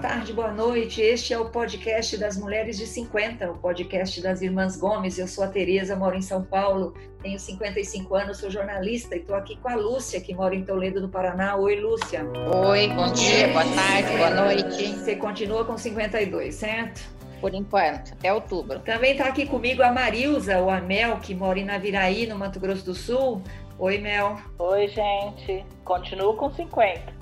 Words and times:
tarde, 0.00 0.32
boa 0.32 0.50
noite. 0.50 1.02
Este 1.02 1.34
é 1.34 1.38
o 1.38 1.50
podcast 1.50 2.16
das 2.16 2.34
Mulheres 2.34 2.78
de 2.78 2.86
50, 2.86 3.50
o 3.50 3.58
podcast 3.58 4.22
das 4.22 4.40
Irmãs 4.40 4.74
Gomes. 4.74 5.18
Eu 5.18 5.28
sou 5.28 5.44
a 5.44 5.46
Tereza, 5.46 5.94
moro 5.94 6.16
em 6.16 6.22
São 6.22 6.42
Paulo, 6.42 6.94
tenho 7.22 7.38
55 7.38 8.14
anos, 8.14 8.38
sou 8.38 8.50
jornalista 8.50 9.14
e 9.14 9.18
estou 9.18 9.36
aqui 9.36 9.56
com 9.56 9.68
a 9.68 9.74
Lúcia, 9.74 10.18
que 10.18 10.34
mora 10.34 10.54
em 10.54 10.64
Toledo, 10.64 11.02
no 11.02 11.10
Paraná. 11.10 11.54
Oi, 11.56 11.76
Lúcia. 11.76 12.24
Oi, 12.24 12.88
bom 12.88 13.12
dia, 13.12 13.48
boa 13.48 13.62
tarde, 13.62 14.16
boa 14.16 14.30
noite. 14.30 14.88
Você 14.88 15.16
continua 15.16 15.66
com 15.66 15.76
52, 15.76 16.54
certo? 16.54 17.02
Por 17.38 17.54
enquanto, 17.54 18.14
até 18.14 18.32
outubro. 18.32 18.78
Também 18.78 19.12
está 19.12 19.26
aqui 19.26 19.44
comigo 19.44 19.82
a 19.82 19.92
Marilza, 19.92 20.60
ou 20.60 20.70
a 20.70 20.80
Mel, 20.80 21.18
que 21.18 21.34
mora 21.34 21.58
em 21.58 21.64
Naviraí, 21.66 22.26
no 22.26 22.38
Mato 22.38 22.58
Grosso 22.58 22.86
do 22.86 22.94
Sul. 22.94 23.42
Oi, 23.78 23.98
Mel. 23.98 24.38
Oi, 24.58 24.88
gente. 24.88 25.62
Continuo 25.84 26.36
com 26.36 26.50
50. 26.50 27.20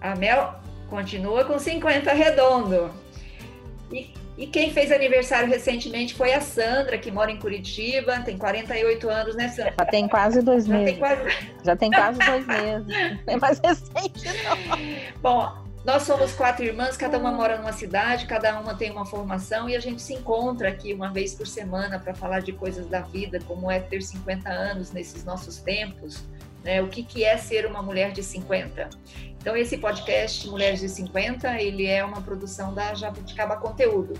A 0.00 0.16
Mel 0.16 0.59
continua 0.90 1.44
com 1.44 1.58
50 1.58 2.12
redondo. 2.12 2.90
E, 3.90 4.12
e, 4.36 4.46
quem 4.46 4.72
fez 4.72 4.92
aniversário 4.92 5.48
recentemente 5.48 6.14
foi 6.14 6.32
a 6.32 6.40
Sandra, 6.40 6.98
que 6.98 7.10
mora 7.10 7.30
em 7.30 7.38
Curitiba, 7.38 8.20
tem 8.20 8.36
48 8.36 9.08
anos, 9.08 9.36
né, 9.36 9.48
Sandra? 9.48 9.74
Já 9.78 9.86
tem 9.86 10.08
quase 10.08 10.42
dois 10.42 10.66
Já 10.66 10.74
meses. 10.74 10.90
Tem 10.90 10.98
quase... 10.98 11.22
Já 11.64 11.76
tem 11.76 11.90
quase 11.90 12.18
dois 12.18 12.46
meses. 12.46 12.86
Não 13.26 13.34
é 13.34 13.36
mais 13.36 13.60
recente, 13.60 14.26
não. 14.44 14.78
Bom, 15.22 15.70
nós 15.84 16.02
somos 16.02 16.32
quatro 16.32 16.64
irmãs, 16.64 16.96
cada 16.96 17.16
uma 17.16 17.32
mora 17.32 17.56
numa 17.56 17.72
cidade, 17.72 18.26
cada 18.26 18.58
uma 18.60 18.74
tem 18.74 18.90
uma 18.90 19.06
formação 19.06 19.68
e 19.68 19.74
a 19.74 19.80
gente 19.80 20.02
se 20.02 20.12
encontra 20.12 20.68
aqui 20.68 20.92
uma 20.92 21.10
vez 21.10 21.34
por 21.34 21.46
semana 21.46 21.98
para 21.98 22.14
falar 22.14 22.40
de 22.40 22.52
coisas 22.52 22.86
da 22.86 23.00
vida, 23.00 23.38
como 23.46 23.70
é 23.70 23.80
ter 23.80 24.02
50 24.02 24.48
anos 24.50 24.92
nesses 24.92 25.24
nossos 25.24 25.56
tempos, 25.56 26.22
né? 26.64 26.82
O 26.82 26.88
que, 26.88 27.02
que 27.02 27.24
é 27.24 27.36
ser 27.36 27.66
uma 27.66 27.82
mulher 27.82 28.12
de 28.12 28.22
50? 28.22 28.88
Então, 29.40 29.56
esse 29.56 29.78
podcast 29.78 30.46
Mulheres 30.48 30.80
de 30.80 30.88
50, 30.88 31.60
ele 31.60 31.86
é 31.86 32.04
uma 32.04 32.20
produção 32.20 32.74
da 32.74 32.92
Jabuticaba 32.94 33.56
Conteúdo. 33.56 34.14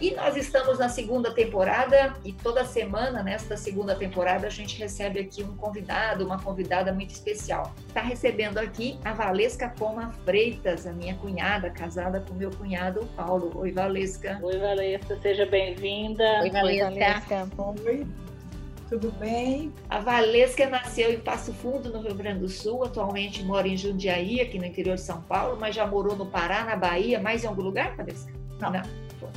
E 0.00 0.10
nós 0.12 0.36
estamos 0.36 0.78
na 0.78 0.88
segunda 0.88 1.32
temporada 1.32 2.14
e 2.24 2.32
toda 2.32 2.64
semana, 2.64 3.22
nesta 3.22 3.56
segunda 3.56 3.94
temporada, 3.94 4.46
a 4.46 4.50
gente 4.50 4.76
recebe 4.78 5.20
aqui 5.20 5.42
um 5.42 5.56
convidado, 5.56 6.24
uma 6.26 6.40
convidada 6.40 6.92
muito 6.92 7.10
especial. 7.10 7.72
Está 7.86 8.00
recebendo 8.00 8.58
aqui 8.58 8.98
a 9.04 9.12
Valesca 9.12 9.68
Poma 9.68 10.12
Freitas, 10.24 10.86
a 10.86 10.92
minha 10.92 11.14
cunhada, 11.14 11.70
casada 11.70 12.20
com 12.20 12.34
meu 12.34 12.50
cunhado 12.50 13.06
Paulo. 13.16 13.52
Oi, 13.54 13.70
Valesca. 13.70 14.38
Oi, 14.42 14.58
Valesca, 14.58 15.16
seja 15.22 15.46
bem-vinda. 15.46 16.40
Oi, 16.42 16.50
Valesca. 16.50 17.48
Oi. 17.86 18.06
Tudo 18.88 19.10
bem? 19.12 19.72
A 19.88 19.98
Valesca 19.98 20.68
nasceu 20.68 21.12
em 21.12 21.18
Passo 21.18 21.52
Fundo, 21.52 21.90
no 21.90 22.00
Rio 22.00 22.14
Grande 22.14 22.40
do 22.40 22.48
Sul. 22.48 22.84
Atualmente 22.84 23.42
mora 23.42 23.66
em 23.66 23.76
Jundiaí, 23.76 24.40
aqui 24.40 24.58
no 24.58 24.66
interior 24.66 24.96
de 24.96 25.00
São 25.00 25.22
Paulo, 25.22 25.56
mas 25.58 25.74
já 25.74 25.86
morou 25.86 26.16
no 26.16 26.26
Pará, 26.26 26.64
na 26.64 26.76
Bahia. 26.76 27.20
Mais 27.20 27.44
em 27.44 27.46
algum 27.46 27.62
lugar, 27.62 27.96
Valesca? 27.96 28.32
Não. 28.60 28.70
Não. 28.70 28.82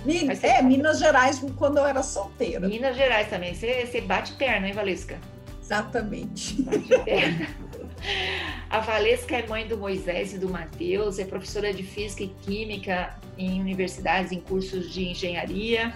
Minas, 0.05 0.43
é, 0.43 0.61
Minas 0.61 0.99
Gerais, 0.99 1.43
quando 1.55 1.77
eu 1.77 1.85
era 1.85 2.03
solteira. 2.03 2.67
Minas 2.67 2.95
Gerais 2.95 3.29
também. 3.29 3.53
Você, 3.53 3.85
você 3.85 4.01
bate 4.01 4.33
perna, 4.33 4.67
hein, 4.67 4.73
Valesca? 4.73 5.17
Exatamente. 5.61 6.61
Bate 6.61 6.99
perna. 7.03 7.47
A 8.69 8.79
Valesca 8.79 9.37
é 9.37 9.47
mãe 9.47 9.67
do 9.67 9.77
Moisés 9.77 10.33
e 10.33 10.37
do 10.37 10.49
Mateus, 10.49 11.19
é 11.19 11.25
professora 11.25 11.73
de 11.73 11.83
Física 11.83 12.23
e 12.23 12.27
Química 12.27 13.17
em 13.37 13.59
universidades, 13.59 14.31
em 14.31 14.39
cursos 14.39 14.91
de 14.91 15.09
engenharia, 15.09 15.93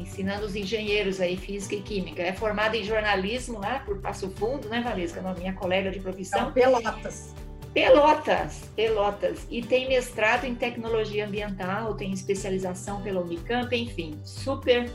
ensinando 0.00 0.46
os 0.46 0.56
engenheiros 0.56 1.20
aí, 1.20 1.36
Física 1.36 1.74
e 1.74 1.82
Química. 1.82 2.22
É 2.22 2.32
formada 2.32 2.76
em 2.76 2.84
jornalismo 2.84 3.58
lá 3.58 3.80
por 3.80 3.98
Passo 3.98 4.30
Fundo, 4.30 4.68
né, 4.68 4.80
Valesca? 4.80 5.20
Minha 5.38 5.52
colega 5.52 5.90
de 5.90 6.00
profissão. 6.00 6.52
Pelotas. 6.52 7.34
Pelotas, 7.72 8.62
Pelotas. 8.74 9.46
E 9.50 9.62
tem 9.62 9.88
mestrado 9.88 10.44
em 10.44 10.54
tecnologia 10.54 11.26
ambiental, 11.26 11.94
tem 11.94 12.12
especialização 12.12 13.00
pela 13.02 13.20
Unicamp, 13.20 13.74
enfim, 13.76 14.18
super 14.24 14.90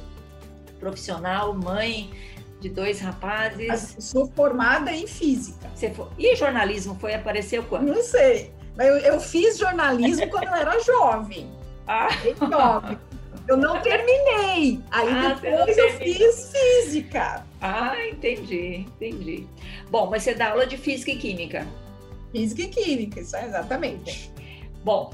profissional, 0.79 1.53
mãe 1.53 2.09
de 2.59 2.69
dois 2.69 2.99
rapazes. 2.99 3.95
Sou 3.99 4.29
formada 4.31 4.91
em 4.91 5.07
física. 5.07 5.69
Você 5.73 5.91
for... 5.91 6.11
E 6.17 6.35
jornalismo 6.35 6.95
foi 6.99 7.13
apareceu 7.13 7.63
quando? 7.63 7.87
Não 7.87 8.03
sei. 8.03 8.51
Mas 8.75 8.87
eu, 8.87 8.97
eu 8.97 9.19
fiz 9.21 9.57
jornalismo 9.57 10.29
quando 10.29 10.47
eu 10.47 10.55
era 10.55 10.79
jovem. 10.79 11.49
Ah. 11.87 12.09
Jovem. 12.49 12.99
Eu 13.47 13.57
não 13.57 13.79
terminei. 13.81 14.79
Aí 14.91 15.09
ah, 15.09 15.37
depois 15.39 15.77
eu 15.77 15.91
fiz 15.91 16.51
física. 16.51 17.45
Ah, 17.61 17.95
entendi, 18.07 18.85
entendi. 18.99 19.47
Bom, 19.89 20.09
mas 20.09 20.23
você 20.23 20.33
dá 20.33 20.51
aula 20.51 20.65
de 20.65 20.77
física 20.77 21.11
e 21.11 21.17
química. 21.17 21.67
Física 22.31 22.61
e 22.63 22.67
química, 22.67 23.19
isso 23.21 23.35
é 23.35 23.45
exatamente. 23.45 24.31
Bom, 24.83 25.11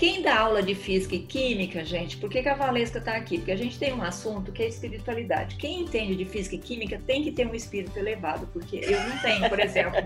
quem 0.00 0.22
dá 0.22 0.38
aula 0.40 0.62
de 0.62 0.74
física 0.74 1.14
e 1.14 1.18
química, 1.18 1.84
gente, 1.84 2.16
por 2.16 2.30
que, 2.30 2.42
que 2.42 2.48
a 2.48 2.54
Valesca 2.54 2.98
está 2.98 3.16
aqui? 3.16 3.36
Porque 3.36 3.52
a 3.52 3.56
gente 3.56 3.78
tem 3.78 3.92
um 3.92 4.02
assunto 4.02 4.50
que 4.50 4.62
é 4.62 4.68
espiritualidade. 4.68 5.56
Quem 5.56 5.82
entende 5.82 6.16
de 6.16 6.24
física 6.24 6.56
e 6.56 6.58
química 6.58 6.98
tem 7.06 7.22
que 7.22 7.30
ter 7.30 7.46
um 7.46 7.54
espírito 7.54 7.98
elevado, 7.98 8.48
porque 8.52 8.78
eu 8.82 8.98
não 8.98 9.18
tenho, 9.18 9.48
por 9.48 9.60
exemplo. 9.60 10.00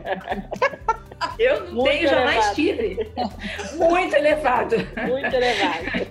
Eu 1.38 1.66
não 1.66 1.74
Muito 1.74 1.90
tenho, 1.90 2.08
elevado. 2.08 2.32
jamais 2.32 2.54
tive. 2.54 3.10
Muito 3.76 4.14
elevado. 4.14 4.76
Muito 5.06 5.34
elevado. 5.34 6.06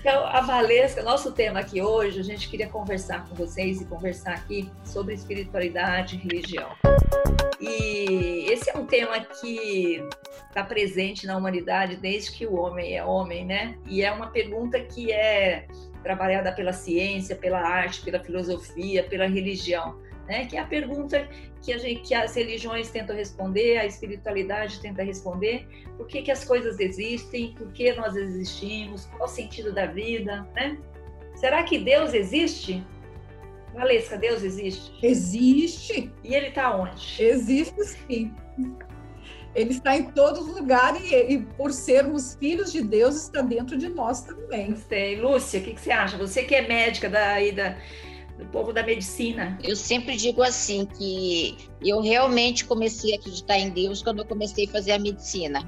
Então, 0.00 0.24
a 0.24 0.40
Valesca, 0.40 1.02
nosso 1.02 1.30
tema 1.30 1.60
aqui 1.60 1.82
hoje, 1.82 2.18
a 2.18 2.22
gente 2.24 2.48
queria 2.48 2.66
conversar 2.66 3.28
com 3.28 3.34
vocês 3.34 3.82
e 3.82 3.84
conversar 3.84 4.32
aqui 4.32 4.66
sobre 4.82 5.12
espiritualidade 5.12 6.16
e 6.16 6.18
religião. 6.18 6.70
E 7.60 8.46
esse 8.50 8.70
é 8.70 8.78
um 8.78 8.86
tema 8.86 9.20
que 9.20 10.02
está 10.48 10.64
presente 10.64 11.26
na 11.26 11.36
humanidade 11.36 11.96
desde 11.96 12.32
que 12.32 12.46
o 12.46 12.54
homem 12.54 12.96
é 12.96 13.04
homem, 13.04 13.44
né? 13.44 13.76
E 13.86 14.02
é 14.02 14.10
uma 14.10 14.28
pergunta 14.28 14.80
que 14.80 15.12
é 15.12 15.66
trabalhada 16.02 16.50
pela 16.50 16.72
ciência, 16.72 17.36
pela 17.36 17.60
arte, 17.60 18.00
pela 18.00 18.18
filosofia, 18.20 19.04
pela 19.04 19.26
religião, 19.26 20.00
né? 20.30 20.46
Que 20.46 20.56
é 20.56 20.60
a 20.60 20.64
pergunta 20.64 21.28
que, 21.60 21.72
a 21.72 21.78
gente, 21.78 22.02
que 22.02 22.14
as 22.14 22.36
religiões 22.36 22.88
tentam 22.88 23.16
responder, 23.16 23.78
a 23.78 23.84
espiritualidade 23.84 24.80
tenta 24.80 25.02
responder, 25.02 25.66
por 25.96 26.06
que, 26.06 26.22
que 26.22 26.30
as 26.30 26.44
coisas 26.44 26.78
existem, 26.78 27.52
por 27.54 27.72
que 27.72 27.92
nós 27.94 28.14
existimos, 28.14 29.06
qual 29.06 29.24
o 29.24 29.28
sentido 29.28 29.72
da 29.72 29.86
vida, 29.86 30.48
né? 30.54 30.78
Será 31.34 31.64
que 31.64 31.78
Deus 31.78 32.14
existe? 32.14 32.86
Valesca, 33.74 34.16
Deus 34.16 34.44
existe? 34.44 34.92
Existe. 35.02 36.12
E 36.22 36.32
ele 36.32 36.48
está 36.48 36.76
onde? 36.76 37.20
Existe 37.20 37.82
sim. 37.84 38.32
Ele 39.52 39.70
está 39.70 39.96
em 39.96 40.12
todos 40.12 40.46
os 40.46 40.54
lugares 40.54 41.02
e, 41.10 41.32
e, 41.32 41.42
por 41.42 41.72
sermos 41.72 42.36
filhos 42.36 42.70
de 42.70 42.82
Deus, 42.82 43.16
está 43.16 43.42
dentro 43.42 43.76
de 43.76 43.88
nós 43.88 44.22
também. 44.22 44.70
Gostei. 44.70 45.20
Lúcia, 45.20 45.58
o 45.58 45.64
que, 45.64 45.74
que, 45.74 45.80
você 45.80 45.90
acha? 45.90 46.16
Você 46.18 46.44
que 46.44 46.54
é 46.54 46.68
médica 46.68 47.08
daí 47.08 47.50
da, 47.50 47.76
do 48.40 48.46
povo 48.46 48.72
da 48.72 48.82
medicina. 48.82 49.58
Eu 49.62 49.76
sempre 49.76 50.16
digo 50.16 50.42
assim, 50.42 50.86
que 50.86 51.56
eu 51.84 52.00
realmente 52.00 52.64
comecei 52.64 53.12
a 53.12 53.16
acreditar 53.16 53.58
em 53.58 53.70
Deus 53.70 54.02
quando 54.02 54.20
eu 54.20 54.24
comecei 54.24 54.66
a 54.66 54.68
fazer 54.68 54.92
a 54.92 54.98
medicina. 54.98 55.62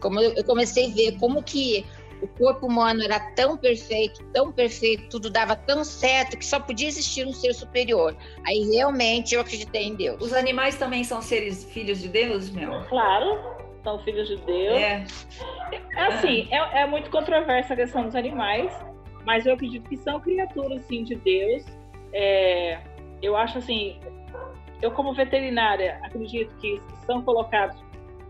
Como 0.00 0.20
eu, 0.20 0.44
comecei 0.44 0.90
a 0.90 0.94
ver 0.94 1.18
como 1.18 1.42
que 1.42 1.84
o 2.20 2.28
corpo 2.28 2.66
humano 2.66 3.02
era 3.02 3.18
tão 3.32 3.56
perfeito, 3.56 4.22
tão 4.32 4.52
perfeito, 4.52 5.08
tudo 5.08 5.30
dava 5.30 5.56
tão 5.56 5.82
certo 5.82 6.36
que 6.36 6.44
só 6.44 6.60
podia 6.60 6.88
existir 6.88 7.26
um 7.26 7.32
ser 7.32 7.54
superior. 7.54 8.14
Aí 8.46 8.70
realmente 8.70 9.34
eu 9.34 9.40
acreditei 9.40 9.84
em 9.84 9.94
Deus. 9.94 10.22
Os 10.22 10.34
animais 10.34 10.76
também 10.76 11.02
são 11.04 11.22
seres 11.22 11.64
filhos 11.64 12.02
de 12.02 12.08
Deus, 12.08 12.50
meu? 12.50 12.84
Claro, 12.84 13.40
são 13.82 13.98
filhos 14.00 14.28
de 14.28 14.36
Deus. 14.36 14.76
É, 14.76 15.06
é 15.72 16.02
assim, 16.02 16.48
é, 16.50 16.82
é 16.82 16.86
muito 16.86 17.10
controversa 17.10 17.72
a 17.72 17.76
questão 17.76 18.04
dos 18.04 18.14
animais, 18.14 18.70
mas 19.24 19.46
eu 19.46 19.54
acredito 19.54 19.88
que 19.88 19.96
são 19.96 20.20
criaturas, 20.20 20.84
sim, 20.86 21.02
de 21.02 21.14
Deus. 21.14 21.64
É, 22.14 22.78
eu 23.20 23.36
acho 23.36 23.58
assim, 23.58 23.98
eu 24.80 24.90
como 24.92 25.12
veterinária 25.12 25.98
acredito 26.02 26.54
que 26.56 26.80
são 27.04 27.22
colocados 27.22 27.76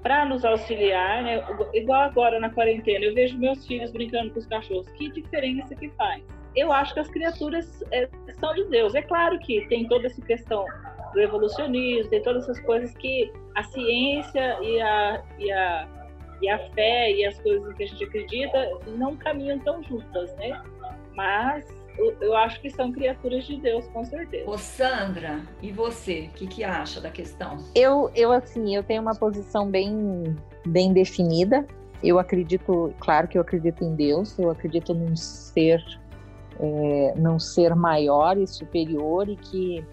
para 0.03 0.25
nos 0.25 0.45
auxiliar, 0.45 1.23
né? 1.23 1.43
Igual 1.73 2.03
agora 2.03 2.39
na 2.39 2.51
quarentena, 2.51 3.05
eu 3.05 3.15
vejo 3.15 3.39
meus 3.39 3.67
filhos 3.67 3.91
brincando 3.91 4.31
com 4.31 4.39
os 4.39 4.47
cachorros. 4.47 4.89
Que 4.91 5.11
diferença 5.11 5.75
que 5.75 5.89
faz? 5.91 6.23
Eu 6.55 6.73
acho 6.73 6.95
que 6.95 7.01
as 7.01 7.09
criaturas 7.09 7.83
é, 7.91 8.09
são 8.39 8.55
de 8.55 8.65
Deus. 8.65 8.95
É 8.95 9.03
claro 9.03 9.39
que 9.39 9.67
tem 9.69 9.89
toda 9.89 10.07
essa 10.07 10.21
questão 10.21 10.65
do 11.15 11.21
evolucionismo, 11.21 12.11
tem 12.11 12.23
todas 12.23 12.45
essas 12.45 12.61
coisas 12.61 12.95
que 12.97 13.33
a 13.55 13.63
ciência 13.63 14.59
e 14.63 14.81
a, 14.81 15.23
e 15.39 15.51
a, 15.51 15.89
e 16.43 16.49
a 16.49 16.59
fé 16.71 17.13
e 17.13 17.25
as 17.25 17.41
coisas 17.41 17.75
que 17.75 17.85
a 17.85 17.87
gente 17.87 18.05
acredita 18.05 18.79
não 18.99 19.17
caminham 19.17 19.59
tão 19.61 19.83
juntas, 19.83 20.35
né? 20.37 20.63
Mas 21.15 21.65
eu, 21.97 22.35
acho 22.37 22.61
que 22.61 22.71
são 22.71 22.91
criaturas 22.93 23.45
de 23.45 23.57
Deus, 23.57 23.87
com 23.89 24.05
certeza. 24.05 24.49
Ô 24.49 24.59
Sandra, 24.59 25.43
e 25.63 25.71
você, 25.71 26.29
o 26.31 26.35
que, 26.35 26.47
que 26.47 26.65
acha 26.65 27.01
da 27.01 27.11
questão? 27.11 27.59
Eu, 27.75 28.11
eu 28.15 28.33
assim, 28.33 28.75
eu 28.75 28.83
tenho 28.83 29.01
uma 29.01 29.15
posição 29.15 29.71
bem, 29.71 30.37
bem 30.67 30.93
definida. 30.93 31.67
Eu 32.03 32.19
acredito, 32.19 32.93
claro 32.99 33.29
que 33.29 33.39
eu 33.39 33.43
acredito 33.43 33.85
em 33.85 33.95
Deus, 33.95 34.39
eu 34.39 34.51
acredito 34.51 34.93
num 34.93 35.17
ser, 35.17 35.83
é, 36.61 37.15
num 37.17 37.39
ser 37.39 37.75
maior 37.75 38.37
e 38.37 38.47
superior 38.47 39.29
e 39.29 39.37
que 39.37 39.85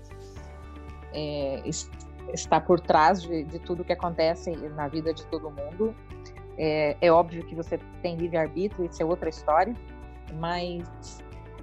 é, 1.13 1.61
está 2.33 2.59
por 2.59 2.79
trás 2.79 3.21
de, 3.21 3.43
de 3.43 3.59
tudo 3.59 3.83
que 3.83 3.93
acontece 3.93 4.51
na 4.75 4.87
vida 4.87 5.13
de 5.13 5.25
todo 5.27 5.51
mundo. 5.51 5.95
É, 6.57 6.97
é 6.99 7.11
óbvio 7.11 7.45
que 7.45 7.55
você 7.55 7.79
tem 8.01 8.17
livre-arbítrio, 8.17 8.85
isso 8.85 9.01
é 9.01 9.05
outra 9.05 9.29
história, 9.29 9.73
mas 10.33 10.83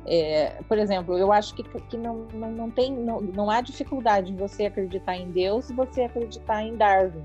é, 0.06 0.60
por 0.66 0.78
exemplo, 0.78 1.18
eu 1.18 1.32
acho 1.32 1.54
que, 1.54 1.62
que 1.62 1.96
não, 1.96 2.26
não, 2.32 2.50
não, 2.50 2.70
tem, 2.70 2.92
não, 2.92 3.20
não 3.20 3.50
há 3.50 3.60
dificuldade 3.60 4.32
em 4.32 4.36
você 4.36 4.66
acreditar 4.66 5.16
em 5.16 5.30
Deus 5.30 5.70
e 5.70 5.74
você 5.74 6.02
acreditar 6.02 6.62
em 6.62 6.76
Darwin. 6.76 7.24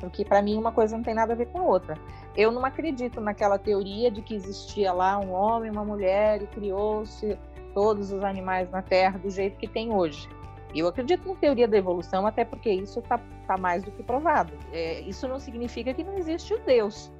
Porque 0.00 0.24
para 0.24 0.42
mim 0.42 0.58
uma 0.58 0.72
coisa 0.72 0.96
não 0.96 1.04
tem 1.04 1.14
nada 1.14 1.32
a 1.32 1.36
ver 1.36 1.46
com 1.46 1.58
a 1.60 1.62
outra. 1.62 1.96
Eu 2.36 2.50
não 2.50 2.64
acredito 2.64 3.20
naquela 3.20 3.58
teoria 3.58 4.10
de 4.10 4.20
que 4.20 4.34
existia 4.34 4.92
lá 4.92 5.18
um 5.18 5.32
homem, 5.32 5.70
uma 5.70 5.84
mulher 5.84 6.42
e 6.42 6.46
criou-se 6.46 7.38
todos 7.72 8.12
os 8.12 8.22
animais 8.22 8.70
na 8.70 8.82
Terra 8.82 9.18
do 9.18 9.30
jeito 9.30 9.56
que 9.56 9.66
tem 9.66 9.92
hoje. 9.92 10.28
Eu 10.74 10.88
acredito 10.88 11.28
na 11.28 11.36
teoria 11.36 11.68
da 11.68 11.78
evolução, 11.78 12.26
até 12.26 12.44
porque 12.44 12.68
isso 12.68 12.98
está 12.98 13.20
tá 13.46 13.56
mais 13.56 13.84
do 13.84 13.92
que 13.92 14.02
provado. 14.02 14.52
É, 14.72 15.00
isso 15.02 15.28
não 15.28 15.38
significa 15.38 15.94
que 15.94 16.02
não 16.02 16.18
existe 16.18 16.52
o 16.52 16.58
Deus. 16.64 17.12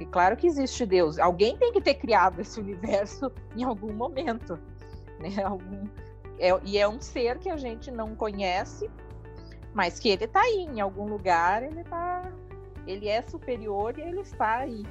E 0.00 0.06
claro 0.06 0.34
que 0.34 0.46
existe 0.46 0.86
Deus. 0.86 1.18
Alguém 1.18 1.58
tem 1.58 1.72
que 1.72 1.80
ter 1.80 1.94
criado 1.94 2.40
esse 2.40 2.58
universo 2.58 3.30
em 3.54 3.62
algum 3.62 3.92
momento. 3.92 4.58
Né? 5.18 5.42
Algum, 5.44 5.86
é, 6.38 6.58
e 6.64 6.78
é 6.78 6.88
um 6.88 6.98
ser 6.98 7.38
que 7.38 7.50
a 7.50 7.56
gente 7.58 7.90
não 7.90 8.16
conhece, 8.16 8.90
mas 9.74 10.00
que 10.00 10.08
ele 10.08 10.24
está 10.24 10.40
aí, 10.40 10.66
em 10.72 10.80
algum 10.80 11.06
lugar, 11.06 11.62
ele 11.62 11.84
tá. 11.84 12.32
Ele 12.86 13.08
é 13.08 13.20
superior 13.20 13.98
e 13.98 14.00
ele 14.00 14.22
está 14.22 14.60
aí. 14.60 14.82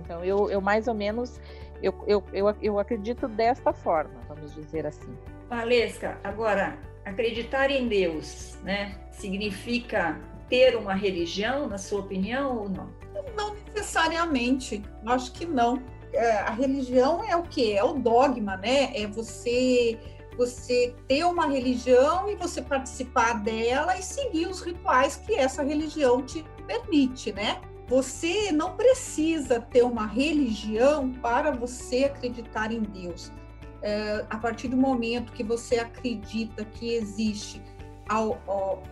Então 0.00 0.24
eu, 0.24 0.50
eu 0.50 0.62
mais 0.62 0.88
ou 0.88 0.94
menos 0.94 1.38
eu, 1.82 1.94
eu, 2.06 2.24
eu, 2.32 2.56
eu 2.62 2.78
acredito 2.78 3.28
desta 3.28 3.72
forma, 3.72 4.18
vamos 4.28 4.54
dizer 4.54 4.86
assim. 4.86 5.14
Valesca, 5.48 6.18
agora, 6.24 6.78
acreditar 7.04 7.70
em 7.70 7.86
Deus, 7.86 8.58
né? 8.62 8.98
Significa 9.12 10.18
ter 10.48 10.74
uma 10.74 10.94
religião, 10.94 11.68
na 11.68 11.76
sua 11.76 12.00
opinião, 12.00 12.56
ou 12.56 12.68
não? 12.68 12.88
Não 13.36 13.56
necessariamente, 13.76 14.82
acho 15.06 15.32
que 15.32 15.44
não. 15.46 15.82
É, 16.12 16.38
a 16.38 16.50
religião 16.50 17.22
é 17.22 17.36
o 17.36 17.42
que? 17.42 17.72
É 17.72 17.84
o 17.84 17.94
dogma, 17.94 18.56
né? 18.56 18.90
É 18.94 19.06
você 19.06 19.98
você 20.36 20.94
ter 21.08 21.24
uma 21.24 21.46
religião 21.46 22.28
e 22.28 22.36
você 22.36 22.60
participar 22.60 23.42
dela 23.42 23.96
e 23.96 24.02
seguir 24.02 24.46
os 24.46 24.60
rituais 24.60 25.16
que 25.16 25.34
essa 25.34 25.62
religião 25.62 26.22
te 26.22 26.44
permite, 26.66 27.32
né? 27.32 27.58
Você 27.88 28.52
não 28.52 28.76
precisa 28.76 29.60
ter 29.60 29.82
uma 29.82 30.06
religião 30.06 31.10
para 31.22 31.52
você 31.52 32.04
acreditar 32.04 32.70
em 32.70 32.80
Deus. 32.80 33.32
É, 33.80 34.26
a 34.28 34.36
partir 34.36 34.68
do 34.68 34.76
momento 34.76 35.32
que 35.32 35.42
você 35.42 35.78
acredita 35.78 36.64
que 36.64 36.94
existe 36.94 37.62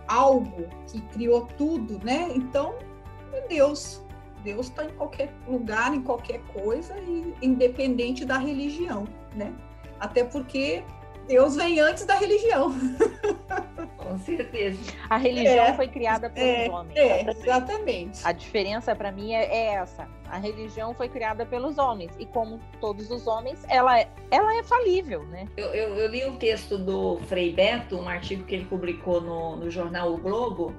algo 0.06 0.68
que 0.90 1.00
criou 1.12 1.46
tudo, 1.58 2.02
né? 2.04 2.30
Então, 2.34 2.74
é 3.32 3.46
Deus. 3.48 4.03
Deus 4.44 4.66
está 4.66 4.84
em 4.84 4.90
qualquer 4.90 5.32
lugar, 5.48 5.94
em 5.94 6.02
qualquer 6.02 6.40
coisa, 6.52 6.94
e 7.00 7.34
independente 7.42 8.24
da 8.24 8.38
religião, 8.38 9.08
né? 9.34 9.52
Até 9.98 10.22
porque 10.22 10.84
Deus 11.26 11.56
vem 11.56 11.80
antes 11.80 12.04
da 12.04 12.16
religião. 12.16 12.72
Com 13.96 14.18
certeza. 14.18 14.78
A 15.08 15.16
religião 15.16 15.64
é, 15.64 15.74
foi 15.74 15.88
criada 15.88 16.28
pelos 16.28 16.48
é, 16.48 16.70
homens. 16.70 16.96
É, 16.96 17.30
exatamente. 17.30 18.20
A 18.22 18.32
diferença 18.32 18.94
para 18.94 19.10
mim 19.10 19.32
é, 19.32 19.44
é, 19.44 19.74
essa. 19.76 20.06
A 20.28 20.36
religião 20.36 20.92
foi 20.94 21.08
criada 21.08 21.46
pelos 21.46 21.78
homens 21.78 22.12
e 22.18 22.26
como 22.26 22.60
todos 22.80 23.10
os 23.10 23.26
homens, 23.26 23.64
ela 23.68 23.98
é, 23.98 24.08
ela 24.30 24.58
é 24.58 24.62
falível, 24.62 25.24
né? 25.26 25.48
Eu, 25.56 25.68
eu, 25.68 25.94
eu 25.96 26.08
li 26.08 26.24
um 26.26 26.36
texto 26.36 26.76
do 26.76 27.18
Frei 27.28 27.52
Beto, 27.52 27.96
um 27.96 28.08
artigo 28.08 28.44
que 28.44 28.54
ele 28.54 28.66
publicou 28.66 29.22
no, 29.22 29.56
no 29.56 29.70
jornal 29.70 30.12
O 30.12 30.18
Globo, 30.18 30.74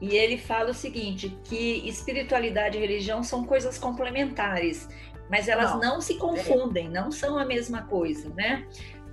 e 0.00 0.14
ele 0.14 0.36
fala 0.36 0.70
o 0.70 0.74
seguinte, 0.74 1.36
que 1.44 1.88
espiritualidade 1.88 2.76
e 2.76 2.80
religião 2.80 3.22
são 3.22 3.44
coisas 3.44 3.78
complementares, 3.78 4.88
mas 5.30 5.48
elas 5.48 5.72
não, 5.72 5.80
não 5.80 6.00
se 6.00 6.16
confundem, 6.16 6.88
não 6.88 7.10
são 7.10 7.38
a 7.38 7.44
mesma 7.44 7.82
coisa, 7.82 8.28
né? 8.34 8.66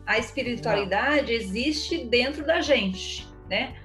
A 0.05 0.19
espiritualidade 0.19 1.31
não. 1.31 1.39
existe 1.39 2.05
dentro 2.05 2.45
da 2.45 2.59
gente, 2.59 3.27
né? 3.49 3.75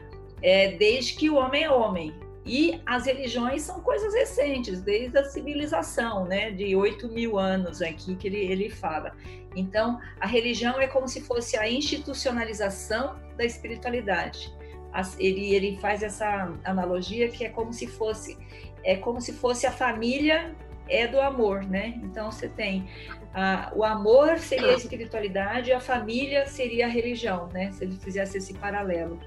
É, 0.43 0.73
desde 0.73 1.15
que 1.15 1.31
o 1.31 1.37
homem 1.37 1.65
é 1.65 1.71
homem. 1.71 2.13
E 2.45 2.81
as 2.87 3.05
religiões 3.05 3.63
são 3.63 3.81
coisas 3.81 4.15
recentes, 4.15 4.81
desde 4.81 5.17
a 5.19 5.25
civilização, 5.25 6.25
né? 6.25 6.51
De 6.51 6.75
8 6.75 7.09
mil 7.09 7.39
anos 7.39 7.81
aqui 7.81 8.17
que 8.17 8.27
ele, 8.27 8.39
ele 8.39 8.71
fala. 8.71 9.15
Então, 9.55 10.01
a 10.21 10.27
religião 10.27 10.81
é 10.81 10.87
como 10.89 11.07
se 11.07 11.21
fosse 11.21 11.57
a 11.57 11.71
institucionalização 11.71 13.17
da 13.37 13.45
espiritualidade 13.45 14.58
ele, 15.19 15.55
ele 15.55 15.77
faz 15.79 16.03
essa 16.03 16.53
analogia 16.65 17.29
que 17.29 17.45
é 17.45 17.49
como 17.49 17.73
se 17.73 17.87
fosse 17.87 18.39
é 18.85 18.97
como 18.97 19.21
se 19.21 19.33
fosse 19.33 19.67
a 19.67 19.73
família 19.73 20.55
é 20.89 21.07
do 21.07 21.21
amor, 21.21 21.65
né? 21.65 22.01
Então 22.03 22.31
você 22.31 22.49
tem 22.49 22.89
a, 23.35 23.71
o 23.75 23.85
amor 23.85 24.39
seria 24.39 24.71
a 24.71 24.75
espiritualidade, 24.75 25.73
a 25.73 25.81
família 25.81 26.47
seria 26.47 26.87
a 26.87 26.89
religião, 26.89 27.49
né? 27.53 27.71
Se 27.73 27.85
ele 27.85 27.97
fizesse 27.97 28.39
esse 28.39 28.55
paralelo 28.55 29.19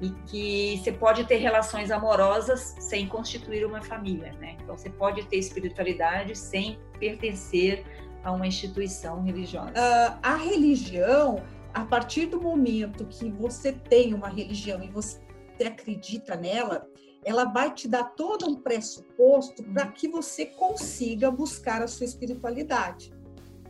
e 0.00 0.10
que 0.26 0.78
você 0.78 0.92
pode 0.92 1.24
ter 1.24 1.36
relações 1.36 1.90
amorosas 1.90 2.76
sem 2.78 3.06
constituir 3.06 3.64
uma 3.64 3.82
família, 3.82 4.32
né? 4.40 4.56
Então 4.62 4.76
você 4.76 4.88
pode 4.88 5.24
ter 5.26 5.36
espiritualidade 5.36 6.36
sem 6.38 6.78
pertencer 7.00 7.84
a 8.22 8.32
uma 8.32 8.46
instituição 8.46 9.22
religiosa. 9.22 9.70
Uh, 9.70 10.18
a 10.22 10.36
religião 10.36 11.42
a 11.78 11.84
partir 11.84 12.26
do 12.26 12.42
momento 12.42 13.06
que 13.06 13.30
você 13.30 13.70
tem 13.72 14.12
uma 14.12 14.28
religião 14.28 14.82
e 14.82 14.88
você 14.88 15.20
acredita 15.64 16.34
nela, 16.34 16.88
ela 17.24 17.44
vai 17.44 17.72
te 17.72 17.86
dar 17.86 18.02
todo 18.16 18.48
um 18.48 18.56
pressuposto 18.56 19.62
para 19.62 19.86
que 19.86 20.08
você 20.08 20.46
consiga 20.46 21.30
buscar 21.30 21.80
a 21.80 21.86
sua 21.86 22.04
espiritualidade. 22.04 23.12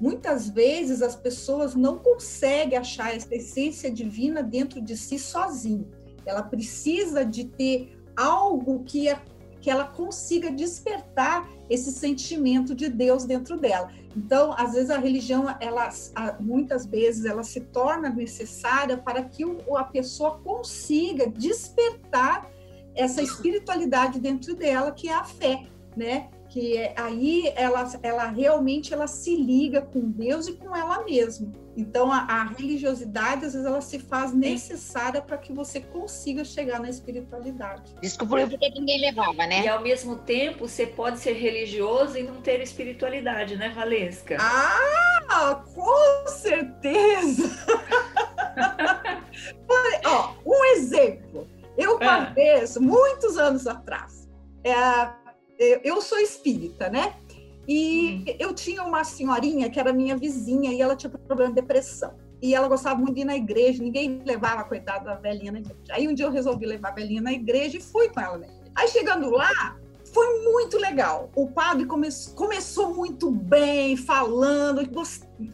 Muitas 0.01 0.49
vezes 0.49 1.03
as 1.03 1.17
pessoas 1.17 1.75
não 1.75 1.99
conseguem 1.99 2.79
achar 2.79 3.15
essa 3.15 3.35
essência 3.35 3.91
divina 3.91 4.43
dentro 4.43 4.81
de 4.81 4.97
si 4.97 5.19
sozinho. 5.19 5.91
Ela 6.25 6.43
precisa 6.43 7.27
de 7.27 7.45
ter 7.45 7.95
algo 8.17 8.85
que, 8.85 9.07
é, 9.11 9.21
que 9.61 9.71
ela 9.71 9.85
consiga 9.85 10.51
despertar 10.51 11.47
esse 11.69 11.93
sentimento 11.93 12.75
de 12.75 12.89
Deus 12.89 13.25
dentro 13.25 13.59
dela. 13.59 13.91
Então, 14.17 14.55
às 14.57 14.73
vezes 14.73 14.91
a 14.91 14.99
religião, 14.99 15.55
ela, 15.61 15.91
muitas 16.41 16.87
vezes, 16.87 17.25
ela 17.25 17.45
se 17.45 17.61
torna 17.61 18.09
necessária 18.09 18.97
para 18.97 19.23
que 19.23 19.45
a 19.77 19.85
pessoa 19.85 20.39
consiga 20.39 21.29
despertar 21.29 22.51
essa 22.95 23.23
espiritualidade 23.23 24.19
dentro 24.19 24.57
dela, 24.57 24.91
que 24.91 25.09
é 25.09 25.15
a 25.15 25.25
fé, 25.25 25.67
né? 25.97 26.31
Que 26.59 26.77
é, 26.77 26.93
aí 26.97 27.53
ela, 27.55 27.89
ela 28.03 28.27
realmente 28.27 28.93
ela 28.93 29.07
se 29.07 29.37
liga 29.37 29.81
com 29.81 30.01
Deus 30.11 30.49
e 30.49 30.55
com 30.55 30.75
ela 30.75 31.05
mesma. 31.05 31.53
Então 31.77 32.11
a, 32.11 32.19
a 32.19 32.45
religiosidade 32.45 33.45
às 33.45 33.53
vezes 33.53 33.65
ela 33.65 33.81
se 33.81 34.01
faz 34.01 34.35
necessária 34.35 35.23
para 35.23 35.39
que 35.39 35.53
você 35.53 35.81
consiga 35.81 36.45
chegar 36.45 36.81
na 36.81 36.91
espiritualidade. 36.91 37.95
Descobriu 38.03 38.49
porque 38.49 38.71
ninguém 38.71 39.01
levava, 39.01 39.47
né? 39.47 39.65
E 39.65 39.69
ao 39.69 39.81
mesmo 39.81 40.17
tempo 40.17 40.67
você 40.67 40.85
pode 40.85 41.21
ser 41.21 41.35
religioso 41.35 42.19
e 42.19 42.25
não 42.25 42.41
ter 42.41 42.61
espiritualidade, 42.61 43.57
né, 43.57 43.69
Valesca? 43.69 44.37
Ah, 44.41 45.63
com 45.73 46.27
certeza. 46.27 47.49
Ó, 50.05 50.35
um 50.45 50.65
exemplo. 50.75 51.47
Eu 51.77 51.99
uma 51.99 52.17
ah. 52.17 52.31
vez, 52.31 52.77
muitos 52.77 53.39
anos 53.39 53.69
atrás, 53.69 54.29
é, 54.65 54.73
eu 55.59 56.01
sou 56.01 56.19
espírita, 56.19 56.89
né? 56.89 57.15
E 57.67 58.25
uhum. 58.27 58.37
eu 58.39 58.55
tinha 58.55 58.83
uma 58.83 59.05
senhorinha 59.05 59.69
que 59.69 59.79
era 59.79 59.93
minha 59.93 60.17
vizinha 60.17 60.73
e 60.73 60.81
ela 60.81 60.97
tinha 60.97 61.11
problema 61.11 61.53
de 61.53 61.61
depressão. 61.61 62.15
E 62.41 62.55
ela 62.55 62.69
gostava 62.69 62.99
muito 62.99 63.15
de 63.15 63.23
ir 63.23 63.25
na 63.25 63.37
igreja, 63.37 63.83
ninguém 63.83 64.23
levava, 64.25 64.65
coitada 64.65 65.05
da 65.05 65.15
velhinha 65.17 65.53
na 65.53 65.59
igreja. 65.59 65.81
Aí 65.91 66.09
um 66.09 66.15
dia 66.15 66.27
eu 66.27 66.31
resolvi 66.31 66.65
levar 66.65 66.91
a 66.91 66.95
velhinha 66.95 67.21
na 67.21 67.33
igreja 67.33 67.77
e 67.77 67.81
fui 67.81 68.09
com 68.09 68.21
ela, 68.21 68.39
né? 68.39 68.49
Aí 68.75 68.89
chegando 68.89 69.29
lá, 69.29 69.77
foi 70.13 70.45
muito 70.45 70.79
legal. 70.79 71.31
O 71.35 71.49
padre 71.51 71.85
come 71.85 72.09
começou 72.35 72.95
muito 72.95 73.31
bem, 73.31 73.97
falando. 73.97 74.81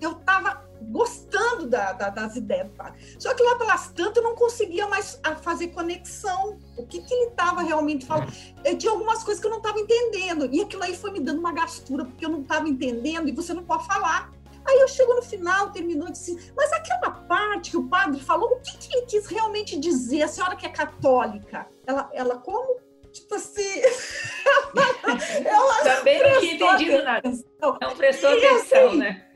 Eu 0.00 0.12
estava 0.12 0.63
gostando 0.94 1.66
da, 1.66 1.92
da, 1.92 2.08
das 2.08 2.36
ideias 2.36 2.68
do 2.68 2.74
padre. 2.74 3.16
Só 3.18 3.34
que 3.34 3.42
lá 3.42 3.56
pelas 3.56 3.88
tantas 3.88 4.18
eu 4.18 4.22
não 4.22 4.36
conseguia 4.36 4.86
mais 4.86 5.20
fazer 5.42 5.68
conexão. 5.68 6.56
O 6.78 6.86
que, 6.86 7.02
que 7.02 7.12
ele 7.12 7.30
estava 7.30 7.62
realmente 7.62 8.06
falando? 8.06 8.32
Eu 8.64 8.78
tinha 8.78 8.92
algumas 8.92 9.24
coisas 9.24 9.40
que 9.40 9.46
eu 9.48 9.50
não 9.50 9.58
estava 9.58 9.80
entendendo. 9.80 10.48
E 10.52 10.62
aquilo 10.62 10.84
aí 10.84 10.96
foi 10.96 11.10
me 11.10 11.18
dando 11.18 11.40
uma 11.40 11.52
gastura, 11.52 12.04
porque 12.04 12.24
eu 12.24 12.28
não 12.28 12.42
estava 12.42 12.68
entendendo 12.68 13.28
e 13.28 13.32
você 13.32 13.52
não 13.52 13.64
pode 13.64 13.84
falar. 13.88 14.32
Aí 14.64 14.78
eu 14.78 14.86
chego 14.86 15.14
no 15.14 15.22
final, 15.22 15.72
terminou 15.72 16.06
e 16.08 16.12
disse, 16.12 16.52
mas 16.56 16.72
aquela 16.72 17.10
parte 17.10 17.72
que 17.72 17.76
o 17.76 17.88
padre 17.88 18.20
falou, 18.20 18.52
o 18.52 18.60
que, 18.60 18.78
que 18.78 18.96
ele 18.96 19.06
quis 19.06 19.26
realmente 19.26 19.76
dizer? 19.76 20.22
A 20.22 20.28
senhora 20.28 20.54
que 20.54 20.64
é 20.64 20.70
católica, 20.70 21.66
ela, 21.84 22.08
ela 22.14 22.38
como? 22.38 22.78
Tipo 23.12 23.34
assim. 23.34 23.82
ela 25.44 25.96
Também 25.96 26.22
não 26.22 26.40
tinha 26.40 26.54
entendido 26.54 27.02
nada. 27.02 27.32
Não 27.60 27.96
prestou 27.96 28.30
atenção, 28.30 28.88
assim, 28.88 28.96
né? 28.96 29.33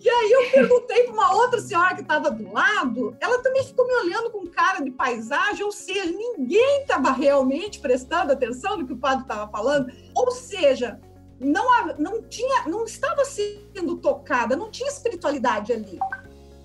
E 0.00 0.08
aí 0.08 0.32
eu 0.32 0.50
perguntei 0.50 1.04
para 1.04 1.12
uma 1.12 1.34
outra 1.34 1.60
senhora 1.60 1.94
que 1.94 2.02
estava 2.02 2.30
do 2.30 2.52
lado, 2.52 3.16
ela 3.20 3.42
também 3.42 3.64
ficou 3.64 3.86
me 3.86 3.94
olhando 3.94 4.30
com 4.30 4.46
cara 4.46 4.80
de 4.80 4.90
paisagem, 4.90 5.64
ou 5.64 5.72
seja, 5.72 6.04
ninguém 6.04 6.82
estava 6.82 7.10
realmente 7.10 7.80
prestando 7.80 8.32
atenção 8.32 8.76
no 8.76 8.86
que 8.86 8.92
o 8.92 8.98
padre 8.98 9.22
estava 9.22 9.50
falando, 9.50 9.90
ou 10.14 10.30
seja, 10.30 11.00
não, 11.40 11.64
não 11.98 12.22
tinha, 12.22 12.66
não 12.66 12.84
estava 12.84 13.24
sendo 13.24 13.96
tocada, 13.96 14.56
não 14.56 14.70
tinha 14.70 14.88
espiritualidade 14.88 15.72
ali. 15.72 15.98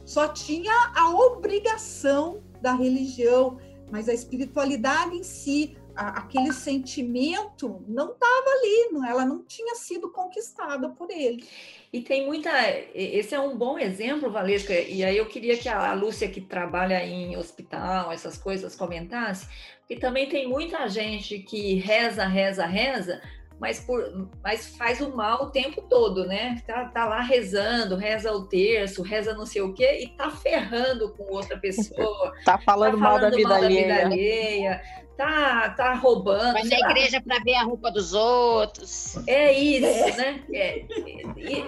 Só 0.05 0.27
tinha 0.27 0.73
a 0.95 1.09
obrigação 1.09 2.41
da 2.61 2.73
religião, 2.73 3.57
mas 3.91 4.09
a 4.09 4.13
espiritualidade 4.13 5.15
em 5.15 5.23
si, 5.23 5.77
a, 5.99 6.19
aquele 6.19 6.53
sentimento 6.53 7.83
não 7.85 8.13
estava 8.13 8.49
ali, 8.51 8.89
não, 8.93 9.05
ela 9.05 9.25
não 9.25 9.43
tinha 9.43 9.75
sido 9.75 10.09
conquistada 10.09 10.87
por 10.89 11.11
ele. 11.11 11.45
E 11.91 12.01
tem 12.01 12.25
muita. 12.25 12.49
Esse 12.95 13.35
é 13.35 13.39
um 13.39 13.57
bom 13.57 13.77
exemplo, 13.77 14.31
Valesca, 14.31 14.73
e 14.73 15.03
aí 15.03 15.17
eu 15.17 15.25
queria 15.25 15.57
que 15.57 15.67
a 15.67 15.93
Lúcia, 15.93 16.29
que 16.29 16.39
trabalha 16.39 17.03
em 17.05 17.35
hospital, 17.35 18.13
essas 18.13 18.37
coisas, 18.37 18.77
comentasse, 18.77 19.47
porque 19.79 19.97
também 19.97 20.29
tem 20.29 20.47
muita 20.47 20.87
gente 20.87 21.39
que 21.39 21.75
reza, 21.75 22.25
reza, 22.25 22.65
reza, 22.65 23.21
mas, 23.59 23.81
por, 23.81 24.29
mas 24.41 24.77
faz 24.77 25.01
o 25.01 25.13
mal 25.13 25.43
o 25.43 25.49
tempo 25.49 25.81
todo, 25.81 26.25
né? 26.25 26.63
Tá, 26.65 26.85
tá 26.85 27.05
lá 27.05 27.19
rezando, 27.19 27.97
reza 27.97 28.31
o 28.31 28.45
terço, 28.45 29.01
reza 29.01 29.33
não 29.33 29.45
sei 29.45 29.61
o 29.63 29.73
quê, 29.73 29.99
e 30.03 30.07
tá 30.15 30.29
ferrando 30.29 31.09
com 31.09 31.23
outra 31.33 31.57
pessoa. 31.57 32.31
tá 32.45 32.57
falando, 32.57 32.93
tá 32.93 32.97
falando 32.97 32.99
mal, 32.99 33.19
da 33.19 33.29
vida, 33.29 33.49
mal 33.49 33.57
alheia. 33.57 33.87
da 33.87 33.95
vida 33.95 34.05
alheia 34.05 35.08
tá, 35.19 35.69
tá 35.71 35.93
roubando. 35.95 36.53
Vai 36.53 36.63
na 36.63 36.79
igreja 36.79 37.19
para 37.19 37.39
ver 37.39 37.55
a 37.55 37.63
roupa 37.63 37.91
dos 37.91 38.13
outros. 38.13 39.17
É 39.27 39.51
isso, 39.51 40.17
né? 40.17 40.41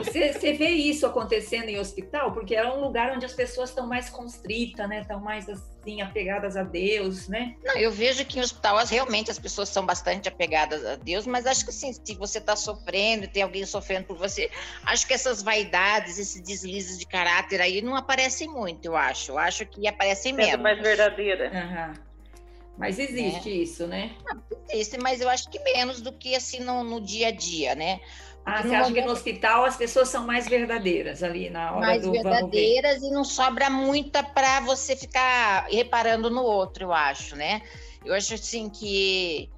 Você 0.02 0.48
é, 0.48 0.54
vê 0.54 0.70
isso 0.70 1.06
acontecendo 1.06 1.68
em 1.68 1.78
hospital, 1.78 2.32
porque 2.32 2.56
é 2.56 2.66
um 2.66 2.80
lugar 2.80 3.12
onde 3.12 3.26
as 3.26 3.34
pessoas 3.34 3.70
estão 3.70 3.86
mais 3.86 4.10
constritas, 4.10 4.88
né? 4.88 5.02
Estão 5.02 5.20
mais 5.20 5.50
assim, 5.50 6.02
apegadas 6.02 6.56
a 6.56 6.64
Deus, 6.64 7.28
né? 7.28 7.58
Não, 7.62 7.76
eu 7.76 7.92
vejo 7.92 8.24
que 8.24 8.40
em 8.40 8.42
hospital 8.42 8.78
realmente 8.86 9.30
as 9.30 9.38
pessoas 9.38 9.68
são 9.68 9.86
bastante 9.86 10.30
apegadas 10.30 10.86
a 10.86 10.96
Deus, 10.96 11.28
mas 11.28 11.46
acho 11.46 11.66
que 11.66 11.72
assim, 11.72 11.92
se 11.92 12.16
você 12.16 12.38
está 12.38 12.56
sofrendo, 12.56 13.28
tem 13.28 13.44
alguém 13.44 13.66
sofrendo 13.66 14.06
por 14.06 14.16
você, 14.16 14.50
acho 14.86 15.06
que 15.06 15.14
essas 15.14 15.44
vaidades, 15.44 16.18
esses 16.18 16.42
deslizes 16.42 16.98
de 16.98 17.06
caráter 17.06 17.60
aí 17.60 17.82
não 17.82 17.98
aparecem 17.98 18.48
muito, 18.48 18.86
eu 18.86 18.96
acho. 18.96 19.34
Eu 19.34 19.38
acho 19.38 19.66
que 19.66 19.86
aparecem 19.90 20.32
menos. 20.32 20.54
É 20.54 20.58
mais 20.58 20.82
verdadeira. 20.82 21.52
Uhum. 21.52 22.11
Mas 22.78 22.98
existe 22.98 23.50
é. 23.50 23.54
isso, 23.54 23.88
né? 23.88 24.12
existe, 24.70 24.98
mas 24.98 25.22
eu 25.22 25.30
acho 25.30 25.50
que 25.50 25.60
menos 25.60 26.02
do 26.02 26.12
que 26.12 26.36
assim 26.36 26.60
no, 26.62 26.84
no 26.84 27.02
dia 27.02 27.28
a 27.28 27.32
dia, 27.32 27.76
né? 27.76 28.00
Porque 28.44 28.58
ah, 28.58 28.62
você 28.64 28.68
acha 28.70 28.90
momento... 28.90 28.94
que 28.96 29.02
no 29.02 29.12
hospital 29.12 29.66
as 29.66 29.78
pessoas 29.78 30.10
são 30.10 30.26
mais 30.26 30.48
verdadeiras 30.48 31.22
ali 31.22 31.50
na 31.50 31.72
hora 31.72 31.80
mais 31.80 32.02
do 32.02 32.10
Mais 32.10 32.24
verdadeiras 32.24 33.04
e 33.04 33.12
não 33.12 33.24
sobra 33.24 33.70
muita 33.70 34.24
para 34.24 34.62
você 34.62 34.96
ficar 34.96 35.68
reparando 35.70 36.30
no 36.30 36.42
outro, 36.42 36.86
eu 36.86 36.94
acho, 36.94 37.36
né? 37.36 37.62
Eu 38.04 38.16
acho 38.16 38.34
assim 38.34 38.68
que 38.68 39.50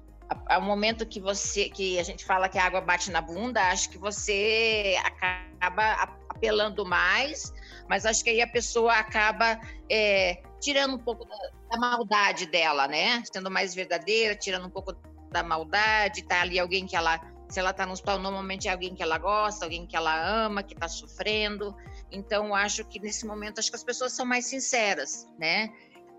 ao 0.46 0.60
momento 0.60 1.06
que 1.06 1.20
você 1.20 1.68
que 1.68 1.98
a 1.98 2.02
gente 2.02 2.24
fala 2.24 2.48
que 2.48 2.58
a 2.58 2.64
água 2.64 2.80
bate 2.80 3.10
na 3.10 3.20
bunda, 3.20 3.60
acho 3.68 3.88
que 3.88 3.98
você 3.98 4.96
acaba 5.02 6.14
apelando 6.28 6.84
mais, 6.84 7.52
mas 7.88 8.04
acho 8.04 8.22
que 8.22 8.30
aí 8.30 8.42
a 8.42 8.46
pessoa 8.46 8.92
acaba 8.94 9.58
é, 9.90 10.42
tirando 10.60 10.96
um 10.96 10.98
pouco 10.98 11.24
da, 11.24 11.36
da 11.74 11.76
maldade 11.76 12.46
dela, 12.46 12.86
né? 12.86 13.22
Sendo 13.30 13.50
mais 13.50 13.74
verdadeira, 13.74 14.34
tirando 14.34 14.66
um 14.66 14.70
pouco 14.70 14.94
da 15.30 15.42
maldade, 15.42 16.22
tá 16.22 16.40
ali 16.40 16.58
alguém 16.58 16.86
que 16.86 16.94
ela, 16.94 17.20
se 17.48 17.58
ela 17.58 17.72
tá 17.72 17.84
no 17.84 17.92
hospital, 17.92 18.18
normalmente 18.18 18.68
é 18.68 18.72
alguém 18.72 18.94
que 18.94 19.02
ela 19.02 19.18
gosta, 19.18 19.64
alguém 19.64 19.86
que 19.86 19.96
ela 19.96 20.44
ama, 20.44 20.62
que 20.62 20.74
tá 20.74 20.88
sofrendo. 20.88 21.74
Então, 22.10 22.54
acho 22.54 22.84
que 22.84 23.00
nesse 23.00 23.26
momento, 23.26 23.58
acho 23.58 23.70
que 23.70 23.76
as 23.76 23.84
pessoas 23.84 24.12
são 24.12 24.24
mais 24.24 24.46
sinceras, 24.46 25.28
né? 25.38 25.72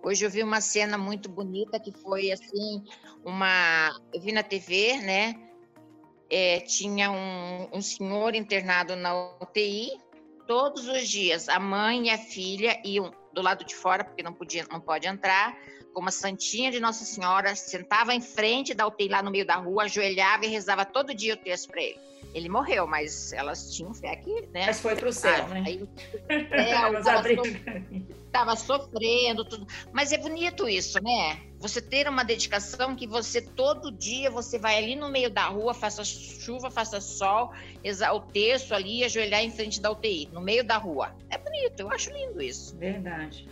Hoje 0.04 0.26
eu 0.26 0.30
vi 0.30 0.44
uma 0.44 0.62
cena 0.62 0.98
muito 0.98 1.30
bonita 1.30 1.80
que 1.80 1.92
foi 1.92 2.32
assim, 2.32 2.84
uma. 3.24 3.98
Eu 4.14 4.22
vi 4.22 4.32
na 4.32 4.44
TV, 4.44 4.98
né? 4.98 5.36
É, 6.30 6.60
tinha 6.60 7.12
um, 7.12 7.70
um 7.72 7.82
senhor 7.82 8.36
internado 8.36 8.96
na 8.96 9.38
UTI, 9.42 9.92
todos 10.48 10.88
os 10.88 11.08
dias, 11.08 11.48
a 11.48 11.60
mãe 11.60 12.08
e 12.08 12.10
a 12.10 12.18
filha 12.18 12.80
iam 12.84 13.12
do 13.36 13.42
lado 13.42 13.64
de 13.64 13.76
fora, 13.76 14.04
porque 14.04 14.24
não 14.24 14.34
podia, 14.34 14.66
não 14.72 14.80
pode 14.80 15.06
entrar, 15.06 15.56
com 15.94 16.02
uma 16.02 16.12
santinha 16.12 16.72
de 16.72 16.80
Nossa 16.80 17.06
Senhora, 17.06 17.56
sentava 17.56 18.14
em 18.14 18.22
frente 18.22 18.74
da 18.74 18.88
UTI 18.88 19.10
lá 19.10 19.22
no 19.22 19.30
meio 19.30 19.46
da 19.46 19.56
rua, 19.56 19.84
ajoelhava 19.84 20.46
e 20.46 20.50
rezava 20.50 20.86
todo 20.86 21.14
dia 21.14 21.36
o 21.36 21.38
texto 21.38 21.70
para 21.70 21.82
ele. 21.82 22.00
Ele 22.34 22.50
morreu, 22.50 22.88
mas 22.88 23.32
elas 23.32 23.74
tinham 23.74 23.94
fé 23.94 24.16
que, 24.16 24.42
né? 24.48 24.66
Mas 24.66 24.80
foi 24.80 24.96
para 24.96 25.08
o 25.08 25.14
céu, 25.14 25.46
ah, 25.46 25.54
né? 25.54 25.64
Aí, 25.66 25.88
estava 28.36 28.56
sofrendo, 28.56 29.46
tudo. 29.46 29.66
Mas 29.94 30.12
é 30.12 30.18
bonito 30.18 30.68
isso, 30.68 31.02
né? 31.02 31.40
Você 31.60 31.82
ter 31.82 32.08
uma 32.08 32.24
dedicação 32.24 32.96
que 32.96 33.08
você 33.08 33.42
todo 33.42 33.92
dia 33.92 34.30
você 34.30 34.60
vai 34.60 34.78
ali 34.78 34.96
no 34.96 35.10
meio 35.10 35.30
da 35.30 35.46
rua, 35.46 35.74
faça 35.74 36.04
chuva, 36.04 36.70
faça 36.70 37.00
sol, 37.00 37.52
o 38.14 38.20
texto 38.20 38.74
ali, 38.74 39.04
ajoelhar 39.06 39.42
em 39.42 39.50
frente 39.50 39.82
da 39.82 39.90
UTI, 39.90 40.30
no 40.34 40.42
meio 40.42 40.64
da 40.64 40.78
rua. 40.78 41.16
É 41.30 41.38
bonito, 41.38 41.80
eu 41.80 41.90
acho 41.90 42.12
lindo 42.12 42.42
isso. 42.42 42.78
Verdade. 42.78 43.48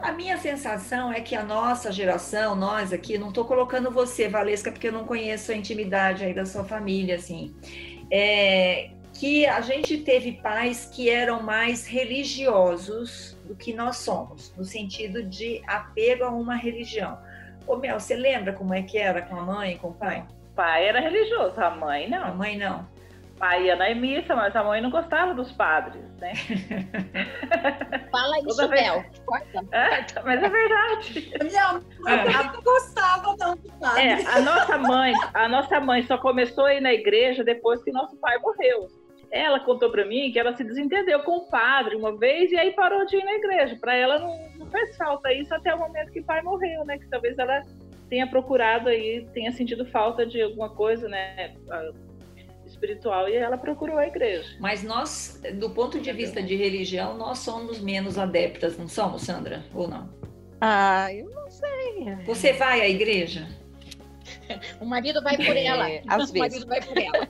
A 0.00 0.12
minha 0.12 0.36
sensação 0.36 1.10
é 1.10 1.22
que 1.22 1.34
a 1.34 1.42
nossa 1.42 1.90
geração, 1.90 2.54
nós 2.54 2.92
aqui, 2.92 3.16
não 3.16 3.28
estou 3.28 3.46
colocando 3.46 3.90
você, 3.90 4.28
Valesca, 4.28 4.70
porque 4.70 4.88
eu 4.88 4.92
não 4.92 5.06
conheço 5.06 5.50
a 5.50 5.54
intimidade 5.54 6.24
aí 6.24 6.34
da 6.34 6.44
sua 6.44 6.62
família, 6.62 7.16
assim, 7.16 7.56
é, 8.12 8.90
que 9.14 9.46
a 9.46 9.62
gente 9.62 9.96
teve 9.98 10.32
pais 10.32 10.84
que 10.84 11.08
eram 11.08 11.42
mais 11.42 11.86
religiosos 11.86 13.37
do 13.48 13.56
que 13.56 13.72
nós 13.72 13.96
somos, 13.96 14.54
no 14.56 14.64
sentido 14.64 15.22
de 15.22 15.62
apego 15.66 16.24
a 16.24 16.28
uma 16.28 16.54
religião. 16.54 17.18
Ô 17.66 17.76
Mel, 17.76 17.98
você 17.98 18.14
lembra 18.14 18.52
como 18.52 18.74
é 18.74 18.82
que 18.82 18.98
era 18.98 19.22
com 19.22 19.36
a 19.36 19.42
mãe 19.42 19.72
e 19.72 19.78
com 19.78 19.88
o 19.88 19.94
pai? 19.94 20.24
O 20.52 20.54
pai 20.54 20.86
era 20.86 21.00
religioso, 21.00 21.58
a 21.60 21.70
mãe 21.70 22.08
não. 22.08 22.24
A 22.24 22.34
mãe 22.34 22.58
não. 22.58 22.86
O 23.34 23.38
pai 23.38 23.66
ia 23.66 23.76
na 23.76 23.94
missa, 23.94 24.34
mas 24.34 24.54
a 24.54 24.64
mãe 24.64 24.80
não 24.80 24.90
gostava 24.90 25.32
dos 25.32 25.52
padres, 25.52 26.02
né? 26.18 26.32
Fala 28.10 28.38
isso, 28.40 28.68
vez... 28.68 28.82
Mel. 28.82 29.04
É, 29.72 30.22
mas 30.24 30.42
é 30.42 30.48
verdade. 30.48 31.32
Minha 31.42 31.72
mãe 32.00 32.18
é. 32.18 32.52
não 32.52 32.62
gostava 32.62 33.36
não 33.38 33.56
dos 33.56 33.72
padres. 33.74 34.26
É, 34.26 34.30
a 34.30 34.40
nossa 34.40 34.78
mãe, 34.78 35.12
a 35.32 35.48
nossa 35.48 35.80
mãe 35.80 36.02
só 36.02 36.18
começou 36.18 36.64
a 36.66 36.74
ir 36.74 36.80
na 36.80 36.92
igreja 36.92 37.44
depois 37.44 37.82
que 37.82 37.92
nosso 37.92 38.16
pai 38.16 38.38
morreu. 38.38 38.88
Ela 39.30 39.60
contou 39.60 39.90
para 39.90 40.06
mim 40.06 40.32
que 40.32 40.38
ela 40.38 40.56
se 40.56 40.64
desentendeu 40.64 41.22
com 41.22 41.38
o 41.38 41.50
padre 41.50 41.96
uma 41.96 42.16
vez 42.16 42.50
e 42.50 42.56
aí 42.56 42.72
parou 42.72 43.04
de 43.04 43.16
ir 43.16 43.24
na 43.24 43.34
igreja. 43.34 43.76
Para 43.80 43.94
ela 43.94 44.18
não, 44.18 44.48
não 44.58 44.66
fez 44.70 44.96
falta 44.96 45.32
isso 45.32 45.54
até 45.54 45.74
o 45.74 45.78
momento 45.78 46.10
que 46.10 46.20
o 46.20 46.24
pai 46.24 46.42
morreu, 46.42 46.84
né? 46.84 46.98
Que 46.98 47.08
talvez 47.08 47.38
ela 47.38 47.62
tenha 48.08 48.26
procurado 48.26 48.88
aí, 48.88 49.26
tenha 49.34 49.52
sentido 49.52 49.84
falta 49.86 50.24
de 50.24 50.40
alguma 50.40 50.70
coisa, 50.70 51.08
né? 51.08 51.54
espiritual 52.68 53.28
e 53.28 53.34
ela 53.34 53.58
procurou 53.58 53.98
a 53.98 54.06
igreja. 54.06 54.56
Mas 54.60 54.82
nós, 54.82 55.40
do 55.54 55.70
ponto 55.70 55.98
de 55.98 56.12
vista 56.12 56.42
de 56.42 56.54
religião, 56.54 57.16
nós 57.16 57.38
somos 57.38 57.80
menos 57.80 58.18
adeptas, 58.18 58.78
não 58.78 58.86
somos, 58.88 59.22
Sandra? 59.22 59.64
Ou 59.74 59.88
não? 59.88 60.08
Ah, 60.60 61.12
eu 61.12 61.30
não 61.30 61.50
sei. 61.50 62.14
Você 62.26 62.52
vai 62.52 62.80
à 62.80 62.88
igreja? 62.88 63.48
O 64.80 64.84
marido 64.84 65.22
vai 65.22 65.36
por 65.36 65.56
ela. 65.56 65.90
É, 65.90 66.02
às 66.06 66.30
o 66.30 66.32
vezes. 66.32 66.64
marido 66.64 66.66
vai 66.66 66.80
por 66.80 66.98
ela. 66.98 67.28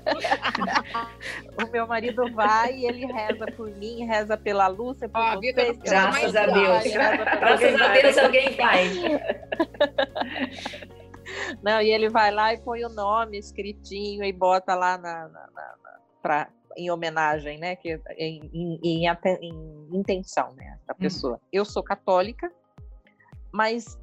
o 1.66 1.70
meu 1.70 1.86
marido 1.86 2.32
vai 2.32 2.76
e 2.76 2.86
ele 2.86 3.06
reza 3.06 3.46
por 3.56 3.70
mim, 3.76 4.04
reza 4.04 4.36
pela 4.36 4.68
Lúcia, 4.68 5.08
por 5.08 5.20
oh, 5.20 5.36
vocês. 5.36 5.78
Graças 5.78 6.36
a 6.36 6.46
Deus. 6.46 6.84
Graças 6.84 7.80
a 7.80 7.88
Deus 7.88 8.18
alguém 8.18 8.54
vai. 8.56 8.88
Não, 11.62 11.80
e 11.80 11.90
ele 11.90 12.08
vai 12.08 12.30
lá 12.30 12.54
e 12.54 12.60
põe 12.60 12.84
o 12.84 12.88
nome 12.88 13.38
escritinho 13.38 14.24
e 14.24 14.32
bota 14.32 14.74
lá 14.74 14.96
na, 14.96 15.28
na, 15.28 15.28
na, 15.28 15.46
na 15.52 15.98
pra, 16.22 16.48
em 16.76 16.90
homenagem, 16.90 17.58
né? 17.58 17.76
Que, 17.76 18.00
em, 18.16 18.50
em, 18.52 18.80
em, 18.82 19.06
em 19.06 19.88
intenção, 19.92 20.52
né? 20.54 20.78
Da 20.86 20.94
hum. 20.94 20.98
pessoa. 20.98 21.36
Hum. 21.36 21.48
Eu 21.52 21.64
sou 21.64 21.82
católica, 21.82 22.50
mas 23.52 23.98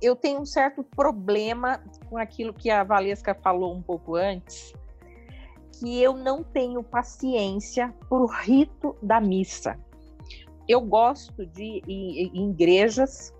eu 0.00 0.14
tenho 0.14 0.40
um 0.40 0.46
certo 0.46 0.82
problema 0.82 1.82
com 2.08 2.16
aquilo 2.16 2.52
que 2.52 2.70
a 2.70 2.84
Valesca 2.84 3.34
falou 3.34 3.74
um 3.74 3.82
pouco 3.82 4.14
antes, 4.14 4.72
que 5.78 6.02
eu 6.02 6.14
não 6.14 6.44
tenho 6.44 6.82
paciência 6.82 7.94
para 8.08 8.18
o 8.18 8.26
rito 8.26 8.96
da 9.02 9.20
missa. 9.20 9.78
Eu 10.68 10.80
gosto 10.80 11.46
de 11.46 11.82
ir 11.86 12.30
em 12.34 12.50
igrejas. 12.50 13.34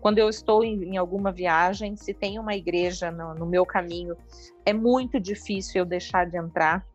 Quando 0.00 0.18
eu 0.18 0.28
estou 0.28 0.62
em, 0.62 0.84
em 0.84 0.96
alguma 0.96 1.32
viagem, 1.32 1.96
se 1.96 2.12
tem 2.12 2.38
uma 2.38 2.54
igreja 2.54 3.10
no, 3.10 3.34
no 3.34 3.46
meu 3.46 3.64
caminho, 3.64 4.16
é 4.64 4.72
muito 4.72 5.18
difícil 5.18 5.80
eu 5.80 5.86
deixar 5.86 6.26
de 6.26 6.36
entrar. 6.36 6.86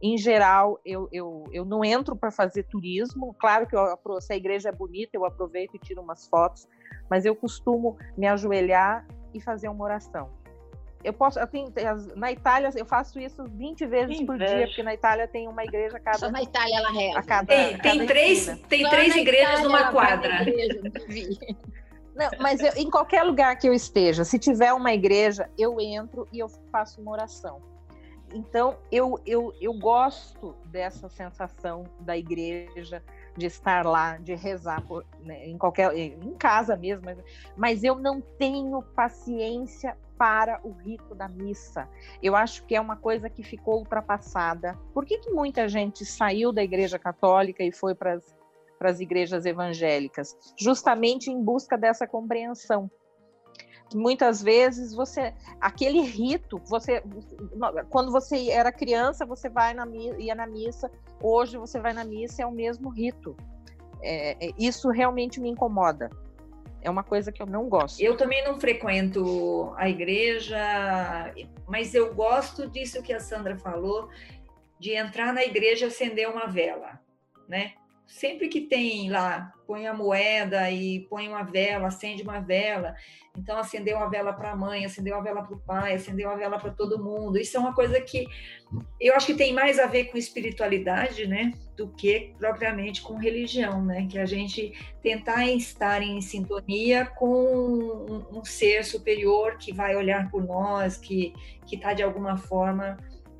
Em 0.00 0.16
geral, 0.16 0.78
eu, 0.84 1.08
eu, 1.10 1.44
eu 1.52 1.64
não 1.64 1.84
entro 1.84 2.14
para 2.14 2.30
fazer 2.30 2.62
turismo. 2.64 3.34
Claro 3.38 3.66
que 3.66 3.74
eu, 3.74 4.20
se 4.20 4.32
a 4.32 4.36
igreja 4.36 4.68
é 4.68 4.72
bonita, 4.72 5.10
eu 5.14 5.24
aproveito 5.24 5.74
e 5.74 5.78
tiro 5.78 6.02
umas 6.02 6.26
fotos, 6.28 6.68
mas 7.10 7.24
eu 7.24 7.34
costumo 7.34 7.96
me 8.16 8.26
ajoelhar 8.26 9.06
e 9.32 9.40
fazer 9.40 9.68
uma 9.68 9.84
oração. 9.84 10.30
eu 11.04 11.12
posso, 11.12 11.38
eu 11.38 11.46
tenho, 11.46 11.72
na 12.16 12.32
Itália 12.32 12.70
eu 12.74 12.84
faço 12.84 13.18
isso 13.20 13.44
20 13.44 13.86
vezes 13.86 14.22
por 14.22 14.38
dia, 14.38 14.66
porque 14.66 14.82
na 14.82 14.94
Itália 14.94 15.28
tem 15.28 15.46
uma 15.46 15.64
igreja 15.64 15.96
a 15.96 16.00
cada. 16.00 16.18
Só 16.18 16.30
na 16.30 16.42
Itália 16.42 16.76
ela 16.78 16.90
reza. 16.90 17.18
A 17.18 17.22
cada, 17.22 17.46
tem, 17.46 17.76
cada 17.76 17.90
tem 17.90 18.06
três, 18.06 18.46
tem 18.68 18.88
três 18.88 19.14
igrejas 19.14 19.60
Itália, 19.60 19.68
numa 19.68 19.92
quadra. 19.92 20.42
Igreja, 20.42 20.80
não, 22.14 22.30
mas 22.40 22.60
eu, 22.60 22.72
em 22.76 22.90
qualquer 22.90 23.22
lugar 23.22 23.56
que 23.56 23.68
eu 23.68 23.74
esteja, 23.74 24.24
se 24.24 24.38
tiver 24.38 24.72
uma 24.72 24.92
igreja, 24.92 25.50
eu 25.56 25.80
entro 25.80 26.26
e 26.32 26.38
eu 26.38 26.48
faço 26.70 27.00
uma 27.00 27.12
oração. 27.12 27.60
Então, 28.32 28.76
eu, 28.90 29.20
eu, 29.24 29.54
eu 29.60 29.72
gosto 29.74 30.54
dessa 30.66 31.08
sensação 31.08 31.84
da 32.00 32.16
igreja, 32.16 33.02
de 33.36 33.46
estar 33.46 33.84
lá, 33.84 34.16
de 34.16 34.34
rezar 34.34 34.82
por, 34.82 35.04
né, 35.20 35.46
em 35.46 35.58
qualquer 35.58 35.94
em 35.96 36.34
casa 36.34 36.76
mesmo, 36.76 37.04
mas, 37.04 37.18
mas 37.56 37.84
eu 37.84 37.96
não 37.96 38.20
tenho 38.20 38.82
paciência 38.94 39.96
para 40.16 40.60
o 40.64 40.72
rito 40.72 41.14
da 41.14 41.28
missa. 41.28 41.88
Eu 42.22 42.34
acho 42.34 42.64
que 42.64 42.74
é 42.74 42.80
uma 42.80 42.96
coisa 42.96 43.28
que 43.28 43.42
ficou 43.42 43.78
ultrapassada. 43.78 44.78
Por 44.94 45.04
que, 45.04 45.18
que 45.18 45.30
muita 45.30 45.68
gente 45.68 46.04
saiu 46.04 46.52
da 46.52 46.62
Igreja 46.62 46.98
Católica 46.98 47.62
e 47.62 47.70
foi 47.70 47.94
para 47.94 48.18
as 48.80 49.00
igrejas 49.00 49.44
evangélicas? 49.44 50.36
Justamente 50.58 51.30
em 51.30 51.42
busca 51.42 51.76
dessa 51.76 52.06
compreensão 52.06 52.90
muitas 53.94 54.42
vezes 54.42 54.92
você 54.92 55.32
aquele 55.60 56.00
rito 56.00 56.60
você 56.66 57.02
quando 57.88 58.10
você 58.10 58.50
era 58.50 58.72
criança 58.72 59.24
você 59.24 59.48
vai 59.48 59.74
na 59.74 59.86
ia 60.18 60.34
na 60.34 60.46
missa 60.46 60.90
hoje 61.22 61.56
você 61.56 61.78
vai 61.78 61.92
na 61.92 62.04
missa 62.04 62.42
é 62.42 62.46
o 62.46 62.52
mesmo 62.52 62.88
rito. 62.88 63.36
É, 64.02 64.48
é, 64.48 64.52
isso 64.58 64.90
realmente 64.90 65.40
me 65.40 65.48
incomoda. 65.48 66.10
É 66.82 66.90
uma 66.90 67.02
coisa 67.02 67.32
que 67.32 67.42
eu 67.42 67.46
não 67.46 67.68
gosto. 67.68 68.00
Eu 68.00 68.16
também 68.16 68.44
não 68.44 68.60
frequento 68.60 69.72
a 69.76 69.88
igreja 69.88 71.32
mas 71.66 71.94
eu 71.94 72.14
gosto 72.14 72.68
disso 72.68 73.02
que 73.02 73.12
a 73.12 73.20
Sandra 73.20 73.56
falou 73.56 74.08
de 74.78 74.92
entrar 74.92 75.32
na 75.32 75.42
igreja 75.42 75.86
acender 75.86 76.28
uma 76.28 76.46
vela 76.46 77.00
né 77.48 77.74
sempre 78.06 78.48
que 78.48 78.60
tem 78.60 79.10
lá, 79.10 79.52
põe 79.66 79.86
a 79.86 79.92
moeda 79.92 80.70
e 80.70 81.00
põe 81.10 81.28
uma 81.28 81.42
vela, 81.42 81.88
acende 81.88 82.22
uma 82.22 82.40
vela. 82.40 82.94
Então, 83.36 83.58
acendeu 83.58 83.96
uma 83.96 84.08
vela 84.08 84.32
para 84.32 84.52
a 84.52 84.56
mãe, 84.56 84.84
acendeu 84.84 85.14
uma 85.14 85.22
vela 85.22 85.42
para 85.42 85.54
o 85.54 85.60
pai, 85.60 85.94
acendeu 85.94 86.28
uma 86.28 86.38
vela 86.38 86.58
para 86.58 86.70
todo 86.70 87.02
mundo. 87.02 87.38
Isso 87.38 87.56
é 87.56 87.60
uma 87.60 87.74
coisa 87.74 88.00
que 88.00 88.26
eu 89.00 89.14
acho 89.14 89.26
que 89.26 89.34
tem 89.34 89.52
mais 89.52 89.78
a 89.78 89.86
ver 89.86 90.04
com 90.06 90.16
espiritualidade, 90.16 91.26
né? 91.26 91.52
Do 91.76 91.88
que 91.88 92.32
propriamente 92.38 93.02
com 93.02 93.16
religião, 93.16 93.84
né? 93.84 94.06
Que 94.10 94.18
a 94.18 94.24
gente 94.24 94.72
tentar 95.02 95.46
estar 95.48 96.00
em 96.00 96.20
sintonia 96.20 97.04
com 97.04 97.28
um, 97.28 98.38
um 98.38 98.44
ser 98.44 98.84
superior 98.84 99.58
que 99.58 99.72
vai 99.72 99.96
olhar 99.96 100.30
por 100.30 100.42
nós, 100.42 100.96
que 100.96 101.34
está 101.70 101.92
de 101.92 102.02
alguma 102.02 102.38
forma 102.38 102.96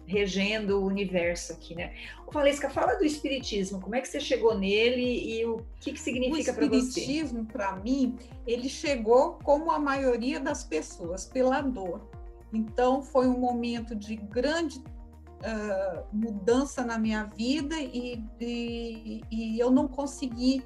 regendo 0.06 0.80
o 0.80 0.86
universo 0.86 1.52
aqui, 1.52 1.74
né? 1.74 1.92
O 2.26 2.30
Valesca, 2.30 2.70
fala 2.70 2.94
do 2.94 3.04
espiritismo, 3.04 3.80
como 3.80 3.94
é 3.94 4.00
que 4.00 4.08
você 4.08 4.20
chegou 4.20 4.56
nele 4.56 5.02
e 5.02 5.44
o 5.44 5.64
que, 5.80 5.92
que 5.92 6.00
significa 6.00 6.52
para 6.52 6.66
você? 6.66 6.76
O 6.76 6.78
espiritismo, 6.78 7.44
para 7.44 7.76
mim, 7.76 8.16
ele 8.46 8.68
chegou 8.68 9.38
como 9.42 9.70
a 9.70 9.78
maioria 9.78 10.38
das 10.40 10.64
pessoas, 10.64 11.24
pela 11.24 11.60
dor. 11.60 12.08
Então, 12.52 13.02
foi 13.02 13.26
um 13.26 13.38
momento 13.38 13.94
de 13.94 14.16
grande 14.16 14.78
uh, 14.78 16.04
mudança 16.12 16.84
na 16.84 16.98
minha 16.98 17.24
vida 17.24 17.76
e, 17.76 18.22
e, 18.40 19.22
e 19.30 19.58
eu 19.58 19.70
não 19.70 19.88
consegui 19.88 20.64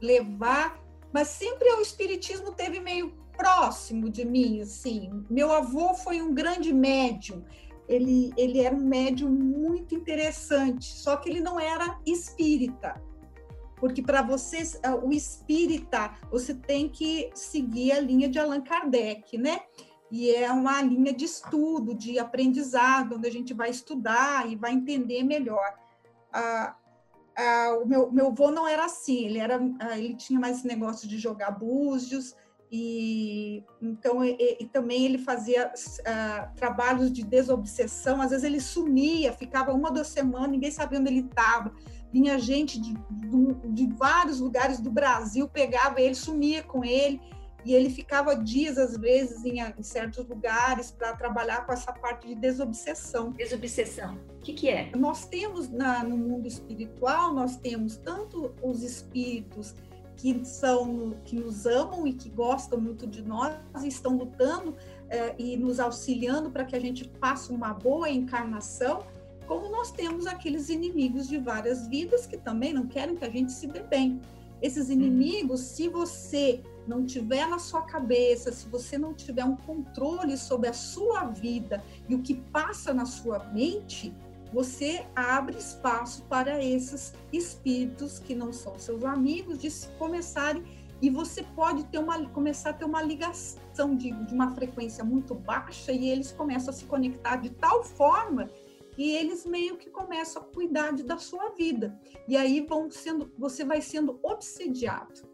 levar, 0.00 0.80
mas 1.12 1.28
sempre 1.28 1.68
o 1.72 1.80
espiritismo 1.80 2.52
teve 2.52 2.78
meio 2.78 3.12
próximo 3.36 4.08
de 4.08 4.24
mim, 4.24 4.60
assim. 4.62 5.24
Meu 5.28 5.52
avô 5.52 5.94
foi 5.94 6.22
um 6.22 6.32
grande 6.32 6.72
médium 6.72 7.44
ele, 7.88 8.32
ele 8.36 8.60
era 8.60 8.74
um 8.74 8.84
médium 8.84 9.30
muito 9.30 9.94
interessante, 9.94 10.92
só 10.92 11.16
que 11.16 11.28
ele 11.28 11.40
não 11.40 11.58
era 11.58 11.98
espírita. 12.04 13.00
Porque 13.76 14.02
para 14.02 14.22
vocês, 14.22 14.80
ah, 14.82 14.96
o 14.96 15.12
espírita, 15.12 16.14
você 16.30 16.54
tem 16.54 16.88
que 16.88 17.30
seguir 17.34 17.92
a 17.92 18.00
linha 18.00 18.28
de 18.28 18.38
Allan 18.38 18.62
Kardec, 18.62 19.36
né? 19.36 19.60
E 20.10 20.30
é 20.30 20.50
uma 20.50 20.80
linha 20.82 21.12
de 21.12 21.24
estudo, 21.24 21.94
de 21.94 22.18
aprendizado, 22.18 23.16
onde 23.16 23.28
a 23.28 23.32
gente 23.32 23.52
vai 23.52 23.70
estudar 23.70 24.50
e 24.50 24.56
vai 24.56 24.72
entender 24.72 25.22
melhor. 25.22 25.74
Ah, 26.32 26.76
ah, 27.36 27.78
o 27.82 27.86
meu, 27.86 28.10
meu 28.10 28.28
avô 28.28 28.50
não 28.50 28.66
era 28.66 28.86
assim, 28.86 29.26
ele, 29.26 29.38
era, 29.38 29.60
ah, 29.78 29.98
ele 29.98 30.14
tinha 30.14 30.40
mais 30.40 30.58
esse 30.58 30.66
negócio 30.66 31.06
de 31.06 31.18
jogar 31.18 31.50
búzios, 31.50 32.34
e 32.70 33.62
então 33.80 34.24
e, 34.24 34.58
e 34.60 34.66
também 34.66 35.04
ele 35.04 35.18
fazia 35.18 35.68
uh, 35.68 36.56
trabalhos 36.56 37.12
de 37.12 37.22
desobsessão. 37.22 38.20
Às 38.20 38.30
vezes 38.30 38.44
ele 38.44 38.60
sumia, 38.60 39.32
ficava 39.32 39.72
uma 39.72 39.90
duas 39.90 40.08
semanas, 40.08 40.50
ninguém 40.50 40.70
sabia 40.70 40.98
onde 40.98 41.10
ele 41.10 41.20
estava. 41.20 41.72
Vinha 42.12 42.38
gente 42.38 42.80
de, 42.80 42.94
de, 43.10 43.72
de, 43.72 43.94
vários 43.94 44.40
lugares 44.40 44.80
do 44.80 44.90
Brasil, 44.90 45.48
pegava 45.48 46.00
ele, 46.00 46.14
sumia 46.14 46.62
com 46.62 46.84
ele 46.84 47.20
e 47.64 47.74
ele 47.74 47.90
ficava 47.90 48.36
dias 48.36 48.78
às 48.78 48.96
vezes 48.96 49.44
em, 49.44 49.60
em 49.60 49.82
certos 49.82 50.24
lugares 50.26 50.90
para 50.90 51.16
trabalhar 51.16 51.66
com 51.66 51.72
essa 51.72 51.92
parte 51.92 52.28
de 52.28 52.34
desobsessão. 52.36 53.32
Desobsessão, 53.32 54.18
o 54.38 54.40
que, 54.40 54.52
que 54.52 54.68
é? 54.68 54.90
Nós 54.96 55.26
temos 55.26 55.68
na, 55.68 56.04
no 56.04 56.16
mundo 56.16 56.46
espiritual 56.46 57.34
nós 57.34 57.56
temos 57.56 57.96
tanto 57.96 58.54
os 58.62 58.82
espíritos 58.82 59.74
que 60.16 60.44
são 60.44 61.14
que 61.24 61.36
nos 61.36 61.66
amam 61.66 62.06
e 62.06 62.12
que 62.12 62.28
gostam 62.28 62.80
muito 62.80 63.06
de 63.06 63.22
nós 63.22 63.54
e 63.82 63.88
estão 63.88 64.16
lutando 64.16 64.74
eh, 65.08 65.34
e 65.38 65.56
nos 65.56 65.78
auxiliando 65.78 66.50
para 66.50 66.64
que 66.64 66.74
a 66.74 66.80
gente 66.80 67.10
faça 67.20 67.52
uma 67.52 67.74
boa 67.74 68.08
encarnação, 68.08 69.04
como 69.46 69.68
nós 69.68 69.92
temos 69.92 70.26
aqueles 70.26 70.68
inimigos 70.70 71.28
de 71.28 71.38
várias 71.38 71.86
vidas 71.86 72.26
que 72.26 72.36
também 72.36 72.72
não 72.72 72.86
querem 72.86 73.14
que 73.14 73.24
a 73.24 73.30
gente 73.30 73.52
se 73.52 73.66
dê 73.66 73.82
bem. 73.82 74.20
Esses 74.60 74.88
inimigos, 74.88 75.60
se 75.60 75.86
você 75.86 76.62
não 76.86 77.04
tiver 77.04 77.46
na 77.46 77.58
sua 77.58 77.82
cabeça, 77.82 78.50
se 78.50 78.66
você 78.68 78.96
não 78.96 79.12
tiver 79.12 79.44
um 79.44 79.56
controle 79.56 80.36
sobre 80.36 80.68
a 80.68 80.72
sua 80.72 81.24
vida 81.24 81.84
e 82.08 82.14
o 82.14 82.22
que 82.22 82.34
passa 82.34 82.94
na 82.94 83.04
sua 83.04 83.44
mente, 83.52 84.14
você 84.56 85.04
abre 85.14 85.58
espaço 85.58 86.22
para 86.30 86.64
esses 86.64 87.12
espíritos 87.30 88.18
que 88.18 88.34
não 88.34 88.54
são 88.54 88.78
seus 88.78 89.04
amigos 89.04 89.58
de 89.58 89.68
começarem 89.98 90.64
e 91.02 91.10
você 91.10 91.42
pode 91.54 91.84
ter 91.88 91.98
uma, 91.98 92.26
começar 92.30 92.70
a 92.70 92.72
ter 92.72 92.86
uma 92.86 93.02
ligação 93.02 93.94
de, 93.94 94.10
de 94.12 94.32
uma 94.32 94.54
frequência 94.54 95.04
muito 95.04 95.34
baixa 95.34 95.92
e 95.92 96.08
eles 96.08 96.32
começam 96.32 96.70
a 96.70 96.72
se 96.72 96.86
conectar 96.86 97.36
de 97.36 97.50
tal 97.50 97.84
forma 97.84 98.48
e 98.96 99.14
eles 99.14 99.44
meio 99.44 99.76
que 99.76 99.90
começam 99.90 100.40
a 100.40 100.46
cuidar 100.46 100.94
da 100.94 101.18
sua 101.18 101.50
vida. 101.50 102.00
E 102.26 102.34
aí 102.34 102.62
vão 102.62 102.90
sendo, 102.90 103.30
você 103.36 103.62
vai 103.62 103.82
sendo 103.82 104.18
obsediado. 104.22 105.25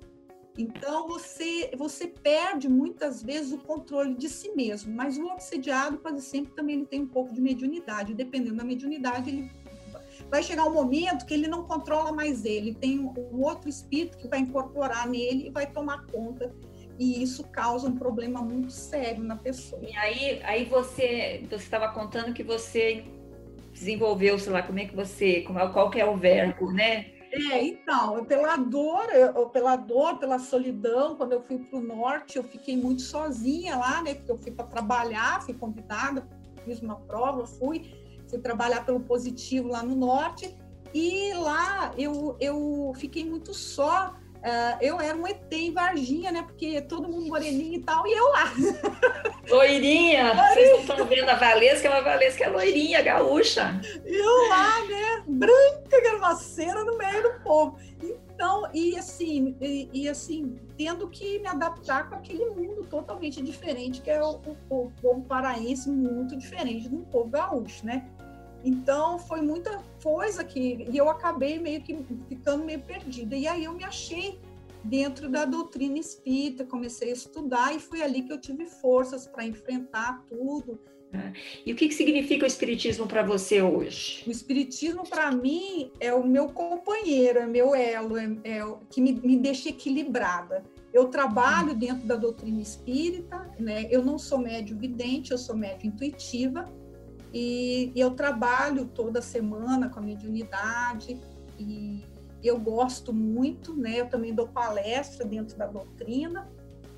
Então 0.56 1.08
você 1.08 1.70
você 1.76 2.06
perde 2.06 2.68
muitas 2.68 3.22
vezes 3.22 3.52
o 3.52 3.58
controle 3.58 4.14
de 4.14 4.28
si 4.28 4.52
mesmo, 4.54 4.94
mas 4.94 5.16
o 5.16 5.26
obsediado 5.26 5.98
quase 5.98 6.20
sempre 6.22 6.52
também 6.54 6.76
ele 6.76 6.86
tem 6.86 7.02
um 7.02 7.08
pouco 7.08 7.32
de 7.32 7.40
mediunidade, 7.40 8.14
dependendo 8.14 8.56
da 8.56 8.64
mediunidade 8.64 9.30
ele 9.30 9.50
vai 10.30 10.42
chegar 10.42 10.64
um 10.64 10.72
momento 10.72 11.24
que 11.24 11.34
ele 11.34 11.48
não 11.48 11.64
controla 11.64 12.12
mais 12.12 12.44
ele, 12.44 12.74
tem 12.74 12.98
um 12.98 13.40
outro 13.42 13.68
espírito 13.68 14.18
que 14.18 14.28
vai 14.28 14.40
incorporar 14.40 15.08
nele 15.08 15.46
e 15.46 15.50
vai 15.50 15.66
tomar 15.66 16.06
conta 16.06 16.52
e 16.98 17.22
isso 17.22 17.44
causa 17.44 17.88
um 17.88 17.96
problema 17.96 18.42
muito 18.42 18.70
sério 18.70 19.24
na 19.24 19.36
pessoa. 19.36 19.82
E 19.82 19.96
aí, 19.96 20.40
aí 20.44 20.64
você 20.66 21.42
você 21.48 21.64
estava 21.64 21.88
contando 21.88 22.32
que 22.32 22.42
você 22.42 23.04
desenvolveu, 23.72 24.38
sei 24.38 24.52
lá, 24.52 24.62
como 24.62 24.78
é 24.78 24.84
que 24.84 24.94
você, 24.94 25.44
é, 25.48 25.68
qual 25.68 25.90
que 25.90 25.98
é 25.98 26.04
o 26.04 26.16
verbo, 26.16 26.70
né? 26.70 27.06
É, 27.32 27.64
então, 27.64 28.22
pela 28.26 28.56
dor, 28.56 29.06
pela 29.52 29.74
dor, 29.74 30.18
pela 30.18 30.38
solidão, 30.38 31.16
quando 31.16 31.32
eu 31.32 31.40
fui 31.40 31.58
para 31.58 31.78
o 31.78 31.82
norte, 31.82 32.36
eu 32.36 32.44
fiquei 32.44 32.76
muito 32.76 33.00
sozinha 33.00 33.74
lá, 33.74 34.02
né? 34.02 34.14
Porque 34.14 34.32
eu 34.32 34.36
fui 34.36 34.52
para 34.52 34.66
trabalhar, 34.66 35.42
fui 35.42 35.54
convidada, 35.54 36.28
fiz 36.62 36.82
uma 36.82 36.96
prova, 36.96 37.46
fui, 37.46 37.90
fui 38.28 38.38
trabalhar 38.38 38.84
pelo 38.84 39.00
positivo 39.00 39.68
lá 39.68 39.82
no 39.82 39.94
norte, 39.94 40.54
e 40.92 41.32
lá 41.32 41.94
eu, 41.96 42.36
eu 42.38 42.92
fiquei 42.96 43.24
muito 43.24 43.54
só. 43.54 44.14
Uh, 44.42 44.76
eu 44.80 45.00
era 45.00 45.16
um 45.16 45.24
ET 45.24 45.52
em 45.52 45.72
Varginha, 45.72 46.32
né? 46.32 46.42
Porque 46.42 46.80
todo 46.82 47.08
mundo 47.08 47.26
moreninho 47.26 47.74
e 47.74 47.82
tal, 47.82 48.04
e 48.06 48.12
eu 48.12 48.28
lá. 48.30 48.52
Loirinha! 49.48 50.34
Vocês 50.34 50.70
não 50.70 50.80
estão 50.80 51.06
vendo 51.06 51.28
a 51.28 51.36
Valesca, 51.36 51.86
é 51.86 51.90
uma 51.90 52.02
Valesca 52.02 52.44
é 52.44 52.48
loirinha, 52.48 53.00
gaúcha. 53.02 53.80
E 54.04 54.14
eu 54.14 54.48
lá, 54.48 54.84
né? 54.86 55.24
Branca, 55.28 56.00
gravaceira 56.02 56.82
no 56.82 56.98
meio 56.98 57.22
do 57.22 57.40
povo. 57.44 57.78
Então, 58.02 58.68
e 58.74 58.98
assim, 58.98 59.56
e, 59.60 59.88
e, 59.92 60.08
assim, 60.08 60.56
tendo 60.76 61.08
que 61.08 61.38
me 61.38 61.46
adaptar 61.46 62.08
com 62.08 62.16
aquele 62.16 62.46
mundo 62.46 62.84
totalmente 62.88 63.40
diferente, 63.40 64.00
que 64.00 64.10
é 64.10 64.20
o, 64.20 64.40
o, 64.68 64.76
o 64.76 64.92
povo 65.00 65.22
paraense, 65.22 65.88
muito 65.88 66.36
diferente 66.36 66.88
do 66.88 66.98
povo 67.06 67.30
gaúcho, 67.30 67.86
né? 67.86 68.10
Então 68.64 69.18
foi 69.18 69.40
muita 69.40 69.82
coisa 70.02 70.44
que 70.44 70.86
e 70.90 70.96
eu 70.96 71.08
acabei 71.08 71.58
meio 71.58 71.82
que 71.82 71.98
ficando 72.28 72.64
meio 72.64 72.80
perdida. 72.80 73.36
E 73.36 73.46
aí 73.46 73.64
eu 73.64 73.72
me 73.72 73.84
achei 73.84 74.38
dentro 74.84 75.28
da 75.28 75.44
doutrina 75.44 75.98
espírita, 75.98 76.64
comecei 76.64 77.10
a 77.10 77.12
estudar 77.12 77.74
e 77.74 77.78
foi 77.78 78.02
ali 78.02 78.22
que 78.22 78.32
eu 78.32 78.40
tive 78.40 78.66
forças 78.66 79.26
para 79.26 79.44
enfrentar 79.44 80.24
tudo 80.28 80.78
Ah, 81.14 81.30
e 81.66 81.72
o 81.72 81.76
que, 81.76 81.88
que 81.88 81.94
significa 81.94 82.44
o 82.44 82.46
Espiritismo 82.46 83.06
para 83.06 83.22
você 83.22 83.60
hoje? 83.60 84.24
O 84.26 84.30
Espiritismo, 84.30 85.06
para 85.06 85.30
mim, 85.30 85.90
é 86.00 86.12
o 86.14 86.26
meu 86.26 86.48
companheiro, 86.48 87.38
é 87.38 87.46
meu 87.46 87.74
elo, 87.74 88.16
é, 88.16 88.34
é 88.44 88.64
o 88.64 88.78
que 88.90 88.98
me, 89.00 89.12
me 89.12 89.36
deixa 89.36 89.68
equilibrada. 89.68 90.64
Eu 90.90 91.08
trabalho 91.08 91.74
dentro 91.74 92.06
da 92.06 92.16
doutrina 92.16 92.62
espírita, 92.62 93.50
né? 93.58 93.86
Eu 93.90 94.02
não 94.02 94.18
sou 94.18 94.38
médio 94.38 94.76
vidente, 94.78 95.32
eu 95.32 95.38
sou 95.38 95.54
médio 95.54 95.86
intuitiva, 95.86 96.64
e, 97.32 97.92
e 97.94 98.00
eu 98.00 98.10
trabalho 98.10 98.86
toda 98.86 99.22
semana 99.22 99.88
com 99.88 99.98
a 99.98 100.02
mediunidade, 100.02 101.20
e 101.58 102.04
eu 102.42 102.58
gosto 102.58 103.12
muito, 103.12 103.74
né? 103.74 104.00
Eu 104.00 104.08
também 104.08 104.34
dou 104.34 104.48
palestra 104.48 105.24
dentro 105.24 105.56
da 105.56 105.66
doutrina, 105.66 106.50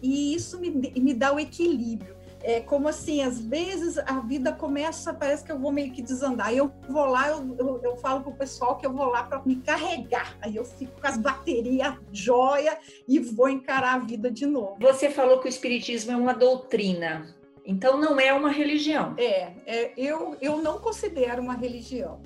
e 0.03 0.35
isso 0.35 0.61
me, 0.61 0.71
me 0.71 1.15
dá 1.15 1.33
o 1.33 1.39
equilíbrio. 1.39 2.17
É 2.47 2.61
como 2.61 2.89
assim, 2.89 3.23
às 3.23 3.41
vezes 3.41 3.97
a 3.97 4.21
vida 4.21 4.53
começa, 4.53 5.15
parece 5.15 5.43
que 5.43 5.51
eu 5.51 5.59
vou 5.59 5.73
meio 5.73 5.91
que 5.91 6.03
desandar. 6.03 6.53
Eu 6.53 6.71
vou 6.87 7.07
lá, 7.07 7.29
eu, 7.29 7.57
eu, 7.59 7.81
eu 7.83 7.97
falo 7.97 8.21
para 8.21 8.31
o 8.31 8.37
pessoal 8.37 8.77
que 8.77 8.85
eu 8.85 8.93
vou 8.93 9.07
lá 9.07 9.23
para 9.23 9.41
me 9.47 9.57
carregar. 9.57 10.37
Aí 10.43 10.55
eu 10.55 10.65
fico 10.65 11.01
com 11.01 11.07
as 11.07 11.17
baterias 11.17 11.95
joia 12.13 12.79
e 13.09 13.19
vou 13.19 13.49
encarar 13.49 13.95
a 13.95 13.99
vida 13.99 14.31
de 14.31 14.45
novo. 14.45 14.77
Você 14.79 15.09
falou 15.09 15.41
que 15.41 15.47
o 15.47 15.49
Espiritismo 15.49 16.13
é 16.13 16.17
uma 16.17 16.35
doutrina. 16.35 17.35
Então 17.65 17.99
não 17.99 18.21
é 18.21 18.33
uma 18.33 18.51
religião. 18.51 19.15
É, 19.17 19.53
é 19.67 19.93
eu, 19.97 20.37
eu 20.41 20.63
não 20.63 20.79
considero 20.79 21.43
uma 21.43 21.55
religião. 21.55 22.21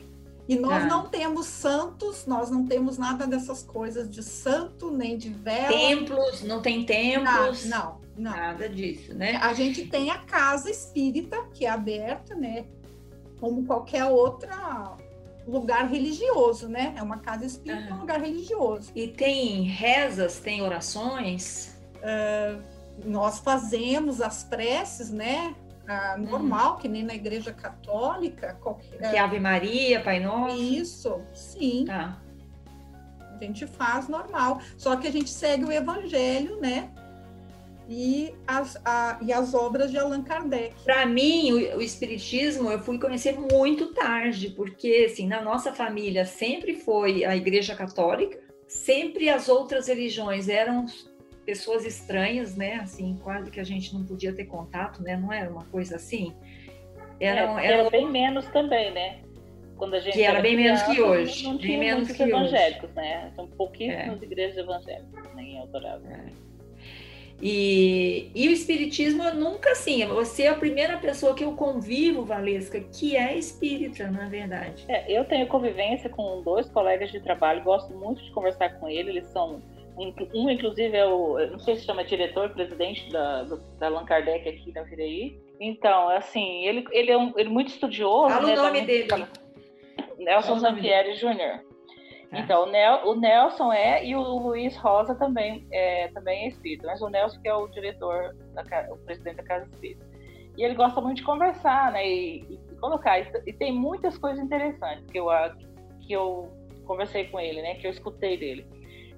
E 0.49 0.57
nós 0.57 0.83
ah. 0.85 0.87
não 0.87 1.09
temos 1.09 1.47
santos, 1.47 2.27
nós 2.27 2.51
não 2.51 2.67
temos 2.67 2.97
nada 2.97 3.27
dessas 3.27 3.63
coisas 3.63 4.09
de 4.09 4.23
santo, 4.23 4.91
nem 4.91 5.19
de 5.19 5.29
vela. 5.29 5.69
Templos, 5.69 6.43
não 6.43 6.63
tem 6.63 6.85
templos. 6.87 7.67
não, 7.67 8.01
não. 8.17 8.33
Nada 8.33 8.67
disso, 8.69 9.15
né? 9.15 9.37
A 9.37 9.53
gente 9.53 9.87
tem 9.87 10.11
a 10.11 10.19
casa 10.19 10.71
espírita, 10.71 11.37
que 11.53 11.67
é 11.67 11.69
aberta, 11.69 12.35
né? 12.35 12.65
Como 13.39 13.65
qualquer 13.67 14.07
outra 14.07 14.97
lugar 15.47 15.87
religioso, 15.89 16.67
né? 16.67 16.95
É 16.97 17.03
uma 17.03 17.19
casa 17.19 17.45
espírita, 17.45 17.89
ah. 17.91 17.97
um 17.97 18.01
lugar 18.01 18.21
religioso. 18.21 18.91
E 18.95 19.07
tem 19.07 19.63
rezas, 19.63 20.41
tem 20.41 20.63
orações? 20.63 21.77
Uh, 21.97 22.78
nós 23.05 23.39
fazemos 23.39 24.21
as 24.21 24.45
preces, 24.45 25.11
né? 25.11 25.55
Ah, 25.87 26.19
normal, 26.19 26.77
que 26.77 26.87
nem 26.87 27.03
na 27.03 27.15
igreja 27.15 27.53
católica. 27.53 28.59
Qualquer... 28.61 28.99
Que 28.99 29.17
é 29.17 29.19
Ave 29.19 29.41
Maria, 29.41 30.03
Pai 30.03 30.21
Nosso. 30.21 30.57
Isso, 30.57 31.21
sim. 31.33 31.85
Tá. 31.87 32.21
A 33.19 33.43
gente 33.43 33.67
faz 33.67 34.07
normal. 34.07 34.61
Só 34.77 34.97
que 34.97 35.09
a 35.09 35.11
gente 35.11 35.31
segue 35.31 35.65
o 35.65 35.73
evangelho, 35.73 36.61
né? 36.61 36.91
E 37.89 38.35
as, 38.47 38.77
a, 38.85 39.19
e 39.23 39.33
as 39.33 39.55
obras 39.55 39.91
de 39.91 39.97
Allan 39.97 40.23
Kardec. 40.23 40.75
Para 40.85 41.07
mim, 41.07 41.53
o, 41.53 41.79
o, 41.79 41.81
Espiritismo 41.81 42.71
eu 42.71 42.79
fui 42.81 42.99
conhecer 42.99 43.39
muito 43.41 43.95
tarde, 43.95 44.51
porque 44.51 45.07
assim, 45.11 45.27
na 45.27 45.41
nossa 45.41 45.73
família 45.73 46.27
sempre 46.27 46.75
foi 46.75 47.25
a 47.25 47.35
Igreja 47.35 47.75
Católica, 47.75 48.39
sempre 48.67 49.31
as 49.31 49.49
outras 49.49 49.89
religiões 49.89 50.51
eram 50.51 50.85
pessoas 51.49 51.87
estranhas, 51.87 52.55
né? 52.55 52.75
Assim, 52.75 53.19
quase 53.25 53.51
que 53.51 53.59
a 53.59 53.65
gente 53.65 53.95
não 53.95 54.05
podia 54.05 54.35
ter 54.35 54.45
contato, 54.45 55.03
né? 55.03 55.17
Não 55.17 55.33
era 55.33 55.51
uma 55.51 55.65
coisa 55.65 55.97
assim. 55.97 56.35
Era, 57.19 57.59
é, 57.59 57.73
era 57.73 57.89
bem 57.89 58.07
menos 58.07 58.45
também, 58.49 58.93
né? 58.93 59.21
Quando 59.79 59.95
a 59.95 59.99
gente 59.99 60.13
que 60.13 60.23
era, 60.23 60.43
bem 60.43 60.59
menos 60.59 60.83
que 60.83 61.01
hoje. 61.01 61.45
Não, 61.45 61.57
bem 61.57 61.79
menos 61.79 62.13
que 62.13 62.23
evangélicos, 62.23 62.91
hoje. 62.91 62.97
né? 62.97 63.33
São 63.35 63.49
pouquíssimas 63.49 64.21
é. 64.21 64.25
igrejas 64.27 64.59
evangélicas, 64.59 65.35
nem 65.35 65.55
em 65.55 65.59
Eldorado. 65.59 66.07
É. 66.07 66.27
E, 67.41 68.31
e 68.35 68.49
o 68.49 68.53
espiritismo 68.53 69.23
eu 69.23 69.35
nunca 69.35 69.71
assim, 69.71 70.05
você 70.05 70.43
é 70.43 70.49
a 70.49 70.55
primeira 70.55 70.99
pessoa 70.99 71.35
que 71.35 71.45
eu 71.45 71.53
convivo, 71.53 72.27
Valesca, 72.27 72.79
que 72.79 73.17
é 73.17 73.39
espírita, 73.39 74.11
na 74.11 74.29
verdade. 74.29 74.85
É, 74.87 75.11
eu 75.11 75.25
tenho 75.25 75.47
convivência 75.47 76.11
com 76.11 76.43
dois 76.43 76.69
colegas 76.69 77.11
de 77.11 77.21
trabalho, 77.21 77.65
gosto 77.65 77.95
muito 77.95 78.23
de 78.23 78.31
conversar 78.33 78.79
com 78.79 78.87
eles, 78.87 79.09
eles 79.09 79.27
são 79.29 79.63
um, 79.99 80.51
inclusive, 80.51 80.97
é 80.97 81.07
o, 81.07 81.39
não 81.51 81.59
sei 81.59 81.77
se 81.77 81.85
chama 81.85 82.05
diretor, 82.05 82.51
presidente 82.51 83.11
da, 83.11 83.43
do, 83.43 83.57
da 83.79 83.87
Allan 83.87 84.05
Kardec 84.05 84.49
aqui 84.49 84.73
na 84.73 84.83
Viraí. 84.83 85.39
Então, 85.61 86.09
assim, 86.11 86.65
ele, 86.65 86.87
ele 86.93 87.11
é 87.11 87.19
um, 87.19 87.33
ele 87.37 87.49
é 87.49 87.53
muito 87.53 87.69
estudioso. 87.69 88.33
Fala 88.33 88.47
né, 88.47 88.59
o 88.59 88.63
nome 88.63 88.83
dele. 88.83 89.09
Nelson 90.19 90.59
Zampieri 90.59 91.15
Jr. 91.15 91.63
É. 92.31 92.41
Então, 92.41 92.65
o, 92.65 92.67
Nel, 92.67 93.07
o, 93.07 93.15
Nelson 93.15 93.73
é 93.73 94.05
e 94.05 94.15
o 94.15 94.21
Luiz 94.21 94.77
Rosa 94.77 95.15
também 95.15 95.67
é, 95.73 96.09
também 96.09 96.45
é 96.45 96.49
espírita, 96.49 96.87
mas 96.87 97.01
o 97.01 97.09
Nelson 97.09 97.41
que 97.41 97.49
é 97.49 97.55
o 97.55 97.67
diretor, 97.69 98.37
da, 98.53 98.63
o 98.93 98.99
presidente 98.99 99.37
da 99.37 99.43
Casa 99.43 99.67
Espírita. 99.73 100.07
E 100.57 100.63
ele 100.63 100.75
gosta 100.75 101.01
muito 101.01 101.19
de 101.19 101.23
conversar, 101.23 101.93
né, 101.93 102.07
e, 102.07 102.41
e 102.41 102.77
colocar. 102.81 103.19
E, 103.19 103.31
e, 103.47 103.53
tem 103.53 103.73
muitas 103.73 104.19
coisas 104.19 104.45
interessantes 104.45 105.07
que 105.07 105.19
eu, 105.19 105.27
que 106.01 106.13
eu 106.13 106.53
conversei 106.85 107.29
com 107.29 107.41
ele, 107.41 107.63
né, 107.63 107.77
que 107.77 107.87
eu 107.87 107.91
escutei 107.91 108.37
dele. 108.37 108.67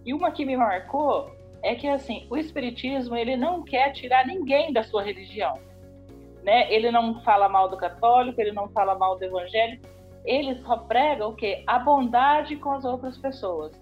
E 0.04 0.14
uma 0.14 0.30
que 0.30 0.44
me 0.44 0.56
marcou 0.56 1.30
é 1.62 1.74
que 1.74 1.86
assim, 1.86 2.26
o 2.30 2.36
espiritismo, 2.36 3.16
ele 3.16 3.36
não 3.36 3.62
quer 3.62 3.92
tirar 3.92 4.26
ninguém 4.26 4.72
da 4.72 4.82
sua 4.82 5.02
religião. 5.02 5.58
Né? 6.42 6.72
Ele 6.72 6.90
não 6.90 7.20
fala 7.22 7.48
mal 7.48 7.68
do 7.68 7.76
católico, 7.76 8.40
ele 8.40 8.52
não 8.52 8.68
fala 8.68 8.94
mal 8.94 9.18
do 9.18 9.24
evangélico, 9.24 9.86
ele 10.24 10.54
só 10.62 10.76
prega 10.76 11.26
o 11.26 11.34
quê? 11.34 11.62
A 11.66 11.78
bondade 11.78 12.56
com 12.56 12.72
as 12.72 12.84
outras 12.84 13.16
pessoas. 13.18 13.72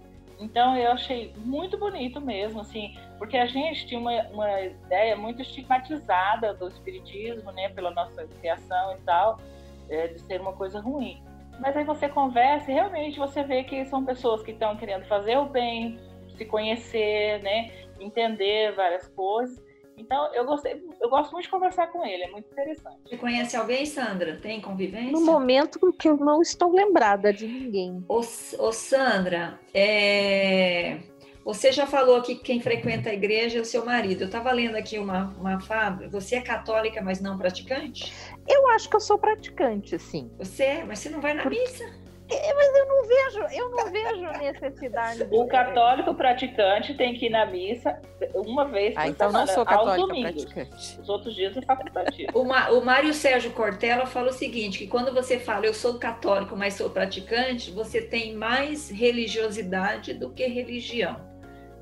Então 0.41 0.77
eu 0.77 0.93
achei 0.93 1.33
muito 1.39 1.77
bonito 1.77 2.21
mesmo, 2.21 2.61
assim, 2.61 2.97
porque 3.19 3.37
a 3.37 3.47
gente 3.47 3.87
tinha 3.87 4.01
uma, 4.01 4.23
uma 4.29 4.61
ideia 4.61 5.17
muito 5.17 5.43
estigmatizada 5.43 6.55
do 6.55 6.69
espiritismo, 6.69 7.51
né, 7.53 7.69
pela 7.71 7.91
nossa 7.91 8.25
criação 8.41 8.95
e 8.95 8.99
tal, 8.99 9.41
é, 9.89 10.09
de 10.09 10.21
ser 10.21 10.41
uma 10.41 10.53
coisa 10.53 10.81
ruim. 10.81 11.21
Mas 11.59 11.77
aí 11.77 11.83
você 11.83 12.09
conversa 12.09 12.71
e 12.71 12.75
realmente 12.75 13.19
você 13.19 13.43
vê 13.43 13.65
que 13.65 13.85
são 13.87 14.05
pessoas 14.05 14.43
que 14.43 14.53
estão 14.53 14.77
querendo 14.77 15.05
fazer 15.07 15.37
o 15.39 15.47
bem, 15.47 15.99
se 16.39 16.45
conhecer, 16.47 17.43
né? 17.43 17.71
Entender 18.01 18.73
várias 18.75 19.09
coisas. 19.09 19.61
Então, 19.99 20.33
eu 20.33 20.45
gostei, 20.45 20.81
eu 21.01 21.11
gosto 21.11 21.33
muito 21.33 21.47
de 21.47 21.51
conversar 21.51 21.89
com 21.89 22.07
ele, 22.07 22.23
é 22.23 22.31
muito 22.31 22.49
interessante. 22.53 22.99
Você 23.05 23.17
conhece 23.17 23.57
alguém, 23.57 23.85
Sandra? 23.85 24.37
Tem 24.37 24.61
convivência? 24.61 25.11
No 25.11 25.21
momento 25.21 25.93
que 25.93 26.09
eu 26.09 26.17
não 26.17 26.41
estou 26.41 26.73
lembrada 26.73 27.33
de 27.33 27.49
ninguém. 27.49 28.05
Ô, 28.09 28.21
ô 28.21 28.73
Sandra, 28.73 29.59
é... 29.75 30.99
você 31.45 31.73
já 31.73 31.85
falou 31.85 32.23
que 32.23 32.37
quem 32.37 32.61
frequenta 32.61 33.11
a 33.11 33.13
igreja 33.13 33.59
é 33.59 33.61
o 33.61 33.65
seu 33.65 33.85
marido. 33.85 34.23
Eu 34.23 34.27
estava 34.27 34.53
lendo 34.53 34.77
aqui 34.77 35.01
uma, 35.01 35.35
uma 35.37 35.61
fábrica. 35.61 36.09
Você 36.13 36.37
é 36.37 36.41
católica, 36.41 37.03
mas 37.03 37.21
não 37.21 37.37
praticante? 37.37 38.13
Eu 38.49 38.69
acho 38.69 38.89
que 38.89 38.95
eu 38.95 39.01
sou 39.01 39.19
praticante, 39.19 39.99
sim. 39.99 40.31
Você 40.39 40.63
é, 40.63 40.85
mas 40.85 41.01
você 41.01 41.11
não 41.11 41.21
vai 41.21 41.35
na 41.35 41.45
missa? 41.45 41.85
É, 42.31 42.55
mas 42.55 42.77
eu 42.77 42.87
não 42.87 43.07
vejo, 43.07 43.57
eu 43.57 43.71
não 43.71 43.91
vejo 43.91 44.39
necessidade. 44.39 45.27
O 45.31 45.47
católico 45.47 46.15
praticante 46.15 46.93
tem 46.95 47.15
que 47.15 47.27
ir 47.27 47.31
na 47.31 47.47
missa 47.47 47.99
uma 48.35 48.67
vez 48.67 48.95
por 48.95 49.01
ah, 49.01 49.09
então 49.09 49.29
semana, 49.29 49.47
não 49.47 49.55
sou 49.55 49.65
católico 49.65 50.21
praticante. 50.21 51.01
Os 51.01 51.09
outros 51.09 51.35
dias 51.35 51.57
é 51.57 51.63
facultativo. 51.63 52.29
O, 52.39 52.45
Ma, 52.45 52.71
o 52.71 52.85
Mário 52.85 53.15
Sérgio 53.15 53.51
Cortella 53.53 54.07
fala 54.07 54.29
o 54.29 54.33
seguinte, 54.33 54.79
que 54.79 54.87
quando 54.87 55.13
você 55.13 55.39
fala 55.39 55.67
eu 55.67 55.75
sou 55.75 55.99
católico, 55.99 56.55
mas 56.55 56.75
sou 56.75 56.91
praticante, 56.91 57.71
você 57.71 58.03
tem 58.03 58.35
mais 58.35 58.91
religiosidade 58.91 60.13
do 60.13 60.31
que 60.31 60.47
religião. 60.47 61.17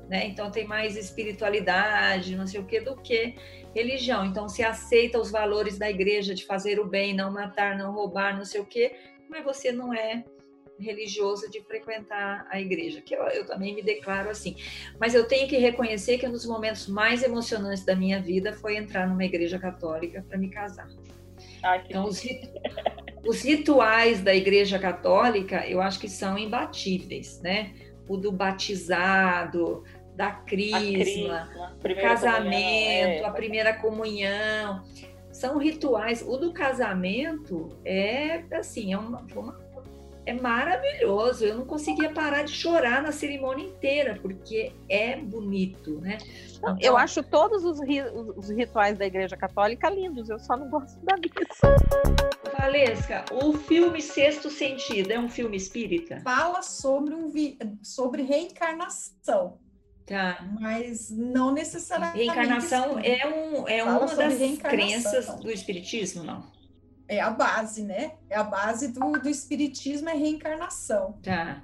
Né? 0.07 0.27
Então 0.27 0.49
tem 0.49 0.65
mais 0.65 0.95
espiritualidade, 0.95 2.35
não 2.35 2.47
sei 2.47 2.61
o 2.61 2.65
que, 2.65 2.79
do 2.79 2.95
que 2.95 3.35
religião. 3.75 4.25
Então 4.25 4.47
se 4.47 4.63
aceita 4.63 5.19
os 5.19 5.29
valores 5.29 5.77
da 5.77 5.89
igreja 5.89 6.33
de 6.33 6.45
fazer 6.45 6.79
o 6.79 6.87
bem, 6.87 7.13
não 7.13 7.31
matar, 7.31 7.77
não 7.77 7.91
roubar, 7.91 8.37
não 8.37 8.45
sei 8.45 8.61
o 8.61 8.65
que, 8.65 8.93
mas 9.29 9.43
você 9.43 9.71
não 9.71 9.93
é 9.93 10.23
religiosa 10.79 11.49
de 11.49 11.61
frequentar 11.61 12.47
a 12.49 12.59
igreja, 12.59 13.01
que 13.01 13.15
eu, 13.15 13.23
eu, 13.27 13.45
também 13.45 13.75
me 13.75 13.81
declaro 13.81 14.29
assim. 14.29 14.55
Mas 14.99 15.13
eu 15.13 15.27
tenho 15.27 15.47
que 15.47 15.57
reconhecer 15.57 16.17
que 16.17 16.27
um 16.27 16.31
dos 16.31 16.45
momentos 16.45 16.87
mais 16.87 17.23
emocionantes 17.23 17.83
da 17.83 17.95
minha 17.95 18.21
vida 18.21 18.53
foi 18.53 18.77
entrar 18.77 19.07
numa 19.07 19.23
igreja 19.23 19.57
católica 19.57 20.23
para 20.27 20.37
me 20.37 20.49
casar. 20.49 20.87
Ai, 21.63 21.83
então, 21.87 22.05
os, 22.05 22.21
os, 23.25 23.41
rituais 23.41 24.21
da 24.21 24.33
igreja 24.33 24.77
católica, 24.77 25.67
eu 25.67 25.81
acho 25.81 25.99
que 25.99 26.09
são 26.09 26.37
imbatíveis, 26.37 27.41
né? 27.41 27.73
O 28.07 28.15
do 28.15 28.31
batizado, 28.31 29.83
da 30.15 30.31
crisma, 30.31 31.49
do 31.79 31.95
casamento, 31.95 33.23
é. 33.23 33.25
a 33.25 33.31
primeira 33.31 33.73
comunhão. 33.73 34.83
São 35.31 35.59
rituais. 35.59 36.23
O 36.23 36.37
do 36.37 36.51
casamento 36.51 37.69
é, 37.85 38.43
assim, 38.51 38.93
é 38.93 38.97
uma, 38.97 39.23
uma 39.35 39.66
é 40.27 40.33
maravilhoso. 40.33 41.45
Eu 41.45 41.55
não 41.55 41.65
conseguia 41.65 42.11
parar 42.11 42.43
de 42.43 42.51
chorar 42.51 43.01
na 43.01 43.13
cerimônia 43.13 43.65
inteira, 43.65 44.19
porque 44.21 44.73
é 44.89 45.15
bonito, 45.15 46.01
né? 46.01 46.17
Então, 46.57 46.77
eu 46.81 46.97
acho 46.97 47.23
todos 47.23 47.63
os, 47.63 47.79
ri 47.81 48.01
os, 48.01 48.49
rituais 48.49 48.97
da 48.97 49.05
Igreja 49.05 49.37
Católica 49.37 49.89
lindos, 49.89 50.29
eu 50.29 50.37
só 50.37 50.57
não 50.57 50.69
gosto 50.69 50.99
da 50.99 51.15
missa. 51.15 51.75
Valesca, 52.59 53.23
o 53.31 53.53
filme 53.53 54.01
Sexto 54.01 54.49
Sentido 54.49 55.11
é 55.11 55.19
um 55.19 55.29
filme 55.29 55.55
espírita? 55.55 56.19
Fala 56.21 56.61
sobre, 56.61 57.15
um 57.15 57.77
sobre 57.81 58.21
reencarnação. 58.21 59.59
Tá. 60.05 60.45
Mas 60.59 61.09
não 61.09 61.53
necessariamente. 61.53 62.17
Reencarnação 62.17 62.99
é, 62.99 63.25
um, 63.27 63.67
é 63.67 63.83
uma 63.83 64.07
das 64.13 64.57
crenças 64.59 65.27
do 65.39 65.49
Espiritismo, 65.49 66.23
não? 66.23 66.56
É 67.07 67.19
a 67.19 67.29
base, 67.29 67.83
né? 67.83 68.13
É 68.29 68.35
a 68.35 68.43
base 68.43 68.89
do, 68.89 69.11
do 69.13 69.29
espiritismo, 69.29 70.09
é 70.09 70.13
reencarnação. 70.13 71.19
Tá. 71.23 71.63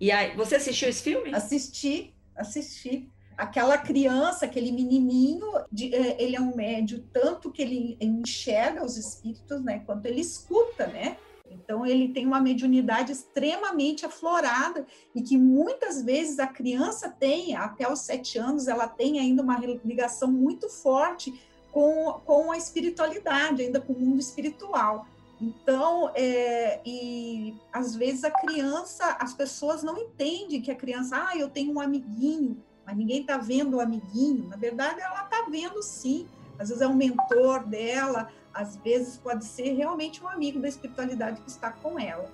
E 0.00 0.10
aí, 0.10 0.36
você 0.36 0.56
assistiu 0.56 0.88
esse 0.88 1.02
filme? 1.02 1.34
Assisti, 1.34 2.14
assisti. 2.36 3.10
Aquela 3.36 3.78
criança, 3.78 4.44
aquele 4.44 4.70
menininho, 4.70 5.46
de, 5.70 5.94
é, 5.94 6.22
ele 6.22 6.36
é 6.36 6.40
um 6.40 6.54
médio 6.54 7.02
tanto 7.12 7.50
que 7.50 7.62
ele 7.62 7.96
enxerga 8.00 8.84
os 8.84 8.96
espíritos, 8.96 9.62
né, 9.62 9.80
quanto 9.80 10.06
ele 10.06 10.20
escuta, 10.20 10.86
né? 10.86 11.16
Então, 11.50 11.84
ele 11.84 12.08
tem 12.08 12.26
uma 12.26 12.40
mediunidade 12.40 13.12
extremamente 13.12 14.06
aflorada 14.06 14.86
e 15.14 15.22
que 15.22 15.36
muitas 15.36 16.02
vezes 16.02 16.38
a 16.38 16.46
criança 16.46 17.10
tem, 17.10 17.54
até 17.54 17.90
os 17.90 18.00
sete 18.00 18.38
anos, 18.38 18.68
ela 18.68 18.88
tem 18.88 19.18
ainda 19.18 19.42
uma 19.42 19.58
ligação 19.84 20.30
muito 20.30 20.68
forte 20.68 21.32
com, 21.72 22.20
com 22.24 22.52
a 22.52 22.56
espiritualidade, 22.56 23.62
ainda 23.62 23.80
com 23.80 23.94
o 23.94 23.98
mundo 23.98 24.20
espiritual. 24.20 25.06
Então, 25.40 26.12
é, 26.14 26.80
e 26.86 27.56
às 27.72 27.96
vezes 27.96 28.22
a 28.22 28.30
criança, 28.30 29.16
as 29.18 29.34
pessoas 29.34 29.82
não 29.82 29.98
entendem 29.98 30.62
que 30.62 30.70
a 30.70 30.76
criança, 30.76 31.16
ah, 31.16 31.36
eu 31.36 31.48
tenho 31.48 31.72
um 31.72 31.80
amiguinho, 31.80 32.62
mas 32.86 32.96
ninguém 32.96 33.22
está 33.22 33.38
vendo 33.38 33.78
o 33.78 33.80
amiguinho. 33.80 34.48
Na 34.48 34.56
verdade, 34.56 35.00
ela 35.00 35.24
está 35.24 35.46
vendo 35.50 35.82
sim. 35.82 36.28
Às 36.58 36.68
vezes 36.68 36.82
é 36.82 36.86
um 36.86 36.94
mentor 36.94 37.66
dela, 37.66 38.28
às 38.54 38.76
vezes 38.76 39.16
pode 39.16 39.44
ser 39.44 39.72
realmente 39.72 40.22
um 40.22 40.28
amigo 40.28 40.60
da 40.60 40.68
espiritualidade 40.68 41.40
que 41.40 41.50
está 41.50 41.72
com 41.72 41.98
ela. 41.98 42.30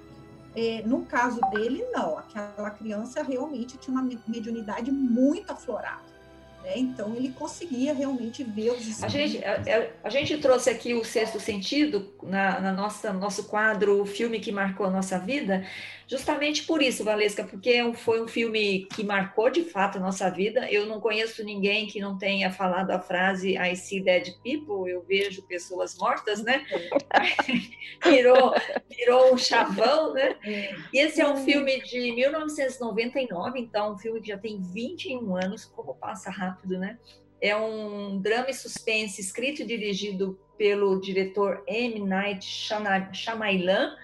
É, 0.54 0.82
no 0.84 1.06
caso 1.06 1.40
dele, 1.52 1.86
não. 1.92 2.18
Aquela 2.18 2.70
criança 2.70 3.22
realmente 3.22 3.78
tinha 3.78 3.98
uma 3.98 4.06
mediunidade 4.26 4.90
muito 4.90 5.50
aflorada. 5.50 6.17
Né? 6.62 6.72
Então, 6.76 7.14
ele 7.14 7.30
conseguia 7.30 7.94
realmente 7.94 8.42
ver 8.44 8.70
os. 8.70 9.02
A 9.02 9.08
gente, 9.08 9.42
a, 9.44 9.90
a 10.04 10.10
gente 10.10 10.36
trouxe 10.38 10.70
aqui 10.70 10.94
o 10.94 11.04
sexto 11.04 11.40
sentido 11.40 12.12
na, 12.22 12.60
na 12.60 12.72
nossa 12.72 13.12
nosso 13.12 13.44
quadro, 13.44 14.00
o 14.00 14.06
filme 14.06 14.40
que 14.40 14.52
marcou 14.52 14.86
a 14.86 14.90
nossa 14.90 15.18
vida, 15.18 15.64
justamente 16.06 16.64
por 16.64 16.82
isso, 16.82 17.04
Valesca, 17.04 17.44
porque 17.44 17.70
é 17.70 17.92
foi 17.92 18.22
um 18.22 18.28
filme 18.28 18.86
que 18.94 19.02
marcou 19.04 19.50
de 19.50 19.64
fato 19.64 19.98
a 19.98 20.00
nossa 20.00 20.30
vida. 20.30 20.70
Eu 20.70 20.86
não 20.86 21.00
conheço 21.00 21.44
ninguém 21.44 21.86
que 21.86 22.00
não 22.00 22.18
tenha 22.18 22.50
falado 22.50 22.90
a 22.90 23.00
frase 23.00 23.56
I 23.56 23.76
see 23.76 24.00
dead 24.00 24.34
people, 24.42 24.90
eu 24.90 25.02
vejo 25.02 25.42
pessoas 25.42 25.96
mortas, 25.96 26.42
né? 26.42 26.64
virou, 28.04 28.54
virou 28.88 29.34
um 29.34 29.38
chavão, 29.38 30.12
né? 30.12 30.36
É. 30.44 30.74
E 30.92 30.98
esse 30.98 31.20
é 31.20 31.28
um 31.28 31.36
filme 31.36 31.80
de 31.82 32.12
1999, 32.12 33.58
então 33.58 33.94
um 33.94 33.98
filme 33.98 34.20
que 34.20 34.28
já 34.28 34.38
tem 34.38 34.60
21 34.60 35.36
anos, 35.36 35.64
como 35.64 35.94
passa 35.94 36.30
rápido, 36.30 36.47
né? 36.78 36.98
É 37.40 37.56
um 37.56 38.20
drama 38.20 38.50
e 38.50 38.54
suspense 38.54 39.20
escrito 39.20 39.62
e 39.62 39.66
dirigido 39.66 40.38
pelo 40.56 41.00
diretor 41.00 41.62
M. 41.66 42.00
Night 42.00 42.44
Shyamalan, 42.44 43.96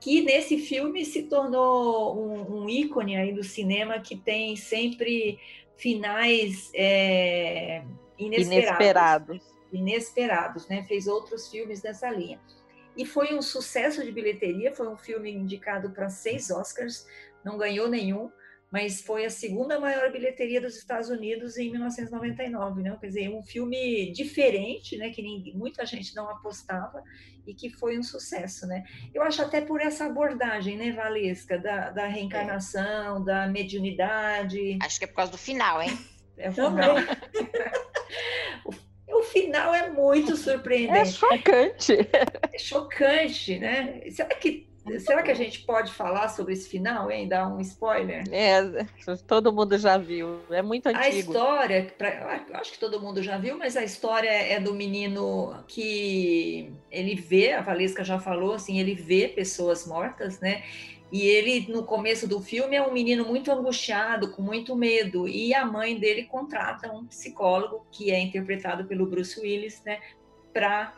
que 0.00 0.22
nesse 0.22 0.58
filme 0.58 1.04
se 1.04 1.24
tornou 1.24 2.16
um, 2.16 2.62
um 2.62 2.68
ícone 2.68 3.16
aí 3.16 3.32
do 3.32 3.42
cinema 3.42 3.98
que 3.98 4.16
tem 4.16 4.54
sempre 4.54 5.38
finais 5.76 6.70
é, 6.74 7.82
inesperados. 8.18 8.52
Inesperados. 8.52 9.54
Inesperados, 9.72 10.68
né? 10.68 10.84
Fez 10.84 11.06
outros 11.06 11.50
filmes 11.50 11.80
dessa 11.80 12.10
linha. 12.10 12.40
E 12.96 13.06
foi 13.06 13.34
um 13.34 13.40
sucesso 13.40 14.04
de 14.04 14.10
bilheteria, 14.10 14.74
foi 14.74 14.88
um 14.88 14.96
filme 14.96 15.30
indicado 15.30 15.90
para 15.90 16.10
seis 16.10 16.50
Oscars, 16.50 17.06
não 17.44 17.56
ganhou 17.56 17.88
nenhum, 17.88 18.30
mas 18.70 19.00
foi 19.00 19.24
a 19.24 19.30
segunda 19.30 19.80
maior 19.80 20.12
bilheteria 20.12 20.60
dos 20.60 20.76
Estados 20.76 21.08
Unidos 21.08 21.56
em 21.56 21.70
1999, 21.70 22.82
né? 22.82 22.96
Quer 23.00 23.06
dizer, 23.06 23.28
um 23.30 23.42
filme 23.42 24.12
diferente, 24.12 24.96
né? 24.98 25.10
Que 25.10 25.22
ninguém, 25.22 25.54
muita 25.54 25.86
gente 25.86 26.14
não 26.14 26.28
apostava 26.28 27.02
e 27.46 27.54
que 27.54 27.70
foi 27.70 27.98
um 27.98 28.02
sucesso, 28.02 28.66
né? 28.66 28.84
Eu 29.14 29.22
acho 29.22 29.40
até 29.40 29.62
por 29.62 29.80
essa 29.80 30.04
abordagem, 30.04 30.76
né, 30.76 30.92
Valesca, 30.92 31.58
da, 31.58 31.90
da 31.90 32.06
reencarnação, 32.06 33.22
é. 33.22 33.24
da 33.24 33.46
mediunidade. 33.46 34.78
Acho 34.82 34.98
que 34.98 35.04
é 35.04 35.08
por 35.08 35.14
causa 35.14 35.32
do 35.32 35.38
final, 35.38 35.82
hein? 35.82 35.90
É 36.40 36.50
o 36.50 36.52
final. 36.52 36.94
o, 38.64 38.70
o 39.18 39.22
final 39.24 39.74
é 39.74 39.90
muito 39.90 40.36
surpreendente. 40.36 41.00
É 41.00 41.04
chocante. 41.04 41.92
É 42.52 42.58
chocante, 42.58 43.58
né? 43.58 44.08
Será 44.08 44.28
que 44.28 44.67
Será 45.00 45.22
que 45.22 45.30
a 45.30 45.34
gente 45.34 45.60
pode 45.60 45.92
falar 45.92 46.28
sobre 46.28 46.52
esse 46.52 46.68
final, 46.68 47.10
hein? 47.10 47.28
Dar 47.28 47.48
um 47.48 47.60
spoiler? 47.60 48.24
É, 48.32 48.86
todo 49.26 49.52
mundo 49.52 49.76
já 49.78 49.96
viu. 49.98 50.40
É 50.50 50.62
muito 50.62 50.86
antigo. 50.86 51.04
A 51.04 51.08
história, 51.08 51.92
pra, 51.96 52.42
acho 52.54 52.72
que 52.72 52.78
todo 52.78 53.00
mundo 53.00 53.22
já 53.22 53.38
viu, 53.38 53.58
mas 53.58 53.76
a 53.76 53.84
história 53.84 54.30
é 54.30 54.58
do 54.60 54.74
menino 54.74 55.54
que 55.66 56.72
ele 56.90 57.14
vê, 57.14 57.52
a 57.52 57.60
Valesca 57.60 58.04
já 58.04 58.18
falou, 58.18 58.54
assim, 58.54 58.78
ele 58.78 58.94
vê 58.94 59.28
pessoas 59.28 59.86
mortas, 59.86 60.40
né? 60.40 60.62
E 61.10 61.22
ele, 61.22 61.72
no 61.72 61.84
começo 61.84 62.28
do 62.28 62.40
filme, 62.40 62.76
é 62.76 62.82
um 62.82 62.92
menino 62.92 63.24
muito 63.24 63.50
angustiado, 63.50 64.30
com 64.30 64.42
muito 64.42 64.76
medo. 64.76 65.26
E 65.26 65.54
a 65.54 65.64
mãe 65.64 65.98
dele 65.98 66.24
contrata 66.24 66.92
um 66.92 67.06
psicólogo, 67.06 67.86
que 67.90 68.10
é 68.10 68.20
interpretado 68.20 68.84
pelo 68.84 69.06
Bruce 69.06 69.40
Willis, 69.40 69.82
né? 69.84 70.00
Para 70.52 70.94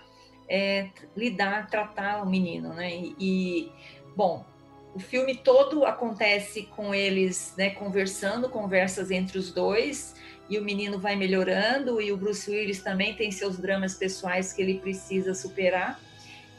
é, 0.51 0.89
lidar, 1.17 1.71
tratar 1.71 2.23
o 2.23 2.29
menino, 2.29 2.75
né? 2.75 2.93
E, 2.93 3.15
e, 3.19 3.73
bom, 4.17 4.45
o 4.93 4.99
filme 4.99 5.37
todo 5.37 5.85
acontece 5.87 6.65
com 6.65 6.93
eles, 6.93 7.55
né, 7.57 7.71
conversando, 7.71 8.49
conversas 8.49 9.13
entre 9.13 9.39
os 9.39 9.53
dois, 9.53 10.17
e 10.49 10.59
o 10.59 10.65
menino 10.65 10.99
vai 10.99 11.15
melhorando, 11.15 12.03
e 12.03 12.11
o 12.11 12.17
Bruce 12.17 12.51
Willis 12.51 12.83
também 12.83 13.15
tem 13.15 13.31
seus 13.31 13.57
dramas 13.57 13.95
pessoais 13.95 14.53
que 14.53 14.61
ele 14.61 14.81
precisa 14.81 15.33
superar. 15.33 16.01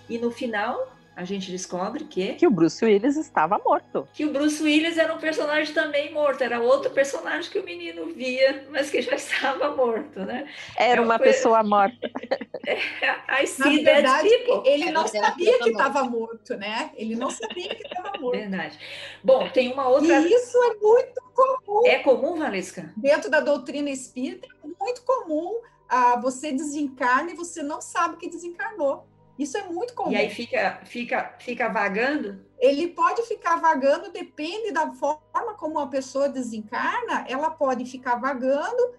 E 0.10 0.18
no 0.18 0.32
final, 0.32 0.96
a 1.16 1.26
gente 1.26 1.52
descobre 1.52 2.06
que. 2.06 2.34
Que 2.34 2.48
o 2.48 2.52
Bruce 2.52 2.84
Willis 2.84 3.18
estava 3.18 3.60
morto. 3.64 4.08
Que 4.14 4.26
o 4.26 4.32
Bruce 4.32 4.64
Willis 4.64 4.98
era 4.98 5.14
um 5.14 5.18
personagem 5.18 5.74
também 5.74 6.14
morto, 6.14 6.42
era 6.42 6.60
outro 6.62 6.90
personagem 6.92 7.52
que 7.52 7.60
o 7.60 7.64
menino 7.64 8.08
via, 8.14 8.66
mas 8.72 8.90
que 8.90 9.02
já 9.02 9.16
estava 9.16 9.76
morto, 9.76 10.22
né? 10.22 10.48
Era 10.78 11.02
é 11.02 11.04
uma 11.04 11.18
coisa... 11.18 11.34
pessoa 11.34 11.64
morta. 11.64 12.10
é, 12.66 13.44
I 13.44 13.48
see 13.48 13.84
Na 13.84 13.94
verdade, 13.94 14.30
people. 14.30 14.70
ele 14.70 14.92
não 14.92 15.08
sabia 15.08 15.60
que 15.60 15.70
estava 15.70 16.04
morto, 16.06 16.56
né? 16.56 16.92
Ele 16.96 17.16
não 17.16 17.30
sabia 17.30 17.76
que 17.76 17.86
estava 17.86 18.14
morto. 18.20 18.38
Verdade. 18.38 18.80
Bom, 19.24 19.50
tem 19.50 19.72
uma 19.72 19.88
outra. 19.90 20.20
E 20.22 20.34
isso 20.34 20.58
é 20.64 20.76
muito 20.76 21.22
comum. 21.34 21.88
É 21.88 22.00
comum, 22.00 22.40
Valesca? 22.40 22.94
Dentro 22.96 23.30
da 23.30 23.42
doutrina 23.42 23.90
espírita, 23.90 24.48
é 24.64 24.68
muito 24.80 25.02
comum. 25.04 25.60
Ah, 25.90 26.18
você 26.22 26.54
desencarna 26.54 27.32
e 27.32 27.36
você 27.36 27.62
não 27.62 27.82
sabe 27.82 28.16
que 28.16 28.30
desencarnou. 28.30 29.11
Isso 29.42 29.58
é 29.58 29.64
muito 29.64 29.96
comum. 29.96 30.12
E 30.12 30.16
aí 30.16 30.30
fica, 30.30 30.82
fica, 30.86 31.36
fica 31.40 31.68
vagando? 31.68 32.46
Ele 32.60 32.90
pode 32.90 33.24
ficar 33.24 33.56
vagando, 33.56 34.12
depende 34.12 34.72
da 34.72 34.94
forma 34.94 35.56
como 35.58 35.80
a 35.80 35.88
pessoa 35.88 36.30
desencarna, 36.30 37.26
ela 37.28 37.50
pode 37.50 37.86
ficar 37.86 38.18
vagando. 38.18 38.94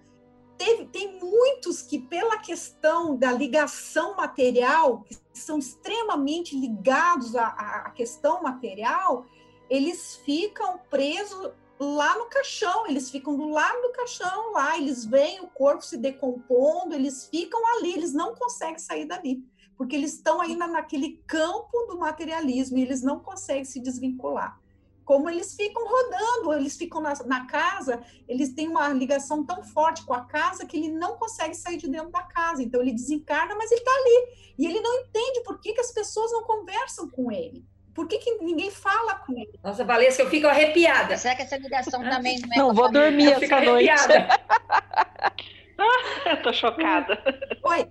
Teve, 0.59 0.87
tem 0.87 1.21
muitos 1.21 1.83
que, 1.83 1.97
pela 1.97 2.39
questão 2.39 3.17
da 3.17 3.31
ligação 3.31 4.17
material, 4.17 5.05
que 5.05 5.17
são 5.33 5.59
extremamente 5.59 6.59
ligados 6.59 7.37
à, 7.37 7.47
à 7.47 7.91
questão 7.91 8.43
material, 8.43 9.25
eles 9.71 10.17
ficam 10.25 10.81
presos 10.91 11.53
lá 11.79 12.19
no 12.19 12.27
caixão, 12.27 12.89
eles 12.89 13.11
ficam 13.11 13.37
do 13.37 13.49
lado 13.49 13.81
do 13.81 13.93
caixão 13.93 14.51
lá, 14.51 14.77
eles 14.77 15.05
veem 15.05 15.41
o 15.41 15.47
corpo 15.47 15.85
se 15.85 15.97
decompondo, 15.97 16.97
eles 16.97 17.29
ficam 17.29 17.61
ali, 17.77 17.93
eles 17.93 18.13
não 18.13 18.35
conseguem 18.35 18.79
sair 18.81 19.05
dali 19.05 19.52
porque 19.77 19.97
eles 19.97 20.15
estão 20.15 20.41
ainda 20.41 20.67
naquele 20.67 21.23
campo 21.27 21.87
do 21.89 21.99
materialismo 21.99 22.79
e 22.79 22.83
eles 22.83 23.03
não 23.03 23.21
conseguem 23.21 23.65
se 23.65 23.81
desvincular. 23.81 24.61
Como 25.05 25.29
eles 25.29 25.55
ficam 25.55 25.85
rodando, 25.85 26.53
eles 26.55 26.77
ficam 26.77 27.01
na, 27.01 27.13
na 27.27 27.47
casa, 27.47 28.03
eles 28.29 28.55
têm 28.55 28.69
uma 28.69 28.89
ligação 28.91 29.45
tão 29.45 29.63
forte 29.63 30.05
com 30.05 30.15
a 30.15 30.25
casa 30.25 30.65
que 30.65 30.77
ele 30.77 30.91
não 30.91 31.17
consegue 31.17 31.55
sair 31.55 31.77
de 31.77 31.89
dentro 31.89 32.11
da 32.11 32.23
casa. 32.23 32.63
Então 32.63 32.81
ele 32.81 32.93
desencarna, 32.93 33.55
mas 33.57 33.71
ele 33.73 33.81
está 33.81 33.91
ali. 33.91 34.29
E 34.59 34.67
ele 34.67 34.81
não 34.81 35.01
entende 35.01 35.43
por 35.45 35.61
que, 35.61 35.73
que 35.73 35.81
as 35.81 35.91
pessoas 35.91 36.31
não 36.31 36.45
conversam 36.45 37.09
com 37.09 37.33
ele. 37.33 37.65
Por 37.95 38.09
que, 38.09 38.19
que 38.19 38.39
ninguém 38.39 38.71
fala 38.71 39.17
com 39.17 39.33
ele? 39.33 39.59
Nossa, 39.63 39.85
Valesca, 39.85 40.23
eu 40.23 40.31
fico 40.31 40.47
arrepiada. 40.47 41.17
Será 41.19 41.35
que 41.35 41.43
essa 41.43 41.59
ligação 41.59 42.03
também 42.03 42.41
não 42.41 42.53
é 42.53 42.59
Não, 42.59 42.75
vou 42.75 42.91
dormir 42.91 43.33
essa 43.33 43.61
noite. 43.61 43.91
eu 46.27 46.43
tô 46.43 46.53
chocada. 46.53 47.23
Oi. 47.65 47.89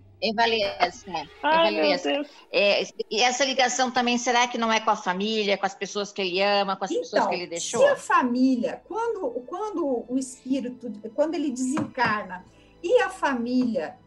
Ai, 1.42 1.76
Evalesca. 1.76 2.30
É, 2.52 2.84
e 3.10 3.22
essa 3.22 3.44
ligação 3.44 3.90
também, 3.90 4.18
será 4.20 4.48
que 4.48 4.58
não 4.58 4.72
é 4.72 4.80
com 4.80 4.92
a 4.92 4.96
família, 4.96 5.58
com 5.58 5.66
as 5.66 5.74
pessoas 5.74 6.12
que 6.12 6.22
ele 6.22 6.42
ama, 6.42 6.76
com 6.76 6.86
as 6.86 6.92
então, 6.92 7.02
pessoas 7.02 7.28
que 7.28 7.34
ele 7.34 7.48
deixou? 7.48 7.82
Se 7.82 7.88
a 7.88 7.96
família, 7.96 8.82
quando, 8.88 9.30
quando 9.48 10.06
o 10.08 10.18
espírito, 10.18 10.92
quando 11.16 11.34
ele 11.34 11.50
desencarna, 11.50 12.46
e 12.84 13.02
a 13.02 13.10
família, 13.10 13.98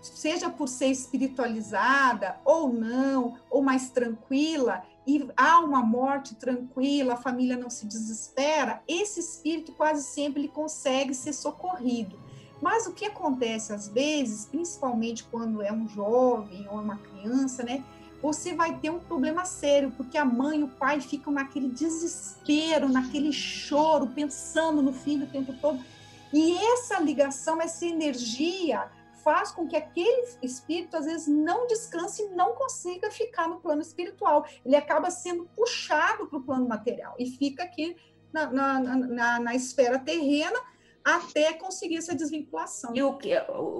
seja 0.00 0.48
por 0.48 0.68
ser 0.68 0.86
espiritualizada 0.86 2.36
ou 2.44 2.72
não, 2.72 3.36
ou 3.50 3.60
mais 3.60 3.90
tranquila, 3.90 4.82
e 5.06 5.28
há 5.36 5.58
uma 5.60 5.82
morte 5.82 6.34
tranquila, 6.36 7.14
a 7.14 7.16
família 7.16 7.56
não 7.56 7.70
se 7.70 7.86
desespera, 7.86 8.82
esse 8.86 9.18
espírito 9.20 9.72
quase 9.72 10.04
sempre 10.04 10.42
ele 10.42 10.48
consegue 10.48 11.14
ser 11.14 11.32
socorrido. 11.32 12.27
Mas 12.60 12.86
o 12.86 12.92
que 12.92 13.06
acontece 13.06 13.72
às 13.72 13.88
vezes, 13.88 14.46
principalmente 14.46 15.24
quando 15.24 15.62
é 15.62 15.72
um 15.72 15.88
jovem 15.88 16.66
ou 16.68 16.78
uma 16.80 16.96
criança, 16.96 17.62
né? 17.62 17.84
você 18.20 18.52
vai 18.52 18.76
ter 18.78 18.90
um 18.90 18.98
problema 18.98 19.44
sério, 19.44 19.92
porque 19.96 20.18
a 20.18 20.24
mãe 20.24 20.60
e 20.60 20.64
o 20.64 20.68
pai 20.68 21.00
ficam 21.00 21.32
naquele 21.32 21.68
desespero, 21.68 22.88
naquele 22.88 23.32
choro, 23.32 24.08
pensando 24.08 24.82
no 24.82 24.92
filho 24.92 25.24
o 25.24 25.30
tempo 25.30 25.52
todo. 25.60 25.82
E 26.32 26.56
essa 26.56 27.00
ligação, 27.00 27.60
essa 27.60 27.86
energia 27.86 28.90
faz 29.22 29.50
com 29.50 29.66
que 29.66 29.76
aquele 29.76 30.26
espírito 30.42 30.96
às 30.96 31.04
vezes 31.04 31.28
não 31.28 31.66
descanse 31.66 32.22
e 32.22 32.28
não 32.30 32.54
consiga 32.54 33.10
ficar 33.10 33.48
no 33.48 33.60
plano 33.60 33.82
espiritual. 33.82 34.44
Ele 34.64 34.76
acaba 34.76 35.10
sendo 35.10 35.44
puxado 35.56 36.26
para 36.26 36.38
o 36.38 36.42
plano 36.42 36.68
material 36.68 37.14
e 37.18 37.26
fica 37.26 37.62
aqui 37.62 37.96
na, 38.32 38.50
na, 38.50 38.80
na, 38.80 39.40
na 39.40 39.54
esfera 39.54 39.98
terrena 39.98 40.58
até 41.16 41.52
conseguir 41.54 41.96
essa 41.96 42.14
desvinculação. 42.14 42.92
E 42.94 43.02
o 43.02 43.14
que, 43.14 43.30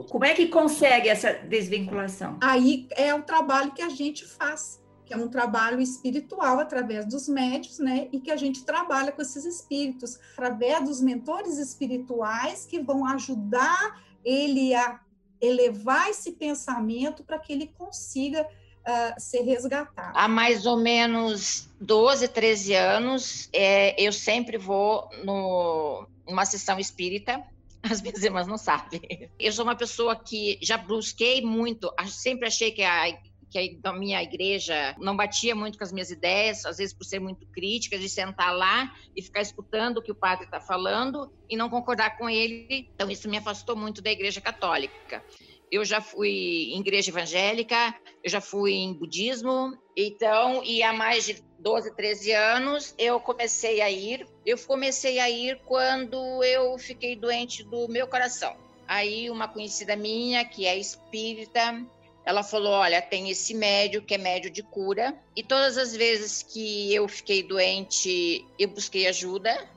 como 0.08 0.24
é 0.24 0.34
que 0.34 0.48
consegue 0.48 1.08
essa 1.08 1.32
desvinculação? 1.32 2.38
Aí 2.40 2.88
é 2.92 3.14
o 3.14 3.22
trabalho 3.22 3.72
que 3.72 3.82
a 3.82 3.88
gente 3.88 4.24
faz, 4.24 4.80
que 5.04 5.12
é 5.12 5.16
um 5.16 5.28
trabalho 5.28 5.80
espiritual 5.80 6.58
através 6.58 7.04
dos 7.06 7.28
médios, 7.28 7.78
né? 7.78 8.08
E 8.12 8.20
que 8.20 8.30
a 8.30 8.36
gente 8.36 8.64
trabalha 8.64 9.12
com 9.12 9.20
esses 9.20 9.44
espíritos 9.44 10.18
através 10.32 10.84
dos 10.84 11.00
mentores 11.00 11.58
espirituais 11.58 12.64
que 12.64 12.80
vão 12.80 13.06
ajudar 13.06 14.02
ele 14.24 14.74
a 14.74 15.00
elevar 15.40 16.08
esse 16.08 16.32
pensamento 16.32 17.22
para 17.22 17.38
que 17.38 17.52
ele 17.52 17.66
consiga 17.78 18.42
uh, 18.42 19.20
ser 19.20 19.42
resgatado. 19.42 20.12
Há 20.16 20.26
mais 20.26 20.66
ou 20.66 20.76
menos 20.76 21.68
12, 21.80 22.28
13 22.28 22.74
anos, 22.74 23.48
é, 23.52 23.94
eu 24.02 24.12
sempre 24.12 24.58
vou 24.58 25.08
no 25.24 26.06
uma 26.28 26.44
sessão 26.44 26.78
espírita, 26.78 27.42
as 27.82 28.02
minhas 28.02 28.22
irmãs 28.22 28.46
não 28.46 28.58
sabem. 28.58 29.00
Eu 29.38 29.52
sou 29.52 29.64
uma 29.64 29.76
pessoa 29.76 30.14
que 30.16 30.58
já 30.62 30.76
busquei 30.76 31.40
muito, 31.42 31.92
sempre 32.06 32.46
achei 32.46 32.70
que 32.70 32.82
a 32.82 33.18
que 33.50 33.80
a 33.82 33.92
minha 33.92 34.22
igreja 34.22 34.94
não 34.98 35.16
batia 35.16 35.54
muito 35.54 35.78
com 35.78 35.84
as 35.84 35.92
minhas 35.92 36.10
ideias, 36.10 36.64
às 36.64 36.76
vezes 36.76 36.94
por 36.94 37.04
ser 37.04 37.18
muito 37.18 37.46
crítica, 37.46 37.98
de 37.98 38.08
sentar 38.08 38.54
lá 38.54 38.92
e 39.16 39.22
ficar 39.22 39.40
escutando 39.40 39.98
o 39.98 40.02
que 40.02 40.12
o 40.12 40.14
padre 40.14 40.44
está 40.44 40.60
falando 40.60 41.32
e 41.48 41.56
não 41.56 41.68
concordar 41.68 42.16
com 42.18 42.28
ele. 42.28 42.90
Então, 42.94 43.10
isso 43.10 43.28
me 43.28 43.38
afastou 43.38 43.74
muito 43.74 44.02
da 44.02 44.10
igreja 44.10 44.40
católica. 44.40 45.24
Eu 45.70 45.84
já 45.84 46.00
fui 46.00 46.72
em 46.72 46.80
igreja 46.80 47.10
evangélica, 47.10 47.94
eu 48.22 48.30
já 48.30 48.40
fui 48.40 48.72
em 48.72 48.94
budismo, 48.94 49.76
então, 49.96 50.62
e 50.64 50.82
há 50.82 50.92
mais 50.92 51.26
de 51.26 51.42
12, 51.58 51.90
13 51.94 52.32
anos, 52.32 52.94
eu 52.96 53.18
comecei 53.18 53.80
a 53.80 53.90
ir. 53.90 54.26
Eu 54.46 54.56
comecei 54.58 55.18
a 55.18 55.28
ir 55.28 55.60
quando 55.66 56.42
eu 56.44 56.78
fiquei 56.78 57.16
doente 57.16 57.64
do 57.64 57.88
meu 57.88 58.06
coração. 58.06 58.56
Aí 58.86 59.28
uma 59.28 59.48
conhecida 59.48 59.96
minha, 59.96 60.44
que 60.44 60.66
é 60.66 60.76
espírita, 60.76 61.84
ela 62.24 62.42
falou: 62.42 62.72
"Olha, 62.72 63.02
tem 63.02 63.28
esse 63.28 63.54
médio 63.54 64.02
que 64.02 64.14
é 64.14 64.18
médio 64.18 64.50
de 64.50 64.62
cura, 64.62 65.14
e 65.36 65.42
todas 65.42 65.76
as 65.76 65.94
vezes 65.94 66.42
que 66.42 66.94
eu 66.94 67.08
fiquei 67.08 67.42
doente, 67.42 68.46
eu 68.58 68.68
busquei 68.68 69.06
ajuda, 69.06 69.68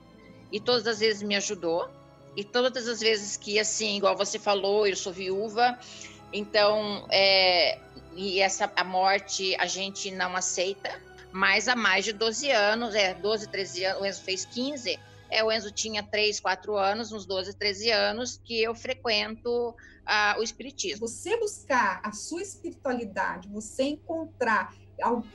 e 0.52 0.60
todas 0.60 0.86
as 0.86 1.00
vezes 1.00 1.24
me 1.24 1.36
ajudou. 1.36 1.90
E 2.36 2.44
todas 2.44 2.88
as 2.88 3.02
vezes 3.02 3.36
que 3.36 3.60
assim, 3.60 3.98
igual 3.98 4.16
você 4.16 4.40
falou, 4.40 4.88
eu 4.88 4.96
sou 4.96 5.12
viúva, 5.12 5.78
então 6.32 7.06
é, 7.12 7.78
e 8.16 8.40
essa 8.40 8.72
a 8.76 8.84
morte 8.84 9.56
a 9.56 9.66
gente 9.66 10.12
não 10.12 10.36
aceita, 10.36 11.02
mas 11.32 11.68
há 11.68 11.76
mais 11.76 12.06
de 12.06 12.14
12 12.14 12.52
anos, 12.52 12.96
é 12.96 13.14
12, 13.14 13.48
13 13.48 13.86
anos, 13.86 14.02
o 14.02 14.06
Enzo 14.06 14.22
fez 14.22 14.46
15, 14.46 15.00
é, 15.30 15.44
o 15.44 15.52
Enzo 15.52 15.72
tinha 15.72 16.04
3, 16.04 16.40
4 16.40 16.78
anos, 16.78 17.12
uns 17.12 17.26
12, 17.26 17.56
13 17.56 17.90
anos, 17.90 18.42
que 18.44 18.62
eu 18.62 18.76
frequento 18.76 19.74
ah, 20.06 20.36
o 20.38 20.44
Espiritismo. 20.44 21.08
Você 21.08 21.38
buscar 21.38 22.02
a 22.04 22.12
sua 22.12 22.42
espiritualidade, 22.42 23.48
você 23.48 23.84
encontrar 23.84 24.76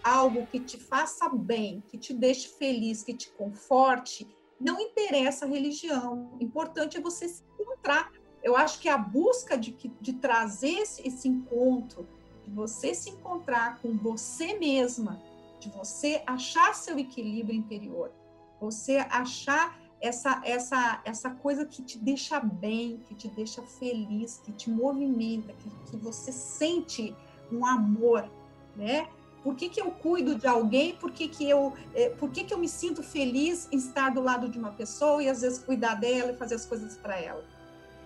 algo 0.02 0.46
que 0.46 0.60
te 0.60 0.78
faça 0.78 1.28
bem, 1.28 1.82
que 1.88 1.98
te 1.98 2.14
deixe 2.14 2.48
feliz, 2.48 3.02
que 3.02 3.14
te 3.14 3.30
conforte, 3.30 4.26
não 4.60 4.80
interessa 4.80 5.44
a 5.44 5.48
religião. 5.48 6.30
O 6.38 6.42
importante 6.42 6.96
é 6.96 7.00
você 7.00 7.28
se 7.28 7.42
encontrar. 7.58 8.12
Eu 8.42 8.56
acho 8.56 8.78
que 8.78 8.88
a 8.88 8.96
busca 8.96 9.56
de, 9.56 9.72
de 10.00 10.12
trazer 10.14 10.78
esse, 10.78 11.06
esse 11.06 11.28
encontro, 11.28 12.06
de 12.44 12.50
você 12.50 12.94
se 12.94 13.10
encontrar 13.10 13.80
com 13.80 13.92
você 13.96 14.54
mesma, 14.54 15.20
de 15.66 15.76
você 15.76 16.22
achar 16.26 16.74
seu 16.74 16.98
equilíbrio 16.98 17.56
interior, 17.56 18.12
você 18.60 18.98
achar 19.10 19.78
essa, 20.00 20.40
essa, 20.44 21.00
essa 21.04 21.30
coisa 21.30 21.66
que 21.66 21.82
te 21.82 21.98
deixa 21.98 22.38
bem, 22.38 22.98
que 23.08 23.14
te 23.14 23.28
deixa 23.28 23.62
feliz, 23.62 24.40
que 24.44 24.52
te 24.52 24.70
movimenta, 24.70 25.52
que, 25.54 25.70
que 25.90 25.96
você 25.96 26.30
sente 26.30 27.14
um 27.50 27.66
amor, 27.66 28.30
né? 28.76 29.08
Por 29.42 29.54
que, 29.54 29.68
que 29.68 29.80
eu 29.80 29.90
cuido 29.92 30.34
de 30.34 30.46
alguém? 30.46 30.96
Por 30.96 31.12
que, 31.12 31.28
que 31.28 31.48
eu, 31.48 31.72
é, 31.94 32.10
por 32.10 32.30
que, 32.30 32.44
que 32.44 32.52
eu 32.52 32.58
me 32.58 32.68
sinto 32.68 33.02
feliz 33.02 33.68
em 33.70 33.76
estar 33.76 34.10
do 34.10 34.20
lado 34.20 34.48
de 34.48 34.58
uma 34.58 34.72
pessoa 34.72 35.22
e 35.22 35.28
às 35.28 35.40
vezes 35.40 35.58
cuidar 35.58 35.94
dela 35.94 36.32
e 36.32 36.36
fazer 36.36 36.56
as 36.56 36.66
coisas 36.66 36.96
para 36.96 37.20
ela? 37.20 37.44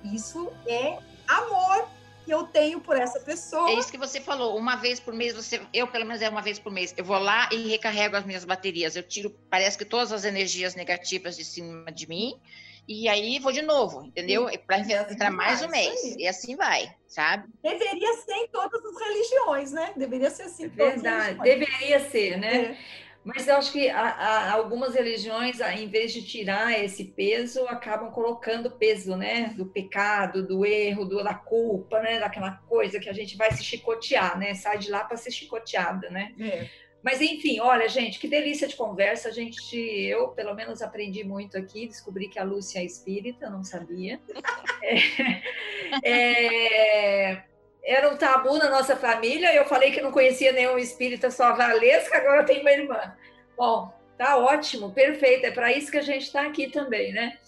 Isso 0.04 0.50
é 0.66 0.98
amor 1.26 1.88
que 2.30 2.34
eu 2.34 2.44
tenho 2.44 2.80
por 2.80 2.96
essa 2.96 3.18
pessoa. 3.18 3.70
É 3.70 3.74
isso 3.74 3.90
que 3.90 3.98
você 3.98 4.20
falou. 4.20 4.56
Uma 4.56 4.76
vez 4.76 5.00
por 5.00 5.12
mês, 5.12 5.34
você, 5.34 5.60
eu 5.74 5.88
pelo 5.88 6.06
menos 6.06 6.22
é 6.22 6.28
uma 6.28 6.40
vez 6.40 6.60
por 6.60 6.70
mês, 6.70 6.94
eu 6.96 7.04
vou 7.04 7.18
lá 7.18 7.48
e 7.50 7.68
recarrego 7.68 8.14
as 8.14 8.24
minhas 8.24 8.44
baterias. 8.44 8.94
Eu 8.94 9.02
tiro, 9.02 9.30
parece 9.50 9.76
que 9.76 9.84
todas 9.84 10.12
as 10.12 10.24
energias 10.24 10.76
negativas 10.76 11.36
de 11.36 11.44
cima 11.44 11.90
de 11.90 12.08
mim. 12.08 12.40
E 12.86 13.08
aí 13.08 13.40
vou 13.40 13.50
de 13.50 13.62
novo, 13.62 14.04
entendeu? 14.04 14.48
Para 14.64 14.78
entrar 14.78 15.30
mais 15.32 15.60
um 15.60 15.68
mês. 15.68 16.16
E 16.16 16.26
assim 16.26 16.54
vai, 16.54 16.94
sabe? 17.08 17.48
Deveria 17.62 18.12
ser 18.14 18.34
em 18.34 18.48
todas 18.48 18.80
as 18.84 19.00
religiões, 19.00 19.72
né? 19.72 19.92
Deveria 19.96 20.30
ser 20.30 20.44
assim. 20.44 20.66
É 20.66 20.68
verdade, 20.68 21.40
deveria 21.40 22.10
ser, 22.10 22.38
né? 22.38 22.56
É. 22.56 22.78
Mas 23.22 23.46
eu 23.46 23.56
acho 23.56 23.70
que 23.70 23.88
a, 23.90 24.00
a, 24.00 24.52
algumas 24.52 24.94
religiões, 24.94 25.60
em 25.60 25.88
vez 25.88 26.12
de 26.12 26.22
tirar 26.22 26.82
esse 26.82 27.04
peso, 27.04 27.66
acabam 27.66 28.10
colocando 28.10 28.70
peso, 28.70 29.14
né? 29.14 29.52
Do 29.56 29.66
pecado, 29.66 30.46
do 30.46 30.64
erro, 30.64 31.04
do, 31.04 31.22
da 31.22 31.34
culpa, 31.34 32.00
né? 32.00 32.18
Daquela 32.18 32.52
coisa 32.66 32.98
que 32.98 33.10
a 33.10 33.12
gente 33.12 33.36
vai 33.36 33.52
se 33.52 33.62
chicotear, 33.62 34.38
né? 34.38 34.54
Sai 34.54 34.78
de 34.78 34.90
lá 34.90 35.04
para 35.04 35.18
ser 35.18 35.30
chicoteada, 35.30 36.08
né? 36.08 36.34
É. 36.40 36.66
Mas 37.02 37.20
enfim, 37.20 37.60
olha, 37.60 37.88
gente, 37.88 38.18
que 38.18 38.28
delícia 38.28 38.68
de 38.68 38.76
conversa. 38.76 39.28
A 39.28 39.32
gente, 39.32 39.76
eu 39.76 40.28
pelo 40.28 40.54
menos 40.54 40.82
aprendi 40.82 41.24
muito 41.24 41.56
aqui, 41.56 41.86
descobri 41.86 42.28
que 42.28 42.38
a 42.38 42.44
Lúcia 42.44 42.80
é 42.80 42.84
espírita, 42.84 43.48
não 43.50 43.64
sabia. 43.64 44.20
é, 46.02 47.32
é, 47.32 47.44
era 47.84 48.10
um 48.10 48.16
tabu 48.16 48.58
na 48.58 48.68
nossa 48.68 48.96
família. 48.96 49.54
Eu 49.54 49.64
falei 49.64 49.90
que 49.90 50.00
não 50.00 50.12
conhecia 50.12 50.52
nenhum 50.52 50.78
espírita, 50.78 51.30
só 51.30 51.44
a 51.44 51.52
Valesca, 51.52 52.18
agora 52.18 52.44
tem 52.44 52.60
uma 52.60 52.70
irmã. 52.70 53.14
Bom, 53.56 53.92
tá 54.16 54.36
ótimo, 54.36 54.92
perfeito. 54.92 55.46
É 55.46 55.50
para 55.50 55.72
isso 55.72 55.90
que 55.90 55.98
a 55.98 56.02
gente 56.02 56.22
está 56.22 56.42
aqui 56.42 56.70
também, 56.70 57.12
né? 57.12 57.38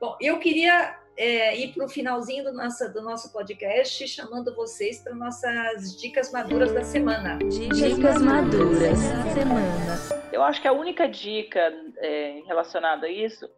Bom, 0.00 0.16
eu 0.20 0.38
queria 0.38 0.96
é, 1.16 1.56
ir 1.58 1.72
para 1.72 1.84
o 1.84 1.88
finalzinho 1.88 2.44
do 2.44 2.52
nosso, 2.52 2.92
do 2.92 3.02
nosso 3.02 3.32
podcast, 3.32 4.06
chamando 4.06 4.54
vocês 4.54 5.00
para 5.00 5.14
nossas 5.14 6.00
dicas 6.00 6.30
maduras 6.30 6.72
da 6.72 6.84
semana. 6.84 7.38
Dicas 7.38 8.22
maduras 8.22 9.02
da 9.02 9.34
semana. 9.34 10.18
Eu 10.32 10.44
acho 10.44 10.62
que 10.62 10.68
a 10.68 10.72
única 10.72 11.08
dica 11.08 11.72
é, 11.96 12.42
relacionada 12.46 13.06
a 13.06 13.10
isso 13.10 13.50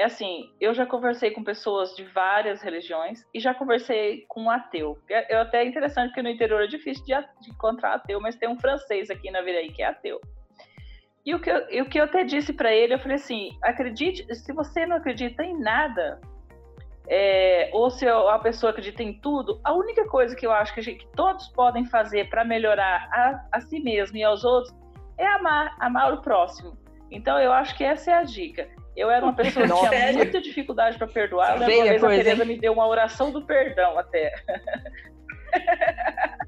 é 0.00 0.04
assim, 0.04 0.50
eu 0.58 0.72
já 0.72 0.86
conversei 0.86 1.30
com 1.30 1.44
pessoas 1.44 1.94
de 1.94 2.04
várias 2.04 2.62
religiões 2.62 3.22
e 3.34 3.38
já 3.38 3.52
conversei 3.52 4.24
com 4.28 4.44
um 4.44 4.50
ateu. 4.50 4.98
É, 5.10 5.34
é 5.34 5.36
até 5.36 5.62
interessante 5.62 6.08
porque 6.08 6.22
no 6.22 6.30
interior 6.30 6.62
é 6.62 6.66
difícil 6.66 7.04
de, 7.04 7.12
de 7.42 7.50
encontrar 7.50 7.96
ateu, 7.96 8.18
mas 8.18 8.34
tem 8.34 8.48
um 8.48 8.58
francês 8.58 9.10
aqui 9.10 9.30
na 9.30 9.42
Viraí 9.42 9.70
que 9.70 9.82
é 9.82 9.88
ateu. 9.88 10.18
E 11.26 11.34
o 11.34 11.38
que 11.38 11.50
eu, 11.50 11.82
o 11.82 11.84
que 11.84 12.00
eu 12.00 12.04
até 12.04 12.24
disse 12.24 12.50
para 12.50 12.74
ele, 12.74 12.94
eu 12.94 12.98
falei 12.98 13.16
assim, 13.16 13.50
acredite, 13.62 14.24
se 14.34 14.54
você 14.54 14.86
não 14.86 14.96
acredita 14.96 15.44
em 15.44 15.60
nada, 15.60 16.18
é, 17.06 17.68
ou 17.74 17.90
se 17.90 18.08
a 18.08 18.38
pessoa 18.38 18.70
acredita 18.70 19.02
em 19.02 19.20
tudo, 19.20 19.60
a 19.62 19.74
única 19.74 20.08
coisa 20.08 20.34
que 20.34 20.46
eu 20.46 20.50
acho 20.50 20.74
que, 20.74 20.80
gente, 20.80 21.04
que 21.04 21.12
todos 21.14 21.46
podem 21.48 21.84
fazer 21.84 22.30
para 22.30 22.42
melhorar 22.42 23.06
a, 23.12 23.58
a 23.58 23.60
si 23.60 23.78
mesmo 23.80 24.16
e 24.16 24.24
aos 24.24 24.44
outros 24.44 24.74
é 25.18 25.26
amar, 25.26 25.76
amar 25.78 26.14
o 26.14 26.22
próximo. 26.22 26.74
Então 27.10 27.38
eu 27.38 27.52
acho 27.52 27.76
que 27.76 27.84
essa 27.84 28.12
é 28.12 28.14
a 28.14 28.22
dica. 28.22 28.79
Eu 28.96 29.10
era 29.10 29.24
uma 29.24 29.34
pessoa 29.34 29.66
que 29.66 29.88
tinha 29.88 30.12
muita 30.12 30.40
dificuldade 30.40 30.98
para 30.98 31.06
perdoar. 31.06 31.56
Uma 31.56 31.66
vez 31.66 32.00
coisa, 32.00 32.06
a 32.06 32.10
Teresa 32.10 32.44
me 32.44 32.58
deu 32.58 32.72
uma 32.72 32.86
oração 32.86 33.30
do 33.30 33.42
perdão 33.42 33.98
até. 33.98 34.34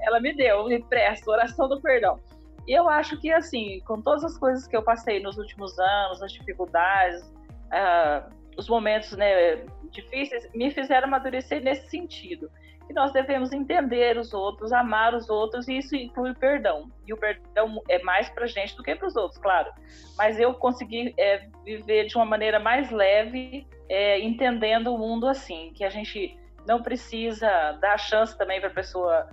Ela 0.00 0.20
me 0.20 0.34
deu, 0.34 0.66
me 0.66 0.82
presta, 0.84 1.30
oração 1.30 1.68
do 1.68 1.80
perdão. 1.80 2.20
E 2.66 2.72
eu 2.72 2.88
acho 2.88 3.18
que, 3.20 3.32
assim, 3.32 3.80
com 3.86 4.00
todas 4.00 4.24
as 4.24 4.38
coisas 4.38 4.66
que 4.66 4.76
eu 4.76 4.82
passei 4.82 5.20
nos 5.20 5.38
últimos 5.38 5.78
anos, 5.78 6.22
as 6.22 6.32
dificuldades, 6.32 7.22
uh, 7.22 8.30
os 8.56 8.68
momentos 8.68 9.12
né, 9.12 9.64
difíceis, 9.90 10.48
me 10.54 10.70
fizeram 10.70 11.08
amadurecer 11.08 11.62
nesse 11.62 11.88
sentido 11.88 12.50
que 12.90 12.94
nós 12.94 13.12
devemos 13.12 13.52
entender 13.52 14.18
os 14.18 14.34
outros, 14.34 14.72
amar 14.72 15.14
os 15.14 15.30
outros, 15.30 15.68
e 15.68 15.78
isso 15.78 15.94
inclui 15.94 16.34
perdão. 16.34 16.90
E 17.06 17.12
o 17.12 17.16
perdão 17.16 17.80
é 17.88 18.02
mais 18.02 18.28
para 18.30 18.48
gente 18.48 18.76
do 18.76 18.82
que 18.82 18.96
para 18.96 19.06
os 19.06 19.14
outros, 19.14 19.40
claro. 19.40 19.70
Mas 20.18 20.40
eu 20.40 20.52
consegui 20.54 21.14
é, 21.16 21.46
viver 21.64 22.06
de 22.06 22.16
uma 22.16 22.24
maneira 22.24 22.58
mais 22.58 22.90
leve, 22.90 23.64
é, 23.88 24.18
entendendo 24.18 24.92
o 24.92 24.98
mundo 24.98 25.28
assim, 25.28 25.72
que 25.72 25.84
a 25.84 25.88
gente 25.88 26.36
não 26.66 26.82
precisa 26.82 27.78
dar 27.80 27.96
chance 27.96 28.36
também 28.36 28.58
para 28.58 28.70
a 28.70 28.74
pessoa 28.74 29.28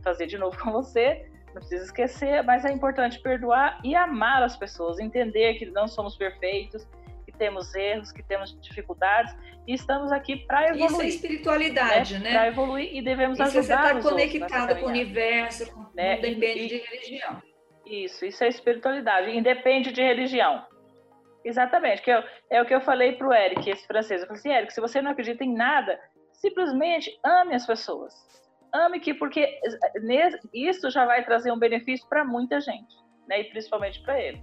fazer 0.00 0.28
de 0.28 0.38
novo 0.38 0.56
com 0.62 0.70
você, 0.70 1.28
não 1.48 1.54
precisa 1.54 1.84
esquecer, 1.84 2.44
mas 2.44 2.64
é 2.64 2.70
importante 2.70 3.18
perdoar 3.18 3.80
e 3.82 3.96
amar 3.96 4.44
as 4.44 4.56
pessoas, 4.56 5.00
entender 5.00 5.54
que 5.54 5.66
não 5.66 5.88
somos 5.88 6.14
perfeitos, 6.14 6.86
temos 7.42 7.74
erros, 7.74 8.12
que 8.12 8.22
temos 8.22 8.56
dificuldades 8.60 9.34
e 9.66 9.74
estamos 9.74 10.12
aqui 10.12 10.36
para 10.46 10.68
evoluir. 10.68 10.90
Isso 10.90 11.02
é 11.02 11.06
espiritualidade, 11.08 12.18
né? 12.18 12.20
né? 12.20 12.32
Para 12.32 12.46
evoluir 12.46 12.96
e 12.96 13.02
devemos 13.02 13.36
isso 13.36 13.58
ajudar 13.58 13.94
você 13.94 13.98
está 13.98 14.10
conectado 14.10 14.78
com 14.78 14.86
o 14.86 14.88
universo, 14.88 15.90
né? 15.92 16.14
não 16.14 16.22
depende 16.22 16.60
e, 16.60 16.68
de 16.68 16.76
religião. 16.76 17.42
Isso, 17.84 18.24
isso 18.24 18.44
é 18.44 18.48
espiritualidade, 18.48 19.36
independe 19.36 19.90
de 19.90 20.00
religião. 20.00 20.64
Exatamente, 21.44 22.00
que 22.02 22.10
eu, 22.12 22.22
é 22.48 22.62
o 22.62 22.64
que 22.64 22.72
eu 22.72 22.80
falei 22.80 23.14
para 23.14 23.26
o 23.26 23.34
Eric, 23.34 23.68
esse 23.68 23.84
francês. 23.88 24.20
Eu 24.20 24.28
falei 24.28 24.38
assim, 24.38 24.52
Eric, 24.52 24.72
se 24.72 24.80
você 24.80 25.02
não 25.02 25.10
acredita 25.10 25.42
em 25.42 25.52
nada, 25.52 25.98
simplesmente 26.32 27.10
ame 27.24 27.56
as 27.56 27.66
pessoas 27.66 28.14
ame 28.72 29.00
que 29.00 29.12
porque 29.12 29.60
isso 30.52 30.90
já 30.90 31.04
vai 31.04 31.24
trazer 31.24 31.52
um 31.52 31.58
benefício 31.58 32.08
para 32.08 32.24
muita 32.24 32.60
gente, 32.60 32.96
né? 33.28 33.42
E 33.42 33.44
principalmente 33.44 34.00
para 34.02 34.18
ele. 34.18 34.42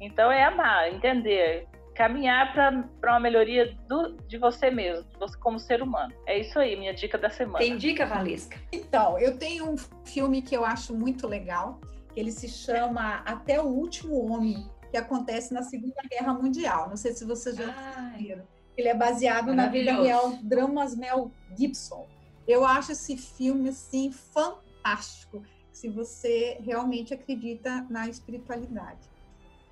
Então 0.00 0.30
é 0.30 0.44
amar, 0.44 0.92
entender, 0.92 1.66
caminhar 1.96 2.52
para 2.52 3.12
uma 3.12 3.20
melhoria 3.20 3.74
do, 3.88 4.16
de 4.28 4.36
você 4.36 4.70
mesmo, 4.70 5.04
de 5.10 5.18
você 5.18 5.36
como 5.38 5.58
ser 5.58 5.82
humano. 5.82 6.12
É 6.26 6.38
isso 6.38 6.58
aí, 6.58 6.76
minha 6.76 6.94
dica 6.94 7.16
da 7.16 7.30
semana. 7.30 7.58
Tem 7.58 7.76
dica, 7.76 8.06
Valesca? 8.06 8.58
Então, 8.70 9.18
eu 9.18 9.38
tenho 9.38 9.70
um 9.70 9.76
filme 10.04 10.42
que 10.42 10.54
eu 10.54 10.64
acho 10.64 10.94
muito 10.94 11.26
legal, 11.26 11.80
ele 12.14 12.30
se 12.30 12.48
chama 12.48 13.22
Até 13.24 13.60
o 13.60 13.66
Último 13.66 14.30
Homem, 14.30 14.68
que 14.90 14.96
acontece 14.96 15.52
na 15.54 15.62
Segunda 15.62 16.02
Guerra 16.08 16.34
Mundial. 16.34 16.88
Não 16.88 16.96
sei 16.96 17.12
se 17.12 17.24
vocês 17.24 17.56
já 17.56 18.12
viram. 18.16 18.44
Ele 18.76 18.88
é 18.88 18.94
baseado 18.94 19.54
na 19.54 19.66
vida 19.66 20.02
real 20.02 20.36
Dramas 20.42 20.94
Mel 20.94 21.30
Gibson. 21.58 22.06
Eu 22.46 22.64
acho 22.64 22.92
esse 22.92 23.16
filme 23.16 23.70
assim 23.70 24.12
fantástico, 24.12 25.42
se 25.72 25.88
você 25.88 26.58
realmente 26.60 27.12
acredita 27.12 27.86
na 27.88 28.06
espiritualidade. 28.06 29.15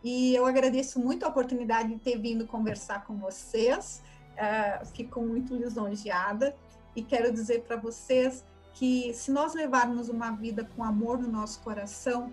E 0.05 0.35
eu 0.35 0.45
agradeço 0.45 1.01
muito 1.01 1.25
a 1.25 1.29
oportunidade 1.29 1.89
de 1.89 1.99
ter 1.99 2.19
vindo 2.19 2.47
conversar 2.47 3.07
com 3.07 3.17
vocês. 3.17 4.03
Uh, 4.35 4.85
fico 4.95 5.23
muito 5.23 5.57
lisonjeada 5.57 6.55
e 6.95 7.03
quero 7.03 7.33
dizer 7.33 7.63
para 7.63 7.77
vocês 7.77 8.45
que 8.75 9.15
se 9.15 9.31
nós 9.31 9.55
levarmos 9.55 10.11
uma 10.11 10.33
vida 10.33 10.69
com 10.77 10.85
amor 10.85 11.19
no 11.19 11.29
nosso 11.29 11.61
coração, 11.61 12.31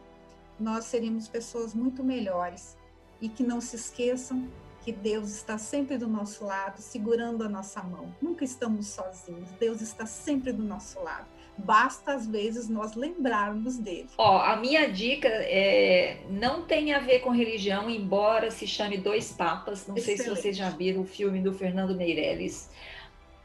nós 0.60 0.86
seremos 0.86 1.30
pessoas 1.30 1.74
muito 1.74 2.04
melhores. 2.04 2.76
E 3.22 3.30
que 3.30 3.42
não 3.42 3.62
se 3.62 3.78
esqueçam 3.78 4.50
que 4.82 4.92
Deus 4.92 5.30
está 5.30 5.58
sempre 5.58 5.98
do 5.98 6.08
nosso 6.08 6.44
lado, 6.44 6.82
segurando 6.82 7.44
a 7.44 7.50
nossa 7.50 7.82
mão. 7.84 8.14
Nunca 8.22 8.44
estamos 8.44 8.88
sozinhos. 8.88 9.50
Deus 9.60 9.80
está 9.80 10.06
sempre 10.06 10.52
do 10.52 10.64
nosso 10.64 11.00
lado. 11.00 11.28
Basta 11.66 12.14
às 12.14 12.28
vezes 12.28 12.68
nós 12.68 12.96
lembrarmos 12.96 13.78
dele. 13.78 14.08
Ó, 14.18 14.42
a 14.42 14.56
minha 14.56 14.90
dica 14.92 15.28
é, 15.28 16.18
não 16.30 16.64
tem 16.64 16.94
a 16.94 17.00
ver 17.00 17.20
com 17.20 17.30
religião, 17.30 17.90
embora 17.90 18.50
se 18.50 18.66
chame 18.66 18.98
Dois 18.98 19.32
Papas. 19.32 19.88
Não 19.88 19.96
Excelente. 19.96 20.24
sei 20.24 20.26
se 20.26 20.42
vocês 20.42 20.58
já 20.58 20.70
viram 20.70 21.02
o 21.02 21.06
filme 21.06 21.40
do 21.40 21.54
Fernando 21.54 21.96
Meirelles. 21.96 22.70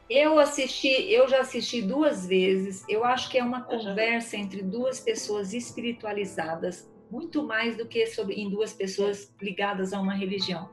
Eu 0.09 0.39
assisti, 0.39 0.87
eu 1.11 1.27
já 1.27 1.41
assisti 1.41 1.81
duas 1.81 2.25
vezes. 2.25 2.83
Eu 2.87 3.03
acho 3.03 3.29
que 3.29 3.37
é 3.37 3.43
uma 3.43 3.61
conversa 3.61 4.37
entre 4.37 4.61
duas 4.61 4.99
pessoas 4.99 5.53
espiritualizadas, 5.53 6.89
muito 7.11 7.43
mais 7.43 7.75
do 7.75 7.85
que 7.85 8.05
sobre 8.07 8.35
em 8.35 8.49
duas 8.49 8.73
pessoas 8.73 9.33
ligadas 9.41 9.91
a 9.91 9.99
uma 9.99 10.13
religião. 10.13 10.69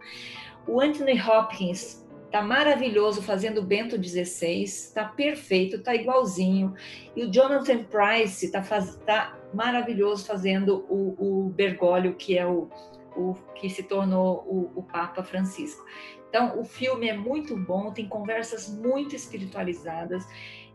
O 0.66 0.80
Anthony 0.80 1.20
Hopkins 1.20 2.03
tá 2.34 2.42
maravilhoso 2.42 3.22
fazendo 3.22 3.62
Bento 3.62 3.96
XVI, 3.96 4.64
tá 4.92 5.04
perfeito, 5.04 5.80
tá 5.80 5.94
igualzinho. 5.94 6.74
E 7.14 7.22
o 7.22 7.30
Jonathan 7.30 7.84
Price 7.84 8.50
tá, 8.50 8.60
faz, 8.60 8.96
tá 9.06 9.38
maravilhoso 9.54 10.26
fazendo 10.26 10.84
o, 10.88 11.44
o 11.44 11.48
Bergoglio, 11.50 12.16
que 12.16 12.36
é 12.36 12.44
o, 12.44 12.68
o 13.16 13.34
que 13.54 13.70
se 13.70 13.84
tornou 13.84 14.44
o, 14.48 14.80
o 14.80 14.82
Papa 14.82 15.22
Francisco. 15.22 15.84
Então, 16.28 16.58
o 16.58 16.64
filme 16.64 17.08
é 17.08 17.16
muito 17.16 17.56
bom, 17.56 17.92
tem 17.92 18.08
conversas 18.08 18.68
muito 18.68 19.14
espiritualizadas, 19.14 20.26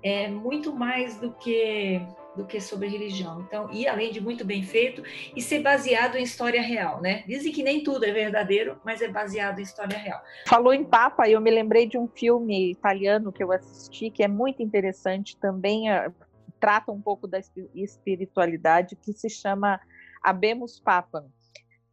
é 0.02 0.30
muito 0.30 0.74
mais 0.74 1.20
do 1.20 1.34
que 1.34 2.02
do 2.40 2.46
que 2.46 2.62
sobre 2.62 2.88
religião. 2.88 3.42
Então, 3.42 3.70
e 3.72 3.86
além 3.86 4.12
de 4.12 4.22
muito 4.22 4.46
bem 4.46 4.64
feito 4.64 5.04
e 5.36 5.42
ser 5.42 5.60
baseado 5.60 6.16
em 6.16 6.24
história 6.24 6.62
real, 6.62 7.02
né? 7.02 7.24
Dizem 7.28 7.52
que 7.52 7.62
nem 7.62 7.84
tudo 7.84 8.06
é 8.06 8.12
verdadeiro, 8.12 8.80
mas 8.84 9.02
é 9.02 9.10
baseado 9.10 9.60
em 9.60 9.64
história 9.64 9.98
real. 9.98 10.22
Falou 10.48 10.74
em 10.74 10.86
Papa, 10.86 11.28
e 11.28 11.34
eu 11.34 11.42
me 11.42 11.52
lembrei 11.52 11.86
de 11.86 11.98
um 11.98 12.08
filme 12.08 12.72
italiano 12.72 13.32
que 13.32 13.44
eu 13.44 13.52
assisti 13.52 14.10
que 14.10 14.24
é 14.24 14.28
muito 14.28 14.64
interessante, 14.64 15.38
também 15.38 15.92
uh, 15.92 16.14
trata 16.60 16.92
um 16.92 17.02
pouco 17.02 17.28
da 17.28 17.40
espiritualidade, 17.76 18.96
que 18.96 19.12
se 19.12 19.30
chama 19.30 19.80
Abemus 20.24 20.80
Papam, 20.80 21.26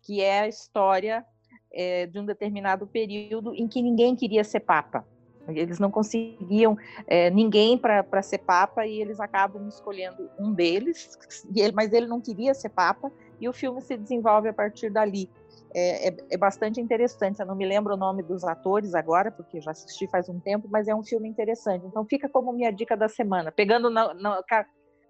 que 0.03 0.21
é 0.21 0.41
a 0.41 0.49
história 0.49 1.27
é, 1.73 2.07
de 2.07 2.21
um 2.21 2.25
determinado 2.25 2.87
período 2.87 3.53
em 3.55 3.67
que 3.67 3.83
ninguém 3.83 4.15
queria 4.15 4.45
ser 4.45 4.61
papa. 4.61 5.05
Eles 5.49 5.79
não 5.79 5.91
conseguiam 5.91 6.77
é, 7.07 7.31
ninguém 7.31 7.79
para 7.79 8.23
ser 8.23 8.39
papa 8.39 8.87
e 8.87 9.01
eles 9.01 9.21
acabam 9.21 9.67
escolhendo 9.69 10.29
um 10.39 10.53
deles, 10.53 11.17
ele, 11.55 11.73
mas 11.73 11.93
ele 11.93 12.07
não 12.07 12.21
queria 12.21 12.55
ser 12.55 12.71
papa 12.71 13.11
e 13.41 13.49
o 13.49 13.53
filme 13.53 13.81
se 13.81 13.97
desenvolve 13.97 14.49
a 14.49 14.53
partir 14.53 14.91
dali. 14.91 15.31
É, 15.75 16.09
é, 16.09 16.17
é, 16.31 16.37
bastante 16.39 16.81
interessante. 16.81 17.41
Eu 17.41 17.47
não 17.47 17.55
me 17.55 17.67
lembro 17.67 17.95
o 17.95 17.97
nome 17.99 18.23
dos 18.23 18.45
atores 18.45 18.95
agora, 18.95 19.31
porque 19.31 19.61
já 19.61 19.73
assisti 19.73 20.07
faz 20.09 20.29
um 20.29 20.41
tempo, 20.41 20.67
mas 20.71 20.89
é 20.89 20.95
um 20.95 21.05
filme 21.05 21.29
interessante. 21.29 21.85
Então 21.85 22.05
fica 22.07 22.29
como 22.29 22.53
minha 22.53 22.71
dica 22.71 22.97
da 22.97 23.09
semana, 23.09 23.53
pegando, 23.53 23.91
na, 23.91 24.15
na, 24.15 24.43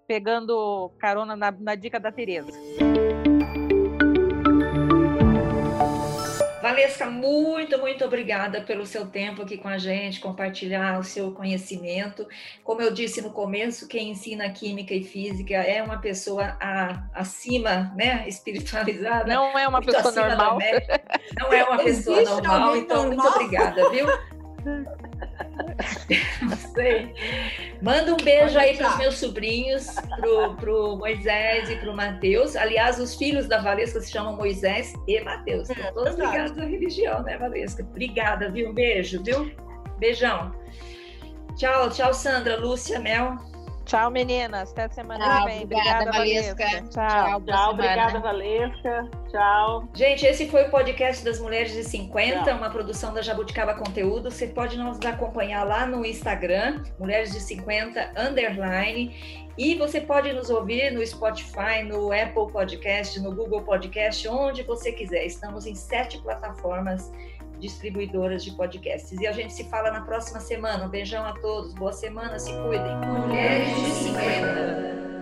pegando 0.05 0.91
carona 0.99 1.35
na, 1.37 1.51
na 1.51 1.75
dica 1.75 1.99
da 1.99 2.11
Tereza. 2.11 2.51
Valesca, 6.77 7.07
muito, 7.07 7.79
muito 7.79 8.05
obrigada 8.05 8.61
pelo 8.61 8.85
seu 8.85 9.07
tempo 9.07 9.41
aqui 9.41 9.57
com 9.57 9.67
a 9.67 9.79
gente, 9.79 10.19
compartilhar 10.19 10.99
o 10.99 11.03
seu 11.03 11.31
conhecimento. 11.31 12.27
Como 12.63 12.79
eu 12.79 12.93
disse 12.93 13.19
no 13.19 13.31
começo, 13.31 13.87
quem 13.87 14.11
ensina 14.11 14.47
química 14.51 14.93
e 14.93 15.03
física 15.03 15.55
é 15.55 15.81
uma 15.81 15.97
pessoa 15.97 16.55
a, 16.61 17.03
acima, 17.15 17.91
né, 17.95 18.25
espiritualizada. 18.27 19.25
Não 19.25 19.57
é 19.57 19.67
uma 19.67 19.81
pessoa 19.81 20.11
normal. 20.11 20.59
Não 21.39 21.51
é 21.51 21.63
uma 21.63 21.77
pessoa 21.83 22.21
normal, 22.21 22.77
então 22.77 23.05
normal? 23.05 23.07
muito 23.07 23.27
obrigada, 23.27 23.89
viu? 23.89 24.05
Não 26.41 26.57
sei. 26.57 27.13
Manda 27.81 28.13
um 28.13 28.17
beijo 28.17 28.57
aí 28.57 28.75
para 28.75 28.89
os 28.89 28.97
meus 28.97 29.15
sobrinhos, 29.15 29.87
pro, 30.19 30.55
pro 30.55 30.97
Moisés 30.97 31.69
e 31.69 31.75
pro 31.77 31.95
Mateus. 31.95 32.55
Aliás, 32.55 32.99
os 32.99 33.15
filhos 33.15 33.47
da 33.47 33.61
Valesca 33.61 34.01
se 34.01 34.11
chamam 34.11 34.35
Moisés 34.35 34.93
e 35.07 35.19
Mateus. 35.21 35.69
Estão 35.69 35.85
é, 35.85 35.91
todos 35.91 36.15
ligados 36.15 36.57
à 36.57 36.65
religião, 36.65 37.21
né, 37.23 37.37
Valesca? 37.37 37.83
Obrigada, 37.83 38.49
viu? 38.49 38.69
Um 38.69 38.73
beijo, 38.73 39.21
viu? 39.23 39.51
Beijão. 39.99 40.51
Tchau, 41.55 41.89
tchau, 41.89 42.13
Sandra, 42.13 42.57
Lúcia, 42.57 42.99
Mel. 42.99 43.37
Tchau, 43.87 44.11
meninas. 44.11 44.71
Até 44.71 44.89
semana 44.89 45.39
que 45.39 45.45
vem. 45.45 45.63
Obrigada, 45.63 46.11
Valesca. 46.11 46.55
Valesca. 46.65 46.89
Tchau. 46.89 47.41
Tchau, 47.41 47.71
obrigada, 47.71 48.19
Valesca. 48.19 49.09
Tchau. 49.31 49.87
Gente, 49.93 50.25
esse 50.25 50.49
foi 50.49 50.65
o 50.65 50.69
podcast 50.69 51.23
das 51.23 51.39
Mulheres 51.39 51.71
de 51.71 51.85
50, 51.85 52.43
Tchau. 52.43 52.57
uma 52.57 52.69
produção 52.69 53.13
da 53.13 53.21
Jabuticaba 53.21 53.75
Conteúdo. 53.75 54.29
Você 54.29 54.47
pode 54.47 54.77
nos 54.77 54.99
acompanhar 55.05 55.63
lá 55.63 55.85
no 55.85 56.05
Instagram, 56.05 56.83
Mulheres 56.99 57.31
de 57.31 57.39
50 57.39 58.11
underline. 58.17 59.47
E 59.57 59.75
você 59.75 60.01
pode 60.01 60.33
nos 60.33 60.49
ouvir 60.49 60.91
no 60.91 61.03
Spotify, 61.05 61.81
no 61.83 62.11
Apple 62.11 62.51
Podcast, 62.51 63.17
no 63.21 63.33
Google 63.33 63.61
Podcast, 63.61 64.27
onde 64.27 64.63
você 64.63 64.91
quiser. 64.91 65.25
Estamos 65.25 65.65
em 65.65 65.73
sete 65.73 66.19
plataformas 66.19 67.09
distribuidoras 67.59 68.43
de 68.43 68.51
podcasts. 68.51 69.19
E 69.19 69.27
a 69.27 69.31
gente 69.31 69.53
se 69.53 69.63
fala 69.65 69.91
na 69.91 70.01
próxima 70.01 70.39
semana. 70.39 70.85
Um 70.85 70.89
beijão 70.89 71.25
a 71.25 71.33
todos, 71.33 71.73
boa 71.73 71.93
semana, 71.93 72.37
se 72.39 72.51
cuidem. 72.51 72.95
Mulheres 72.97 73.75
de 73.75 73.91
50. 74.05 75.16